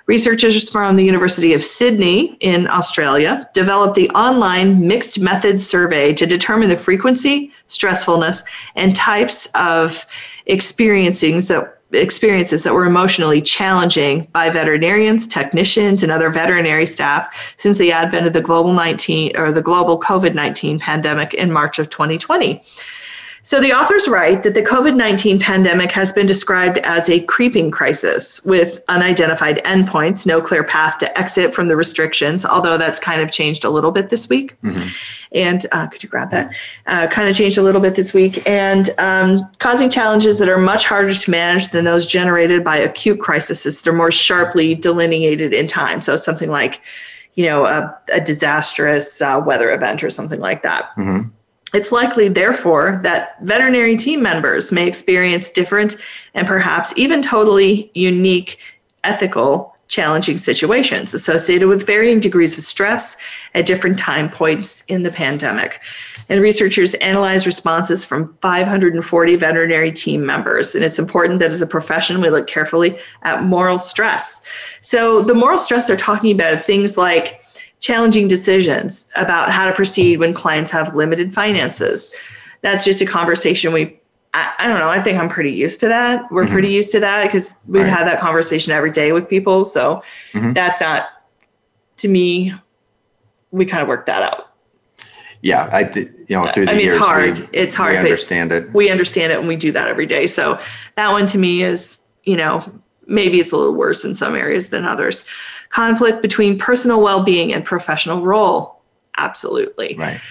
Researchers 0.06 0.70
from 0.70 0.98
the 0.98 1.04
University 1.06 1.54
of 1.54 1.64
Sydney 1.64 2.38
in 2.42 2.68
Australia 2.68 3.50
developed 3.54 3.96
the 3.96 4.10
online 4.10 4.86
mixed 4.86 5.22
methods 5.22 5.66
survey 5.66 6.12
to 6.14 6.26
determine 6.26 6.68
the 6.68 6.76
frequency, 6.76 7.54
stressfulness, 7.70 8.44
and 8.76 8.94
types 8.98 9.48
of 9.56 10.06
experiencings 10.48 11.48
that 11.48 11.78
experiences 11.94 12.64
that 12.64 12.74
were 12.74 12.86
emotionally 12.86 13.42
challenging 13.42 14.26
by 14.32 14.50
veterinarians, 14.50 15.28
technicians, 15.28 16.04
and 16.04 16.12
other 16.12 16.30
veterinary 16.30 16.86
staff 16.86 17.54
since 17.58 17.78
the 17.78 17.92
advent 17.92 18.28
of 18.28 18.34
the 18.34 18.42
global 18.42 18.74
19 18.74 19.38
or 19.38 19.52
the 19.52 19.62
global 19.62 20.00
COVID-19 20.00 20.80
pandemic 20.80 21.34
in 21.34 21.52
March 21.52 21.80
of 21.80 21.90
2020. 21.90 22.62
So 23.46 23.60
the 23.60 23.74
authors 23.74 24.08
write 24.08 24.44
that 24.44 24.54
the 24.54 24.62
COVID 24.62 24.96
19 24.96 25.38
pandemic 25.38 25.92
has 25.92 26.14
been 26.14 26.26
described 26.26 26.78
as 26.80 27.10
a 27.10 27.20
creeping 27.22 27.72
crisis 27.72 28.44
with 28.46 28.82
unidentified 28.88 29.62
endpoints, 29.66 30.26
no 30.26 30.42
clear 30.42 30.64
path 30.64 30.98
to 31.00 31.18
exit 31.20 31.54
from 31.54 31.68
the 31.68 31.76
restrictions, 31.76 32.46
although 32.46 32.78
that's 32.78 33.02
kind 33.02 33.22
of 33.22 33.32
changed 33.32 33.66
a 33.66 33.70
little 33.70 33.92
bit 33.92 34.10
this 34.10 34.30
week. 34.30 34.60
Mm-hmm. 34.62 34.88
And 35.34 35.66
uh, 35.74 35.88
could 35.88 36.02
you 36.02 36.08
grab 36.08 36.32
that? 36.32 36.52
Uh, 36.88 37.08
kind 37.08 37.28
of 37.28 37.36
changed 37.36 37.58
a 37.58 37.62
little 37.62 37.82
bit 37.82 37.96
this 37.96 38.14
week 38.14 38.48
and 38.48 38.90
um, 38.98 39.50
causing 39.60 39.90
challenges 39.90 40.40
that 40.40 40.48
are 40.48 40.58
much 40.58 40.86
harder 40.86 41.14
to 41.14 41.32
manage 41.32 41.70
than 41.70 41.84
those 41.84 42.06
generated 42.06 42.64
by 42.64 42.78
acute 42.78 43.20
crises. 43.20 43.82
They're 43.82 43.92
more 43.92 44.12
sharply 44.12 44.74
delineated 44.74 45.54
in 45.54 45.68
time. 45.68 46.02
So 46.02 46.16
something 46.16 46.50
like, 46.50 46.80
you 47.34 47.46
know, 47.46 47.66
a, 47.66 47.94
a 48.14 48.22
disastrous 48.22 49.22
uh, 49.22 49.44
weather 49.46 49.74
event 49.74 50.02
or 50.02 50.10
something 50.10 50.40
like 50.40 50.64
that. 50.64 50.96
Mm-hmm. 50.96 51.30
It's 51.74 51.92
likely, 51.92 52.30
therefore, 52.30 53.00
that 53.04 53.42
veterinary 53.42 53.98
team 53.98 54.22
members 54.22 54.72
may 54.72 54.88
experience 54.88 55.50
different 55.50 55.96
and 56.36 56.46
perhaps 56.48 56.94
even 56.98 57.22
totally 57.22 57.90
unique 57.96 58.60
ethical 59.04 59.76
challenging 59.88 60.38
situations 60.38 61.14
associated 61.14 61.68
with 61.68 61.86
varying 61.86 62.20
degrees 62.20 62.58
of 62.58 62.64
stress 62.64 63.18
at 63.54 63.66
different 63.66 64.00
time 64.00 64.30
points 64.30 64.84
in 64.86 65.04
the 65.04 65.12
pandemic. 65.12 65.82
And 66.30 66.42
researchers 66.42 66.94
analyzed 66.96 67.46
responses 67.46 68.06
from 68.06 68.36
540 68.42 69.36
veterinary 69.36 69.92
team 69.92 70.26
members. 70.26 70.74
And 70.74 70.84
it's 70.84 70.98
important 70.98 71.40
that 71.40 71.52
as 71.52 71.62
a 71.62 71.68
profession, 71.68 72.22
we 72.22 72.30
look 72.30 72.48
carefully 72.48 72.98
at 73.24 73.44
moral 73.44 73.78
stress. 73.78 74.44
So, 74.82 75.22
the 75.22 75.34
moral 75.34 75.58
stress 75.58 75.86
they're 75.86 75.98
talking 75.98 76.32
about 76.32 76.54
are 76.54 76.58
things 76.58 76.98
like 76.98 77.43
challenging 77.84 78.30
decisions 78.30 79.12
about 79.18 79.52
how 79.52 79.68
to 79.68 79.74
proceed 79.74 80.18
when 80.18 80.34
clients 80.34 80.72
have 80.72 80.96
limited 80.96 81.34
finances. 81.34 82.16
That's 82.62 82.86
just 82.86 83.02
a 83.02 83.06
conversation 83.06 83.74
we 83.74 84.00
I, 84.34 84.52
I 84.58 84.68
don't 84.68 84.80
know. 84.80 84.90
I 84.90 85.00
think 85.00 85.20
I'm 85.20 85.30
pretty 85.30 85.52
used 85.52 85.80
to 85.82 85.88
that. 85.90 86.32
We're 86.32 86.46
mm-hmm. 86.46 86.54
pretty 86.54 86.70
used 86.70 86.92
to 86.94 87.00
that 87.02 87.26
because 87.26 87.60
we've 87.68 87.84
right. 87.84 87.90
had 87.90 88.08
that 88.08 88.20
conversation 88.20 88.74
every 88.74 88.90
day 88.90 89.12
with 89.12 89.30
people. 89.30 89.64
So 89.64 90.02
mm-hmm. 90.32 90.54
that's 90.54 90.82
not 90.82 91.08
to 91.98 92.08
me. 92.08 92.54
We 93.52 93.68
kind 93.68 93.84
of 93.84 93.88
work 93.88 94.08
that 94.08 94.24
out. 94.24 94.54
Yeah, 95.42 95.70
I 95.72 95.84
th- 95.84 96.10
you 96.28 96.36
know 96.36 96.52
through 96.52 96.66
the 96.66 96.72
I 96.72 96.76
mean, 96.76 96.86
years, 96.86 96.94
it's 96.94 97.06
hard. 97.06 97.38
We, 97.38 97.48
it's 97.52 97.76
hard. 97.76 97.92
We 97.92 97.98
understand 98.00 98.52
it. 98.54 98.74
We 98.74 98.90
understand 98.90 99.34
it, 99.34 99.40
and 99.40 99.48
we 99.48 99.58
do 99.58 99.74
that 99.74 99.88
every 99.88 100.06
day. 100.08 100.26
So 100.26 100.60
that 100.96 101.12
one 101.12 101.28
to 101.28 101.38
me 101.38 101.62
is, 101.62 102.02
you 102.24 102.38
know, 102.38 102.64
maybe 103.06 103.40
it's 103.42 103.52
a 103.52 103.58
little 103.58 103.76
worse 103.76 104.06
in 104.06 104.16
some 104.16 104.36
areas 104.36 104.70
than 104.70 104.86
others 104.86 105.26
conflict 105.74 106.22
between 106.22 106.58
personal 106.58 107.02
well-being 107.02 107.52
and 107.52 107.66
professional 107.66 108.22
role. 108.22 108.80
Absolutely. 109.18 109.96
Right. 109.98 110.22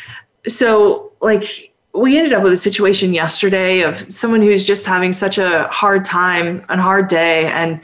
So 0.47 1.12
like 1.20 1.45
we 1.95 2.16
ended 2.16 2.32
up 2.32 2.45
with 2.45 2.53
a 2.53 2.57
situation 2.57 3.12
yesterday 3.12 3.80
of 3.80 3.99
someone 4.11 4.40
who's 4.40 4.64
just 4.64 4.86
having 4.86 5.12
such 5.12 5.38
a 5.38 5.64
hard 5.64 6.05
time 6.05 6.64
and 6.68 6.80
hard 6.80 7.09
day 7.09 7.47
and 7.47 7.80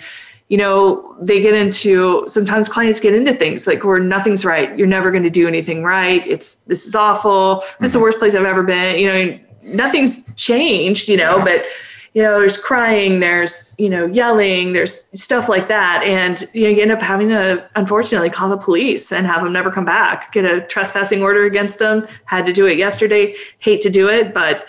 you 0.49 0.57
know 0.57 1.15
they 1.21 1.41
get 1.41 1.53
into 1.53 2.25
sometimes 2.27 2.69
clients 2.69 3.01
get 3.01 3.13
into 3.13 3.35
things 3.35 3.67
like 3.67 3.85
where 3.85 4.01
nothing's 4.01 4.45
right. 4.45 4.79
You're 4.79 4.87
never 4.87 5.11
going 5.11 5.25
to 5.25 5.31
do 5.31 5.47
anything 5.49 5.83
right. 5.83 6.27
It's 6.27 6.55
this 6.67 6.87
is 6.87 6.95
awful. 6.95 7.57
This 7.57 7.65
mm-hmm. 7.65 7.85
is 7.85 7.93
the 7.93 8.01
worst 8.01 8.19
place 8.19 8.35
i've 8.35 8.45
ever 8.45 8.63
been. 8.63 8.99
You 8.99 9.09
know 9.09 9.39
nothing's 9.75 10.33
changed 10.37 11.09
you 11.09 11.17
know 11.17 11.39
yeah. 11.39 11.45
but 11.45 11.65
you 12.19 12.25
know, 12.25 12.41
there's 12.41 12.59
crying, 12.59 13.21
there's, 13.21 13.77
you 13.79 13.89
know, 13.89 14.05
yelling, 14.07 14.73
there's 14.73 15.09
stuff 15.15 15.49
like 15.49 15.69
that. 15.69 16.03
And 16.03 16.43
you, 16.53 16.65
know, 16.65 16.71
you 16.71 16.83
end 16.83 16.91
up 16.91 17.01
having 17.01 17.29
to, 17.29 17.65
unfortunately, 17.77 18.29
call 18.29 18.51
the 18.51 18.57
police 18.57 19.13
and 19.13 19.25
have 19.25 19.45
them 19.45 19.53
never 19.53 19.71
come 19.71 19.85
back, 19.85 20.33
get 20.33 20.45
a 20.45 20.67
trespassing 20.67 21.23
order 21.23 21.45
against 21.45 21.79
them. 21.79 22.09
Had 22.25 22.45
to 22.47 22.53
do 22.53 22.67
it 22.67 22.77
yesterday. 22.77 23.37
Hate 23.61 23.81
to 23.83 23.89
do 23.89 24.09
it, 24.09 24.35
but, 24.35 24.67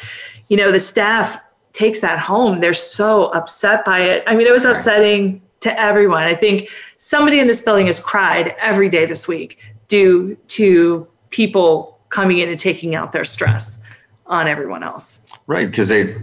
you 0.50 0.58
know, 0.58 0.72
the 0.72 0.80
staff 0.80 1.44
takes 1.74 2.02
that 2.02 2.20
home. 2.20 2.60
They're 2.60 2.72
so 2.76 3.32
upset 3.32 3.84
by 3.84 4.02
it. 4.02 4.24
I 4.28 4.36
mean, 4.36 4.46
it 4.46 4.54
was 4.54 4.66
upsetting 4.66 5.42
to 5.62 5.82
everyone. 5.82 6.26
I 6.26 6.36
think 6.36 6.70
somebody 7.00 7.40
in 7.40 7.48
this 7.48 7.64
building 7.64 7.88
has 7.88 8.00
cried 8.00 8.56
every 8.60 8.90
day 8.90 9.08
this 9.08 9.28
week 9.28 9.58
due 9.88 10.36
to 10.50 11.08
people 11.32 12.00
coming 12.10 12.38
in 12.38 12.50
and 12.50 12.60
taking 12.60 12.94
out 12.94 13.12
their 13.12 13.24
stress 13.24 13.82
on 14.28 14.48
everyone 14.48 14.84
else. 14.84 15.26
Right, 15.48 15.68
because 15.68 15.90
they 15.90 16.16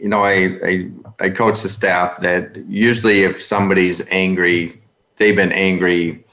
you 0.00 0.08
know, 0.08 0.24
I, 0.24 0.58
I, 0.64 0.90
I 1.20 1.30
coach 1.30 1.62
the 1.62 1.68
staff 1.68 2.20
that 2.20 2.56
usually 2.68 3.24
if 3.24 3.42
somebody's 3.42 4.00
angry, 4.10 4.80
they've 5.16 5.36
been 5.36 5.52
angry 5.52 6.24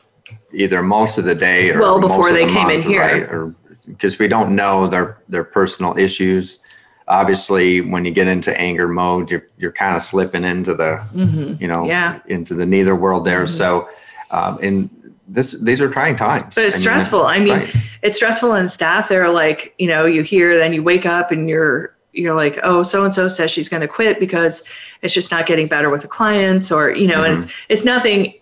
either 0.53 0.81
most 0.81 1.17
of 1.17 1.25
the 1.25 1.35
day 1.35 1.71
or 1.71 1.79
well 1.79 1.99
before 1.99 2.31
they 2.31 2.45
the 2.45 2.53
came 2.53 2.67
month, 2.67 2.85
in 2.85 2.91
here, 2.91 3.01
right? 3.01 3.23
Or 3.23 3.55
because 3.87 4.19
we 4.19 4.27
don't 4.27 4.55
know 4.55 4.87
their 4.87 5.21
their 5.27 5.43
personal 5.43 5.97
issues. 5.97 6.59
Obviously, 7.07 7.81
when 7.81 8.03
you 8.03 8.11
get 8.11 8.27
into 8.27 8.59
anger 8.59 8.87
mode, 8.87 9.29
you're 9.29 9.47
you're 9.57 9.71
kind 9.71 9.95
of 9.95 10.01
slipping 10.01 10.43
into 10.43 10.73
the, 10.73 11.03
mm-hmm. 11.13 11.61
you 11.61 11.67
know, 11.67 11.85
yeah. 11.85 12.19
into 12.27 12.55
the 12.55 12.65
neither 12.65 12.95
world 12.95 13.25
there. 13.25 13.43
Mm-hmm. 13.43 13.57
So, 13.57 13.89
um, 14.31 14.59
and 14.61 14.89
this 15.27 15.59
these 15.61 15.81
are 15.81 15.89
trying 15.89 16.15
times. 16.15 16.55
But 16.55 16.65
it's 16.65 16.75
I 16.75 16.77
mean, 16.77 16.81
stressful. 16.81 17.25
I 17.25 17.39
mean, 17.39 17.53
right. 17.53 17.75
it's 18.01 18.15
stressful 18.17 18.51
on 18.51 18.67
staff. 18.67 19.09
They're 19.09 19.31
like, 19.31 19.75
you 19.77 19.87
know, 19.87 20.05
you 20.05 20.23
hear, 20.23 20.57
then 20.57 20.73
you 20.73 20.83
wake 20.83 21.05
up 21.05 21.31
and 21.31 21.49
you're 21.49 21.94
you're 22.15 22.35
like, 22.35 22.59
oh, 22.63 22.83
so 22.83 23.03
and 23.03 23.13
so 23.13 23.27
says 23.27 23.51
she's 23.51 23.69
going 23.69 23.81
to 23.81 23.87
quit 23.87 24.19
because 24.19 24.63
it's 25.01 25.13
just 25.13 25.31
not 25.31 25.45
getting 25.45 25.67
better 25.67 25.89
with 25.89 26.01
the 26.01 26.07
clients, 26.07 26.71
or 26.71 26.91
you 26.91 27.07
know, 27.07 27.21
mm-hmm. 27.21 27.33
and 27.33 27.43
it's 27.43 27.53
it's 27.69 27.85
nothing 27.85 28.33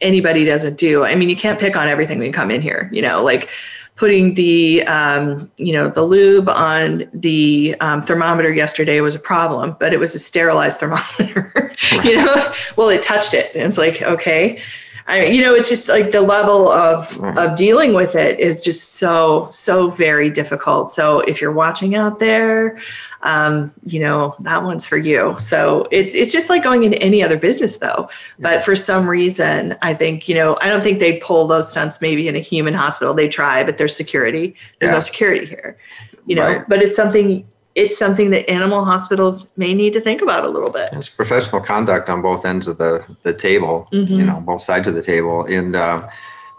anybody 0.00 0.44
doesn't 0.44 0.76
do. 0.76 1.04
I 1.04 1.14
mean, 1.14 1.28
you 1.28 1.36
can't 1.36 1.58
pick 1.58 1.76
on 1.76 1.88
everything 1.88 2.18
when 2.18 2.26
you 2.26 2.32
come 2.32 2.50
in 2.50 2.60
here. 2.60 2.90
You 2.92 3.02
know, 3.02 3.22
like 3.22 3.48
putting 3.96 4.34
the 4.34 4.82
um, 4.84 5.50
you 5.56 5.72
know 5.72 5.88
the 5.88 6.02
lube 6.02 6.48
on 6.48 7.08
the 7.12 7.76
um, 7.80 8.02
thermometer 8.02 8.52
yesterday 8.52 9.00
was 9.00 9.14
a 9.14 9.20
problem, 9.20 9.76
but 9.78 9.92
it 9.92 9.98
was 9.98 10.14
a 10.14 10.18
sterilized 10.18 10.80
thermometer. 10.80 11.52
Right. 11.92 12.04
you 12.04 12.16
know, 12.16 12.52
well, 12.76 12.88
it 12.88 13.02
touched 13.02 13.34
it, 13.34 13.54
and 13.54 13.64
it's 13.68 13.78
like 13.78 14.02
okay. 14.02 14.60
I, 15.06 15.24
you 15.24 15.42
know, 15.42 15.54
it's 15.54 15.68
just 15.68 15.88
like 15.88 16.10
the 16.10 16.20
level 16.20 16.70
of 16.70 17.20
of 17.36 17.56
dealing 17.56 17.92
with 17.92 18.14
it 18.14 18.38
is 18.38 18.62
just 18.62 18.94
so 18.94 19.48
so 19.50 19.90
very 19.90 20.30
difficult. 20.30 20.90
So 20.90 21.20
if 21.20 21.40
you're 21.40 21.52
watching 21.52 21.94
out 21.94 22.18
there, 22.18 22.78
um, 23.22 23.72
you 23.84 24.00
know 24.00 24.34
that 24.40 24.62
one's 24.62 24.86
for 24.86 24.96
you. 24.96 25.36
So 25.38 25.86
it's 25.90 26.14
it's 26.14 26.32
just 26.32 26.50
like 26.50 26.62
going 26.62 26.84
into 26.84 27.00
any 27.02 27.22
other 27.22 27.36
business, 27.36 27.78
though. 27.78 28.08
But 28.38 28.64
for 28.64 28.76
some 28.76 29.08
reason, 29.08 29.76
I 29.82 29.94
think 29.94 30.28
you 30.28 30.34
know 30.34 30.56
I 30.60 30.68
don't 30.68 30.82
think 30.82 31.00
they'd 31.00 31.20
pull 31.20 31.46
those 31.46 31.70
stunts 31.70 32.00
maybe 32.00 32.28
in 32.28 32.36
a 32.36 32.40
human 32.40 32.74
hospital. 32.74 33.14
They 33.14 33.28
try, 33.28 33.64
but 33.64 33.78
there's 33.78 33.96
security. 33.96 34.54
There's 34.78 34.90
yeah. 34.90 34.94
no 34.94 35.00
security 35.00 35.46
here. 35.46 35.78
You 36.26 36.36
know, 36.36 36.46
right. 36.46 36.68
but 36.68 36.80
it's 36.80 36.94
something 36.94 37.44
it's 37.74 37.98
something 37.98 38.30
that 38.30 38.48
animal 38.50 38.84
hospitals 38.84 39.50
may 39.56 39.72
need 39.72 39.92
to 39.94 40.00
think 40.00 40.20
about 40.20 40.44
a 40.44 40.48
little 40.48 40.70
bit. 40.70 40.90
It's 40.92 41.08
professional 41.08 41.60
conduct 41.60 42.10
on 42.10 42.20
both 42.20 42.44
ends 42.44 42.68
of 42.68 42.78
the, 42.78 43.04
the 43.22 43.32
table, 43.32 43.88
mm-hmm. 43.92 44.12
you 44.12 44.24
know, 44.24 44.40
both 44.40 44.62
sides 44.62 44.88
of 44.88 44.94
the 44.94 45.02
table. 45.02 45.44
And 45.46 45.74
uh, 45.74 45.98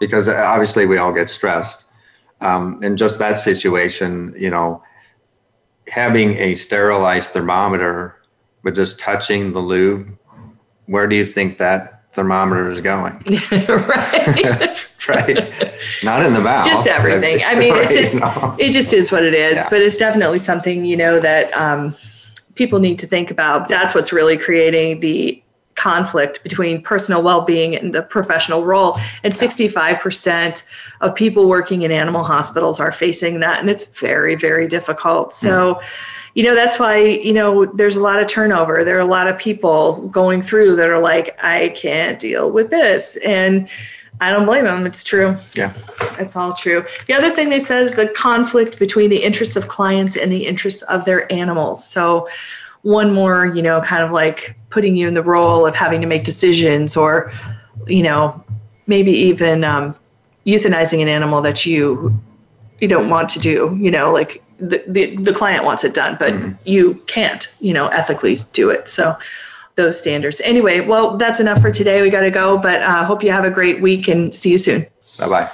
because 0.00 0.28
obviously 0.28 0.86
we 0.86 0.98
all 0.98 1.12
get 1.12 1.30
stressed. 1.30 1.86
Um, 2.40 2.82
in 2.82 2.96
just 2.96 3.18
that 3.20 3.38
situation, 3.38 4.34
you 4.36 4.50
know, 4.50 4.82
having 5.86 6.36
a 6.36 6.54
sterilized 6.54 7.32
thermometer, 7.32 8.20
but 8.62 8.74
just 8.74 8.98
touching 8.98 9.52
the 9.52 9.60
lube, 9.60 10.18
where 10.86 11.06
do 11.06 11.16
you 11.16 11.24
think 11.24 11.58
that 11.58 11.93
thermometer 12.14 12.68
is 12.68 12.80
going. 12.80 13.12
right. 13.50 14.86
right. 15.08 15.74
Not 16.02 16.24
in 16.24 16.32
the 16.32 16.40
mouth. 16.40 16.64
Just 16.64 16.86
everything. 16.86 17.40
I 17.44 17.54
mean, 17.54 17.72
right, 17.72 17.82
it's 17.82 17.92
just, 17.92 18.14
no. 18.14 18.56
it 18.58 18.70
just 18.70 18.92
is 18.92 19.12
what 19.12 19.24
it 19.24 19.34
is, 19.34 19.56
yeah. 19.56 19.66
but 19.68 19.82
it's 19.82 19.98
definitely 19.98 20.38
something, 20.38 20.84
you 20.84 20.96
know, 20.96 21.20
that, 21.20 21.52
um, 21.54 21.94
people 22.54 22.78
need 22.78 22.98
to 23.00 23.06
think 23.06 23.30
about. 23.30 23.68
That's 23.68 23.94
what's 23.94 24.12
really 24.12 24.38
creating 24.38 25.00
the 25.00 25.42
conflict 25.74 26.42
between 26.42 26.80
personal 26.80 27.20
well-being 27.22 27.74
and 27.74 27.92
the 27.92 28.02
professional 28.02 28.64
role 28.64 28.96
and 29.24 29.34
65% 29.34 30.62
of 31.00 31.14
people 31.14 31.48
working 31.48 31.82
in 31.82 31.90
animal 31.90 32.22
hospitals 32.22 32.78
are 32.78 32.92
facing 32.92 33.40
that 33.40 33.58
and 33.58 33.68
it's 33.68 33.84
very 33.98 34.36
very 34.36 34.68
difficult 34.68 35.34
so 35.34 35.80
you 36.34 36.42
know 36.42 36.54
that's 36.54 36.78
why 36.78 36.98
you 36.98 37.32
know 37.32 37.64
there's 37.66 37.96
a 37.96 38.00
lot 38.00 38.20
of 38.20 38.26
turnover 38.26 38.84
there 38.84 38.96
are 38.96 39.00
a 39.00 39.06
lot 39.06 39.28
of 39.28 39.38
people 39.38 40.06
going 40.08 40.42
through 40.42 40.76
that 40.76 40.88
are 40.88 41.00
like 41.00 41.36
i 41.42 41.68
can't 41.70 42.18
deal 42.18 42.50
with 42.50 42.70
this 42.70 43.16
and 43.24 43.68
i 44.20 44.30
don't 44.30 44.44
blame 44.44 44.64
them 44.64 44.84
it's 44.86 45.02
true 45.04 45.36
Yeah. 45.54 45.72
it's 46.18 46.36
all 46.36 46.52
true. 46.52 46.84
The 47.06 47.14
other 47.14 47.30
thing 47.30 47.48
they 47.50 47.60
said 47.60 47.88
is 47.88 47.96
the 47.96 48.08
conflict 48.08 48.78
between 48.78 49.10
the 49.10 49.22
interests 49.22 49.56
of 49.56 49.68
clients 49.68 50.16
and 50.16 50.30
the 50.30 50.46
interests 50.46 50.82
of 50.82 51.04
their 51.04 51.30
animals. 51.32 51.84
So, 51.84 52.28
one 52.82 53.12
more, 53.12 53.46
you 53.46 53.62
know, 53.62 53.80
kind 53.80 54.04
of 54.04 54.12
like 54.12 54.56
putting 54.70 54.94
you 54.94 55.08
in 55.08 55.14
the 55.14 55.22
role 55.22 55.66
of 55.66 55.74
having 55.74 56.00
to 56.02 56.06
make 56.06 56.22
decisions 56.22 56.96
or, 56.96 57.32
you 57.88 58.02
know, 58.02 58.44
maybe 58.86 59.10
even 59.10 59.64
um, 59.64 59.96
euthanizing 60.46 61.00
an 61.02 61.08
animal 61.08 61.40
that 61.42 61.64
you 61.66 62.12
you 62.80 62.86
don't 62.86 63.08
want 63.08 63.28
to 63.30 63.38
do. 63.40 63.76
You 63.80 63.90
know, 63.90 64.12
like 64.12 64.42
the 64.58 64.82
the, 64.86 65.16
the 65.16 65.32
client 65.32 65.64
wants 65.64 65.84
it 65.84 65.94
done, 65.94 66.16
but 66.18 66.34
you 66.66 66.94
can't, 67.06 67.48
you 67.60 67.72
know, 67.72 67.88
ethically 67.88 68.44
do 68.52 68.70
it. 68.70 68.88
So. 68.88 69.16
Those 69.76 69.98
standards. 69.98 70.40
Anyway, 70.44 70.78
well, 70.78 71.16
that's 71.16 71.40
enough 71.40 71.60
for 71.60 71.72
today. 71.72 72.00
We 72.00 72.08
got 72.08 72.20
to 72.20 72.30
go, 72.30 72.56
but 72.56 72.80
I 72.80 73.00
uh, 73.00 73.04
hope 73.04 73.24
you 73.24 73.32
have 73.32 73.44
a 73.44 73.50
great 73.50 73.82
week 73.82 74.06
and 74.06 74.32
see 74.32 74.52
you 74.52 74.58
soon. 74.58 74.86
Bye 75.18 75.28
bye. 75.28 75.50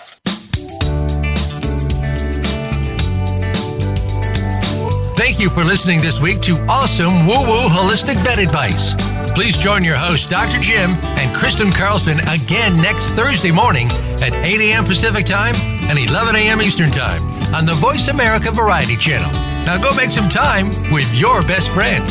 Thank 5.17 5.39
you 5.39 5.49
for 5.49 5.65
listening 5.65 6.03
this 6.03 6.21
week 6.21 6.43
to 6.43 6.59
awesome 6.69 7.27
Woo 7.27 7.41
Woo 7.41 7.69
Holistic 7.69 8.17
Vet 8.17 8.39
Advice. 8.39 8.95
Please 9.35 9.57
join 9.57 9.85
your 9.85 9.97
host, 9.97 10.29
Dr. 10.29 10.59
Jim 10.61 10.91
and 11.17 11.35
Kristen 11.35 11.71
Carlson, 11.71 12.21
again 12.29 12.77
next 12.77 13.09
Thursday 13.11 13.51
morning 13.51 13.89
at 14.21 14.35
8 14.35 14.61
a.m. 14.61 14.85
Pacific 14.85 15.25
Time 15.25 15.55
and 15.89 15.99
11 15.99 16.37
a.m. 16.37 16.61
Eastern 16.61 16.91
Time 16.91 17.23
on 17.55 17.65
the 17.65 17.75
Voice 17.75 18.09
America 18.09 18.51
Variety 18.51 18.97
Channel. 18.97 19.31
Now 19.65 19.81
go 19.81 19.95
make 19.95 20.11
some 20.11 20.29
time 20.29 20.69
with 20.93 21.09
your 21.19 21.43
best 21.43 21.71
friend. 21.73 22.05